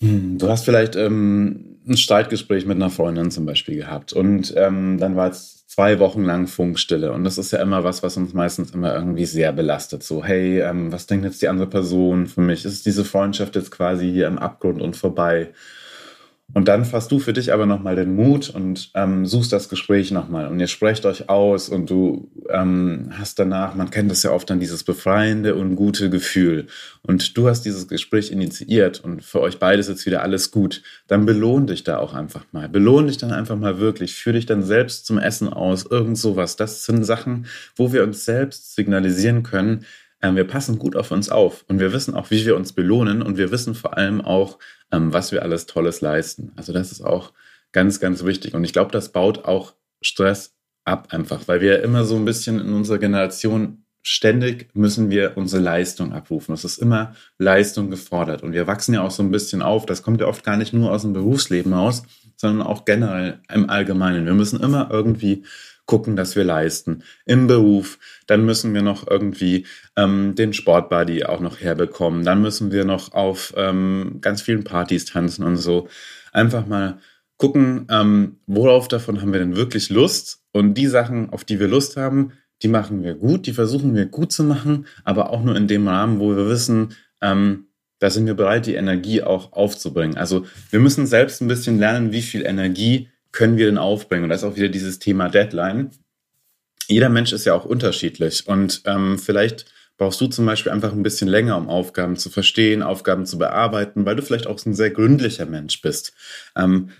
hm, 0.00 0.38
du 0.38 0.48
hast 0.48 0.64
vielleicht 0.64 0.96
ähm, 0.96 1.78
ein 1.86 1.96
Streitgespräch 1.96 2.64
mit 2.66 2.76
einer 2.76 2.90
Freundin 2.90 3.30
zum 3.30 3.46
Beispiel 3.46 3.76
gehabt 3.76 4.12
und 4.12 4.52
ähm, 4.56 4.98
dann 4.98 5.14
war 5.14 5.30
es 5.30 5.59
zwei 5.70 6.00
Wochen 6.00 6.24
lang 6.24 6.48
Funkstille. 6.48 7.12
Und 7.12 7.22
das 7.22 7.38
ist 7.38 7.52
ja 7.52 7.62
immer 7.62 7.84
was, 7.84 8.02
was 8.02 8.16
uns 8.16 8.34
meistens 8.34 8.72
immer 8.72 8.92
irgendwie 8.92 9.24
sehr 9.24 9.52
belastet. 9.52 10.02
So, 10.02 10.24
hey, 10.24 10.60
ähm, 10.60 10.90
was 10.90 11.06
denkt 11.06 11.24
jetzt 11.24 11.42
die 11.42 11.48
andere 11.48 11.68
Person 11.68 12.26
für 12.26 12.40
mich? 12.40 12.64
Ist 12.64 12.86
diese 12.86 13.04
Freundschaft 13.04 13.54
jetzt 13.54 13.70
quasi 13.70 14.10
hier 14.10 14.26
im 14.26 14.38
Abgrund 14.38 14.82
und 14.82 14.96
vorbei? 14.96 15.50
Und 16.52 16.68
dann 16.68 16.84
fasst 16.84 17.12
du 17.12 17.18
für 17.18 17.32
dich 17.32 17.52
aber 17.52 17.66
nochmal 17.66 17.96
den 17.96 18.14
Mut 18.14 18.50
und 18.50 18.90
ähm, 18.94 19.24
suchst 19.24 19.52
das 19.52 19.68
Gespräch 19.68 20.10
nochmal 20.10 20.48
und 20.48 20.58
ihr 20.58 20.66
sprecht 20.66 21.06
euch 21.06 21.28
aus 21.28 21.68
und 21.68 21.88
du 21.90 22.30
ähm, 22.48 23.10
hast 23.12 23.38
danach, 23.38 23.74
man 23.74 23.90
kennt 23.90 24.10
das 24.10 24.22
ja 24.24 24.32
oft 24.32 24.50
dann, 24.50 24.58
dieses 24.58 24.82
befreiende 24.82 25.54
und 25.54 25.76
gute 25.76 26.10
Gefühl. 26.10 26.66
Und 27.02 27.36
du 27.36 27.48
hast 27.48 27.62
dieses 27.62 27.86
Gespräch 27.86 28.32
initiiert 28.32 29.00
und 29.00 29.22
für 29.22 29.40
euch 29.40 29.58
beides 29.58 29.86
ist 29.86 29.98
jetzt 29.98 30.06
wieder 30.06 30.22
alles 30.22 30.50
gut. 30.50 30.82
Dann 31.06 31.24
belohn 31.24 31.66
dich 31.66 31.84
da 31.84 31.98
auch 31.98 32.14
einfach 32.14 32.44
mal. 32.52 32.68
Belohn 32.68 33.06
dich 33.06 33.18
dann 33.18 33.32
einfach 33.32 33.56
mal 33.56 33.78
wirklich. 33.78 34.14
Führ 34.14 34.32
dich 34.32 34.46
dann 34.46 34.62
selbst 34.62 35.06
zum 35.06 35.18
Essen 35.18 35.48
aus. 35.48 35.86
Irgend 35.86 36.18
sowas. 36.18 36.56
Das 36.56 36.84
sind 36.84 37.04
Sachen, 37.04 37.46
wo 37.76 37.92
wir 37.92 38.02
uns 38.02 38.24
selbst 38.24 38.74
signalisieren 38.74 39.42
können, 39.42 39.84
wir 40.22 40.46
passen 40.46 40.78
gut 40.78 40.96
auf 40.96 41.10
uns 41.10 41.30
auf 41.30 41.64
und 41.68 41.80
wir 41.80 41.92
wissen 41.92 42.14
auch, 42.14 42.30
wie 42.30 42.44
wir 42.44 42.56
uns 42.56 42.72
belohnen 42.72 43.22
und 43.22 43.38
wir 43.38 43.50
wissen 43.50 43.74
vor 43.74 43.96
allem 43.96 44.20
auch, 44.20 44.58
ähm, 44.92 45.12
was 45.12 45.32
wir 45.32 45.42
alles 45.42 45.66
Tolles 45.66 46.00
leisten. 46.00 46.52
Also 46.56 46.72
das 46.72 46.92
ist 46.92 47.00
auch 47.00 47.32
ganz, 47.72 48.00
ganz 48.00 48.24
wichtig. 48.24 48.54
Und 48.54 48.64
ich 48.64 48.72
glaube, 48.72 48.92
das 48.92 49.12
baut 49.12 49.44
auch 49.44 49.74
Stress 50.02 50.54
ab 50.84 51.08
einfach, 51.10 51.46
weil 51.46 51.60
wir 51.60 51.82
immer 51.82 52.04
so 52.04 52.16
ein 52.16 52.24
bisschen 52.24 52.60
in 52.60 52.72
unserer 52.72 52.98
Generation 52.98 53.84
ständig 54.02 54.68
müssen 54.74 55.10
wir 55.10 55.36
unsere 55.36 55.62
Leistung 55.62 56.12
abrufen. 56.12 56.54
Es 56.54 56.64
ist 56.64 56.78
immer 56.78 57.14
Leistung 57.38 57.90
gefordert. 57.90 58.42
Und 58.42 58.52
wir 58.52 58.66
wachsen 58.66 58.94
ja 58.94 59.02
auch 59.02 59.10
so 59.10 59.22
ein 59.22 59.30
bisschen 59.30 59.62
auf. 59.62 59.86
Das 59.86 60.02
kommt 60.02 60.20
ja 60.20 60.26
oft 60.26 60.42
gar 60.42 60.56
nicht 60.56 60.72
nur 60.72 60.90
aus 60.90 61.02
dem 61.02 61.12
Berufsleben 61.12 61.74
aus, 61.74 62.02
sondern 62.36 62.66
auch 62.66 62.84
generell 62.84 63.40
im 63.52 63.68
Allgemeinen. 63.68 64.24
Wir 64.24 64.34
müssen 64.34 64.60
immer 64.60 64.88
irgendwie 64.90 65.44
gucken, 65.90 66.14
dass 66.14 66.36
wir 66.36 66.44
leisten. 66.44 67.02
Im 67.26 67.48
Beruf, 67.48 67.98
dann 68.28 68.44
müssen 68.44 68.72
wir 68.74 68.80
noch 68.80 69.08
irgendwie 69.10 69.66
ähm, 69.96 70.36
den 70.36 70.52
Sportbuddy 70.52 71.24
auch 71.24 71.40
noch 71.40 71.60
herbekommen. 71.60 72.24
Dann 72.24 72.40
müssen 72.40 72.70
wir 72.70 72.84
noch 72.84 73.12
auf 73.12 73.52
ähm, 73.56 74.18
ganz 74.20 74.40
vielen 74.40 74.62
Partys 74.62 75.04
tanzen 75.04 75.42
und 75.42 75.56
so. 75.56 75.88
Einfach 76.32 76.64
mal 76.68 76.98
gucken, 77.38 77.88
ähm, 77.90 78.36
worauf 78.46 78.86
davon 78.86 79.20
haben 79.20 79.32
wir 79.32 79.40
denn 79.40 79.56
wirklich 79.56 79.90
Lust? 79.90 80.44
Und 80.52 80.74
die 80.74 80.86
Sachen, 80.86 81.30
auf 81.30 81.42
die 81.42 81.58
wir 81.58 81.66
Lust 81.66 81.96
haben, 81.96 82.34
die 82.62 82.68
machen 82.68 83.02
wir 83.02 83.14
gut, 83.14 83.48
die 83.48 83.52
versuchen 83.52 83.96
wir 83.96 84.06
gut 84.06 84.30
zu 84.30 84.44
machen, 84.44 84.86
aber 85.02 85.30
auch 85.30 85.42
nur 85.42 85.56
in 85.56 85.66
dem 85.66 85.88
Rahmen, 85.88 86.20
wo 86.20 86.36
wir 86.36 86.48
wissen, 86.48 86.94
ähm, 87.20 87.66
da 87.98 88.10
sind 88.10 88.26
wir 88.26 88.34
bereit, 88.34 88.66
die 88.66 88.74
Energie 88.76 89.22
auch 89.22 89.54
aufzubringen. 89.54 90.16
Also 90.16 90.46
wir 90.70 90.78
müssen 90.78 91.08
selbst 91.08 91.42
ein 91.42 91.48
bisschen 91.48 91.80
lernen, 91.80 92.12
wie 92.12 92.22
viel 92.22 92.46
Energie 92.46 93.08
können 93.32 93.56
wir 93.56 93.66
denn 93.66 93.78
aufbringen. 93.78 94.24
Und 94.24 94.30
das 94.30 94.42
ist 94.42 94.48
auch 94.48 94.56
wieder 94.56 94.68
dieses 94.68 94.98
Thema 94.98 95.28
Deadline. 95.28 95.90
Jeder 96.88 97.08
Mensch 97.08 97.32
ist 97.32 97.44
ja 97.44 97.54
auch 97.54 97.64
unterschiedlich. 97.64 98.46
Und 98.46 98.82
ähm, 98.86 99.18
vielleicht 99.18 99.66
brauchst 99.96 100.20
du 100.20 100.26
zum 100.26 100.46
Beispiel 100.46 100.72
einfach 100.72 100.92
ein 100.92 101.02
bisschen 101.02 101.28
länger, 101.28 101.56
um 101.56 101.68
Aufgaben 101.68 102.16
zu 102.16 102.30
verstehen, 102.30 102.82
Aufgaben 102.82 103.26
zu 103.26 103.38
bearbeiten, 103.38 104.06
weil 104.06 104.16
du 104.16 104.22
vielleicht 104.22 104.46
auch 104.46 104.64
ein 104.64 104.74
sehr 104.74 104.90
gründlicher 104.90 105.46
Mensch 105.46 105.82
bist. 105.82 106.14
Ähm, 106.56 106.90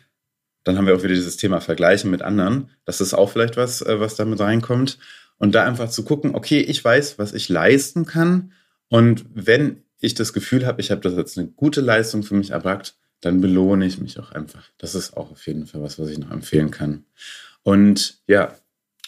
dann 0.64 0.76
haben 0.76 0.86
wir 0.86 0.94
auch 0.94 1.02
wieder 1.02 1.14
dieses 1.14 1.36
Thema 1.36 1.60
Vergleichen 1.60 2.10
mit 2.10 2.22
anderen. 2.22 2.70
Das 2.84 3.00
ist 3.00 3.14
auch 3.14 3.30
vielleicht 3.30 3.56
was, 3.56 3.82
äh, 3.82 3.98
was 3.98 4.16
damit 4.16 4.38
reinkommt. 4.40 4.98
Und 5.38 5.54
da 5.54 5.64
einfach 5.64 5.88
zu 5.88 6.04
gucken, 6.04 6.34
okay, 6.34 6.60
ich 6.60 6.84
weiß, 6.84 7.18
was 7.18 7.32
ich 7.32 7.48
leisten 7.48 8.04
kann. 8.04 8.52
Und 8.88 9.24
wenn 9.32 9.82
ich 9.98 10.14
das 10.14 10.34
Gefühl 10.34 10.66
habe, 10.66 10.80
ich 10.80 10.90
habe 10.90 11.00
das 11.00 11.14
jetzt 11.14 11.38
eine 11.38 11.48
gute 11.48 11.80
Leistung 11.80 12.22
für 12.22 12.34
mich 12.34 12.50
erbracht, 12.50 12.96
dann 13.20 13.40
belohne 13.40 13.86
ich 13.86 14.00
mich 14.00 14.18
auch 14.18 14.32
einfach. 14.32 14.70
Das 14.78 14.94
ist 14.94 15.16
auch 15.16 15.30
auf 15.30 15.46
jeden 15.46 15.66
Fall 15.66 15.82
was, 15.82 15.98
was 15.98 16.08
ich 16.08 16.18
noch 16.18 16.30
empfehlen 16.30 16.70
kann. 16.70 17.04
Und 17.62 18.22
ja, 18.26 18.54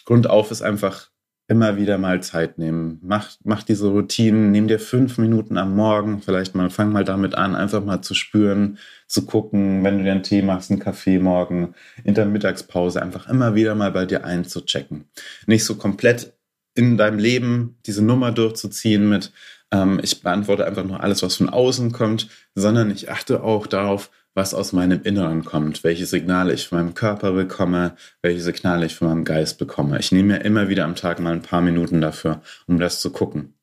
Grundauf 0.04 0.50
ist 0.50 0.62
einfach 0.62 1.10
immer 1.48 1.76
wieder 1.76 1.98
mal 1.98 2.22
Zeit 2.22 2.58
nehmen. 2.58 2.98
Mach, 3.02 3.30
mach 3.44 3.62
diese 3.62 3.88
Routinen, 3.88 4.52
nimm 4.52 4.68
dir 4.68 4.78
fünf 4.78 5.18
Minuten 5.18 5.58
am 5.58 5.74
Morgen, 5.74 6.22
vielleicht 6.22 6.54
mal, 6.54 6.70
fang 6.70 6.92
mal 6.92 7.04
damit 7.04 7.34
an, 7.34 7.54
einfach 7.54 7.84
mal 7.84 8.00
zu 8.00 8.14
spüren, 8.14 8.78
zu 9.06 9.26
gucken, 9.26 9.84
wenn 9.84 9.98
du 9.98 10.04
dir 10.04 10.12
einen 10.12 10.22
Tee 10.22 10.42
machst, 10.42 10.70
einen 10.70 10.80
Kaffee 10.80 11.18
morgen, 11.18 11.74
in 12.04 12.14
der 12.14 12.26
Mittagspause, 12.26 13.02
einfach 13.02 13.28
immer 13.28 13.54
wieder 13.54 13.74
mal 13.74 13.90
bei 13.90 14.06
dir 14.06 14.24
einzuchecken. 14.24 15.04
Nicht 15.46 15.64
so 15.64 15.74
komplett 15.74 16.32
in 16.74 16.96
deinem 16.96 17.18
Leben 17.18 17.76
diese 17.84 18.02
Nummer 18.02 18.32
durchzuziehen 18.32 19.08
mit, 19.08 19.32
ähm, 19.72 19.98
ich 20.02 20.22
beantworte 20.22 20.66
einfach 20.66 20.84
nur 20.84 21.02
alles, 21.02 21.22
was 21.22 21.36
von 21.36 21.48
außen 21.48 21.92
kommt, 21.92 22.28
sondern 22.54 22.90
ich 22.90 23.10
achte 23.10 23.42
auch 23.42 23.66
darauf, 23.66 24.10
was 24.34 24.54
aus 24.54 24.72
meinem 24.72 25.02
Inneren 25.02 25.44
kommt, 25.44 25.84
welche 25.84 26.06
Signale 26.06 26.54
ich 26.54 26.68
von 26.68 26.78
meinem 26.78 26.94
Körper 26.94 27.32
bekomme, 27.32 27.96
welche 28.22 28.40
Signale 28.40 28.86
ich 28.86 28.94
von 28.94 29.08
meinem 29.08 29.24
Geist 29.24 29.58
bekomme. 29.58 29.98
Ich 29.98 30.12
nehme 30.12 30.34
mir 30.34 30.44
immer 30.44 30.68
wieder 30.68 30.84
am 30.84 30.94
Tag 30.94 31.20
mal 31.20 31.32
ein 31.32 31.42
paar 31.42 31.60
Minuten 31.60 32.00
dafür, 32.00 32.40
um 32.66 32.78
das 32.78 33.00
zu 33.00 33.10
gucken. 33.10 33.54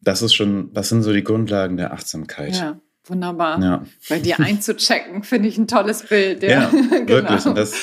Das 0.00 0.22
ist 0.22 0.34
schon, 0.34 0.72
das 0.72 0.88
sind 0.88 1.02
so 1.02 1.12
die 1.12 1.24
Grundlagen 1.24 1.76
der 1.76 1.92
Achtsamkeit. 1.92 2.56
Ja, 2.56 2.80
wunderbar. 3.04 3.62
Ja. 3.62 3.84
Bei 4.08 4.18
dir 4.18 4.40
einzuchecken, 4.40 5.22
finde 5.22 5.48
ich 5.48 5.58
ein 5.58 5.68
tolles 5.68 6.04
Bild. 6.04 6.42
Ja, 6.42 6.48
ja 6.48 6.70
genau. 6.70 7.06
wirklich. 7.08 7.46
Und 7.46 7.56
das, 7.56 7.74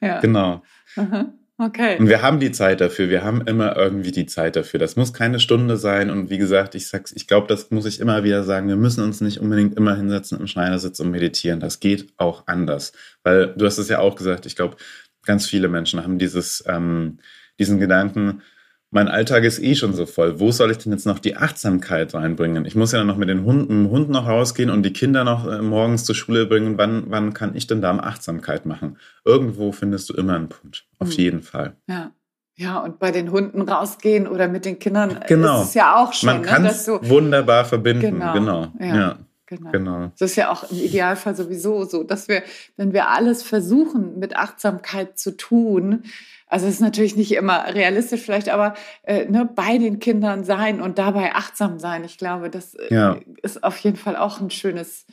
ja. 0.00 0.20
genau. 0.20 0.62
Aha. 0.96 1.26
Okay. 1.60 1.98
Und 1.98 2.08
wir 2.08 2.22
haben 2.22 2.38
die 2.38 2.52
Zeit 2.52 2.80
dafür. 2.80 3.08
Wir 3.08 3.24
haben 3.24 3.40
immer 3.40 3.76
irgendwie 3.76 4.12
die 4.12 4.26
Zeit 4.26 4.54
dafür. 4.54 4.78
Das 4.78 4.94
muss 4.94 5.12
keine 5.12 5.40
Stunde 5.40 5.76
sein. 5.76 6.08
Und 6.08 6.30
wie 6.30 6.38
gesagt, 6.38 6.76
ich 6.76 6.86
sag's, 6.86 7.12
ich 7.12 7.26
glaube, 7.26 7.48
das 7.48 7.72
muss 7.72 7.84
ich 7.84 7.98
immer 7.98 8.22
wieder 8.22 8.44
sagen. 8.44 8.68
Wir 8.68 8.76
müssen 8.76 9.02
uns 9.02 9.20
nicht 9.20 9.40
unbedingt 9.40 9.76
immer 9.76 9.96
hinsetzen 9.96 10.38
im 10.38 10.46
Schneidersitz 10.46 11.00
und 11.00 11.10
meditieren. 11.10 11.58
Das 11.58 11.80
geht 11.80 12.12
auch 12.16 12.44
anders. 12.46 12.92
Weil 13.24 13.54
du 13.56 13.66
hast 13.66 13.78
es 13.78 13.88
ja 13.88 13.98
auch 13.98 14.14
gesagt. 14.14 14.46
Ich 14.46 14.54
glaube, 14.54 14.76
ganz 15.24 15.46
viele 15.46 15.66
Menschen 15.66 16.00
haben 16.04 16.18
dieses, 16.18 16.62
ähm, 16.68 17.18
diesen 17.58 17.80
Gedanken, 17.80 18.42
mein 18.90 19.08
Alltag 19.08 19.44
ist 19.44 19.62
eh 19.62 19.74
schon 19.74 19.92
so 19.92 20.06
voll. 20.06 20.40
Wo 20.40 20.50
soll 20.50 20.70
ich 20.70 20.78
denn 20.78 20.92
jetzt 20.92 21.06
noch 21.06 21.18
die 21.18 21.36
Achtsamkeit 21.36 22.14
reinbringen? 22.14 22.64
Ich 22.64 22.74
muss 22.74 22.92
ja 22.92 23.04
noch 23.04 23.16
mit 23.16 23.28
den 23.28 23.44
Hunden, 23.44 23.84
dem 23.84 23.90
Hund 23.90 24.08
noch 24.08 24.26
rausgehen 24.26 24.70
und 24.70 24.82
die 24.82 24.92
Kinder 24.92 25.24
noch 25.24 25.46
äh, 25.46 25.60
morgens 25.60 26.04
zur 26.04 26.14
Schule 26.14 26.46
bringen. 26.46 26.78
Wann, 26.78 27.04
wann 27.08 27.34
kann 27.34 27.54
ich 27.54 27.66
denn 27.66 27.82
da 27.82 27.90
Achtsamkeit 27.98 28.64
machen? 28.64 28.96
Irgendwo 29.24 29.72
findest 29.72 30.08
du 30.08 30.14
immer 30.14 30.36
einen 30.36 30.48
Punkt. 30.48 30.86
Auf 30.98 31.08
mhm. 31.08 31.14
jeden 31.14 31.42
Fall. 31.42 31.76
Ja. 31.86 32.12
Ja, 32.60 32.78
und 32.80 32.98
bei 32.98 33.12
den 33.12 33.30
Hunden 33.30 33.62
rausgehen 33.62 34.26
oder 34.26 34.48
mit 34.48 34.64
den 34.64 34.80
Kindern 34.80 35.20
genau. 35.28 35.60
ist 35.60 35.68
es 35.68 35.74
ja 35.74 35.94
auch 35.94 36.12
schon. 36.12 36.26
Man 36.26 36.42
kann 36.42 36.66
es 36.66 36.88
ne, 36.88 36.98
wunderbar 37.02 37.64
verbinden. 37.64 38.18
Genau. 38.18 38.32
genau. 38.32 38.72
Ja. 38.80 38.96
ja. 38.96 39.18
Genau. 39.48 39.70
genau. 39.70 40.12
Das 40.18 40.30
ist 40.30 40.36
ja 40.36 40.50
auch 40.50 40.70
im 40.70 40.76
Idealfall 40.78 41.34
sowieso 41.34 41.84
so, 41.84 42.02
dass 42.02 42.28
wir, 42.28 42.42
wenn 42.76 42.92
wir 42.92 43.08
alles 43.08 43.42
versuchen, 43.42 44.18
mit 44.18 44.36
Achtsamkeit 44.36 45.18
zu 45.18 45.36
tun, 45.38 46.02
also 46.48 46.66
es 46.66 46.74
ist 46.74 46.80
natürlich 46.80 47.16
nicht 47.16 47.32
immer 47.32 47.74
realistisch 47.74 48.22
vielleicht, 48.22 48.50
aber 48.50 48.74
äh, 49.04 49.26
ne, 49.26 49.48
bei 49.54 49.78
den 49.78 49.98
Kindern 50.00 50.44
sein 50.44 50.80
und 50.80 50.98
dabei 50.98 51.34
achtsam 51.34 51.78
sein. 51.78 52.04
Ich 52.04 52.18
glaube, 52.18 52.50
das 52.50 52.74
äh, 52.74 52.94
ja. 52.94 53.16
ist 53.42 53.64
auf 53.64 53.78
jeden 53.78 53.96
Fall 53.96 54.16
auch 54.16 54.40
ein 54.40 54.50
schönes, 54.50 55.06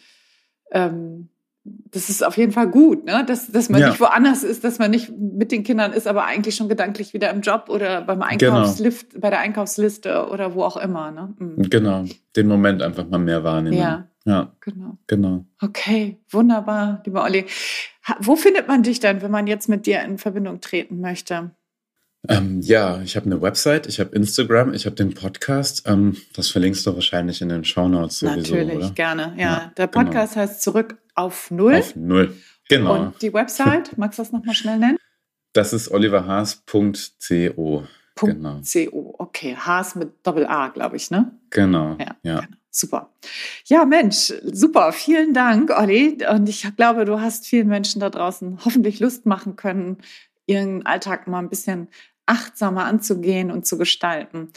ähm, 0.71 1.29
das 1.63 2.09
ist 2.09 2.23
auf 2.23 2.37
jeden 2.37 2.51
Fall 2.51 2.69
gut, 2.69 3.05
ne? 3.05 3.25
dass, 3.25 3.51
dass 3.51 3.69
man 3.69 3.81
ja. 3.81 3.89
nicht 3.89 3.99
woanders 3.99 4.43
ist, 4.43 4.63
dass 4.63 4.79
man 4.79 4.91
nicht 4.91 5.11
mit 5.17 5.51
den 5.51 5.63
Kindern 5.63 5.93
ist, 5.93 6.07
aber 6.07 6.25
eigentlich 6.25 6.55
schon 6.55 6.69
gedanklich 6.69 7.13
wieder 7.13 7.31
im 7.31 7.41
Job 7.41 7.65
oder 7.69 8.01
beim 8.01 8.19
genau. 8.19 8.57
Einkaufslift, 8.57 9.11
genau. 9.11 9.21
bei 9.21 9.29
der 9.29 9.39
Einkaufsliste 9.39 10.27
oder 10.29 10.53
wo 10.55 10.63
auch 10.63 10.77
immer. 10.77 11.11
Ne? 11.11 11.33
Mhm. 11.37 11.69
Genau, 11.69 12.05
den 12.35 12.47
Moment 12.47 12.81
einfach 12.81 13.07
mal 13.07 13.17
mehr 13.17 13.43
wahrnehmen. 13.43 13.77
Ja, 13.77 14.07
ja. 14.25 14.55
genau. 14.59 14.97
Genau. 15.07 15.45
Okay, 15.61 16.17
wunderbar, 16.29 17.01
lieber 17.05 17.23
Olli. 17.23 17.45
Wo 18.19 18.35
findet 18.35 18.67
man 18.67 18.83
dich 18.83 18.99
denn, 18.99 19.21
wenn 19.21 19.31
man 19.31 19.47
jetzt 19.47 19.69
mit 19.69 19.85
dir 19.85 20.01
in 20.01 20.17
Verbindung 20.17 20.61
treten 20.61 20.99
möchte? 20.99 21.51
Ähm, 22.27 22.61
ja, 22.61 23.01
ich 23.01 23.15
habe 23.15 23.27
eine 23.27 23.41
Website, 23.41 23.87
ich 23.87 23.99
habe 23.99 24.15
Instagram, 24.15 24.73
ich 24.73 24.85
habe 24.85 24.95
den 24.95 25.13
Podcast. 25.13 25.83
Ähm, 25.85 26.17
das 26.33 26.49
verlinkst 26.49 26.85
du 26.85 26.95
wahrscheinlich 26.95 27.41
in 27.41 27.49
den 27.49 27.63
Shownotes 27.63 28.19
sowieso, 28.19 28.55
Natürlich, 28.55 28.77
oder? 28.77 28.89
gerne. 28.91 29.33
Ja, 29.37 29.43
ja 29.43 29.71
der 29.77 29.87
genau. 29.87 30.05
Podcast 30.05 30.33
genau. 30.33 30.47
heißt 30.47 30.61
Zurück 30.61 30.97
auf 31.13 31.51
Null. 31.51 31.75
Auf 31.75 31.95
Null, 31.95 32.35
genau. 32.67 32.99
Und 32.99 33.21
die 33.21 33.33
Website, 33.33 33.97
magst 33.97 34.19
du 34.19 34.23
das 34.23 34.31
nochmal 34.31 34.55
schnell 34.55 34.79
nennen? 34.79 34.97
Das 35.53 35.71
ist 35.73 35.89
oliverhaas.co. 35.91 37.83
Genau. 38.17 38.61
.co, 38.61 39.15
okay. 39.19 39.55
Haas 39.57 39.95
mit 39.95 40.25
Doppel-A, 40.25 40.69
glaube 40.69 40.95
ich, 40.95 41.11
ne? 41.11 41.31
Genau, 41.49 41.97
ja. 41.99 42.15
ja. 42.23 42.39
Genau. 42.41 42.57
Super. 42.75 43.09
Ja, 43.67 43.85
Mensch, 43.85 44.33
super. 44.43 44.91
Vielen 44.91 45.33
Dank, 45.33 45.69
Olli. 45.69 46.17
Und 46.29 46.49
ich 46.49 46.67
glaube, 46.75 47.05
du 47.05 47.21
hast 47.21 47.47
vielen 47.47 47.69
Menschen 47.69 48.01
da 48.01 48.09
draußen 48.09 48.65
hoffentlich 48.65 48.99
Lust 48.99 49.25
machen 49.25 49.55
können, 49.55 49.99
ihren 50.45 50.85
Alltag 50.85 51.25
mal 51.25 51.39
ein 51.39 51.47
bisschen 51.47 51.87
achtsamer 52.25 52.83
anzugehen 52.83 53.49
und 53.49 53.65
zu 53.65 53.77
gestalten. 53.77 54.49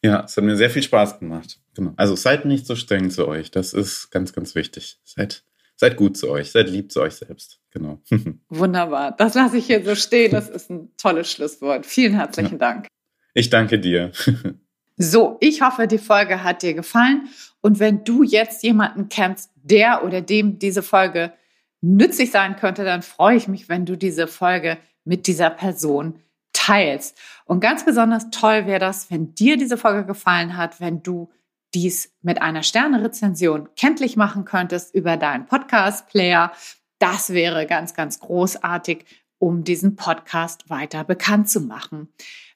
Ja, 0.00 0.22
es 0.22 0.36
hat 0.36 0.44
mir 0.44 0.56
sehr 0.56 0.70
viel 0.70 0.84
Spaß 0.84 1.18
gemacht. 1.18 1.58
Genau. 1.74 1.92
Also 1.96 2.14
seid 2.14 2.44
nicht 2.44 2.68
so 2.68 2.76
streng 2.76 3.10
zu 3.10 3.26
euch. 3.26 3.50
Das 3.50 3.72
ist 3.72 4.12
ganz, 4.12 4.32
ganz 4.32 4.54
wichtig. 4.54 5.00
Seid, 5.02 5.42
seid 5.74 5.96
gut 5.96 6.16
zu 6.16 6.30
euch. 6.30 6.52
Seid 6.52 6.70
lieb 6.70 6.92
zu 6.92 7.00
euch 7.00 7.14
selbst. 7.14 7.58
Genau. 7.72 8.00
Wunderbar. 8.48 9.10
Das 9.16 9.34
lasse 9.34 9.56
ich 9.56 9.66
hier 9.66 9.84
so 9.84 9.96
stehen. 9.96 10.30
Das 10.30 10.48
ist 10.48 10.70
ein 10.70 10.92
tolles 10.98 11.32
Schlusswort. 11.32 11.84
Vielen 11.84 12.14
herzlichen 12.14 12.52
ja. 12.52 12.58
Dank. 12.58 12.86
Ich 13.34 13.50
danke 13.50 13.80
dir. 13.80 14.12
So, 14.98 15.36
ich 15.40 15.60
hoffe, 15.60 15.86
die 15.86 15.98
Folge 15.98 16.42
hat 16.42 16.62
dir 16.62 16.72
gefallen. 16.72 17.28
Und 17.66 17.80
wenn 17.80 18.04
du 18.04 18.22
jetzt 18.22 18.62
jemanden 18.62 19.08
kennst, 19.08 19.50
der 19.56 20.04
oder 20.04 20.20
dem 20.20 20.60
diese 20.60 20.84
Folge 20.84 21.32
nützlich 21.80 22.30
sein 22.30 22.54
könnte, 22.54 22.84
dann 22.84 23.02
freue 23.02 23.36
ich 23.36 23.48
mich, 23.48 23.68
wenn 23.68 23.84
du 23.84 23.96
diese 23.98 24.28
Folge 24.28 24.78
mit 25.04 25.26
dieser 25.26 25.50
Person 25.50 26.20
teilst. 26.52 27.18
Und 27.44 27.58
ganz 27.58 27.84
besonders 27.84 28.30
toll 28.30 28.66
wäre 28.68 28.78
das, 28.78 29.10
wenn 29.10 29.34
dir 29.34 29.56
diese 29.56 29.76
Folge 29.76 30.06
gefallen 30.06 30.56
hat, 30.56 30.80
wenn 30.80 31.02
du 31.02 31.28
dies 31.74 32.14
mit 32.22 32.40
einer 32.40 32.62
Sterne-Rezension 32.62 33.68
kenntlich 33.74 34.16
machen 34.16 34.44
könntest 34.44 34.94
über 34.94 35.16
deinen 35.16 35.46
Podcast-Player. 35.46 36.52
Das 37.00 37.30
wäre 37.30 37.66
ganz, 37.66 37.94
ganz 37.94 38.20
großartig, 38.20 39.04
um 39.40 39.64
diesen 39.64 39.96
Podcast 39.96 40.70
weiter 40.70 41.02
bekannt 41.02 41.50
zu 41.50 41.62
machen. 41.62 42.10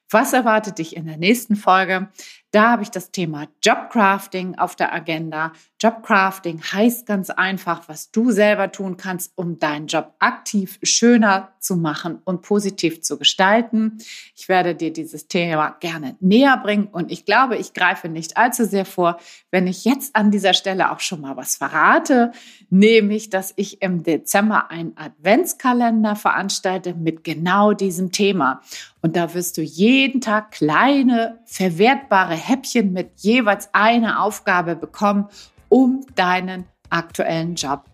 Was 0.08 0.32
erwartet 0.32 0.78
dich 0.78 0.94
in 0.94 1.06
der 1.06 1.16
nächsten 1.16 1.56
Folge? 1.56 2.10
Da 2.52 2.72
habe 2.72 2.82
ich 2.82 2.90
das 2.90 3.12
Thema 3.12 3.46
Jobcrafting 3.62 4.58
auf 4.58 4.74
der 4.74 4.92
Agenda. 4.92 5.52
Jobcrafting 5.80 6.60
heißt 6.60 7.06
ganz 7.06 7.30
einfach, 7.30 7.88
was 7.88 8.10
du 8.10 8.32
selber 8.32 8.72
tun 8.72 8.96
kannst, 8.96 9.32
um 9.36 9.60
deinen 9.60 9.86
Job 9.86 10.14
aktiv 10.18 10.80
schöner 10.82 11.52
zu 11.60 11.76
machen 11.76 12.18
und 12.24 12.42
positiv 12.42 13.02
zu 13.02 13.18
gestalten. 13.18 13.98
Ich 14.34 14.48
werde 14.48 14.74
dir 14.74 14.92
dieses 14.92 15.28
Thema 15.28 15.76
gerne 15.78 16.16
näher 16.18 16.56
bringen 16.56 16.88
und 16.90 17.12
ich 17.12 17.24
glaube, 17.24 17.56
ich 17.56 17.72
greife 17.72 18.08
nicht 18.08 18.36
allzu 18.36 18.64
sehr 18.64 18.84
vor, 18.84 19.18
wenn 19.52 19.68
ich 19.68 19.84
jetzt 19.84 20.16
an 20.16 20.32
dieser 20.32 20.52
Stelle 20.52 20.90
auch 20.90 21.00
schon 21.00 21.20
mal 21.20 21.36
was 21.36 21.54
verrate, 21.56 22.32
nämlich, 22.68 23.30
dass 23.30 23.52
ich 23.54 23.80
im 23.80 24.02
Dezember 24.02 24.72
einen 24.72 24.96
Adventskalender 24.96 26.16
veranstalte 26.16 26.94
mit 26.94 27.22
genau 27.22 27.74
diesem 27.74 28.10
Thema. 28.10 28.60
Und 29.02 29.16
da 29.16 29.32
wirst 29.32 29.56
du 29.56 29.62
jeden 29.62 30.20
Tag 30.20 30.50
kleine, 30.50 31.38
verwertbare 31.46 32.34
Häppchen 32.40 32.92
mit 32.92 33.12
jeweils 33.16 33.68
einer 33.72 34.22
Aufgabe 34.22 34.76
bekommen, 34.76 35.28
um 35.68 36.04
deinen 36.14 36.64
aktuellen 36.90 37.54
Job 37.54 37.84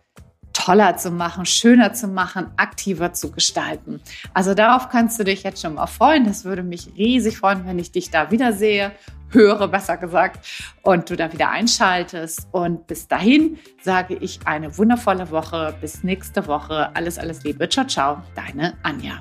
toller 0.52 0.96
zu 0.96 1.10
machen, 1.10 1.44
schöner 1.44 1.92
zu 1.92 2.08
machen, 2.08 2.46
aktiver 2.56 3.12
zu 3.12 3.30
gestalten. 3.30 4.00
Also 4.32 4.54
darauf 4.54 4.88
kannst 4.88 5.18
du 5.18 5.24
dich 5.24 5.42
jetzt 5.42 5.60
schon 5.60 5.74
mal 5.74 5.86
freuen. 5.86 6.24
Das 6.24 6.44
würde 6.44 6.62
mich 6.62 6.88
riesig 6.96 7.38
freuen, 7.38 7.66
wenn 7.66 7.78
ich 7.78 7.92
dich 7.92 8.10
da 8.10 8.30
wiedersehe, 8.30 8.92
höre 9.30 9.68
besser 9.68 9.96
gesagt, 9.98 10.46
und 10.82 11.10
du 11.10 11.16
da 11.16 11.32
wieder 11.32 11.50
einschaltest. 11.50 12.48
Und 12.52 12.86
bis 12.86 13.06
dahin 13.06 13.58
sage 13.82 14.14
ich 14.14 14.40
eine 14.46 14.76
wundervolle 14.78 15.30
Woche. 15.30 15.74
Bis 15.80 16.02
nächste 16.02 16.46
Woche. 16.46 16.90
Alles, 16.94 17.18
alles 17.18 17.44
Liebe. 17.44 17.68
Ciao, 17.68 17.86
ciao. 17.86 18.22
Deine 18.34 18.74
Anja. 18.82 19.20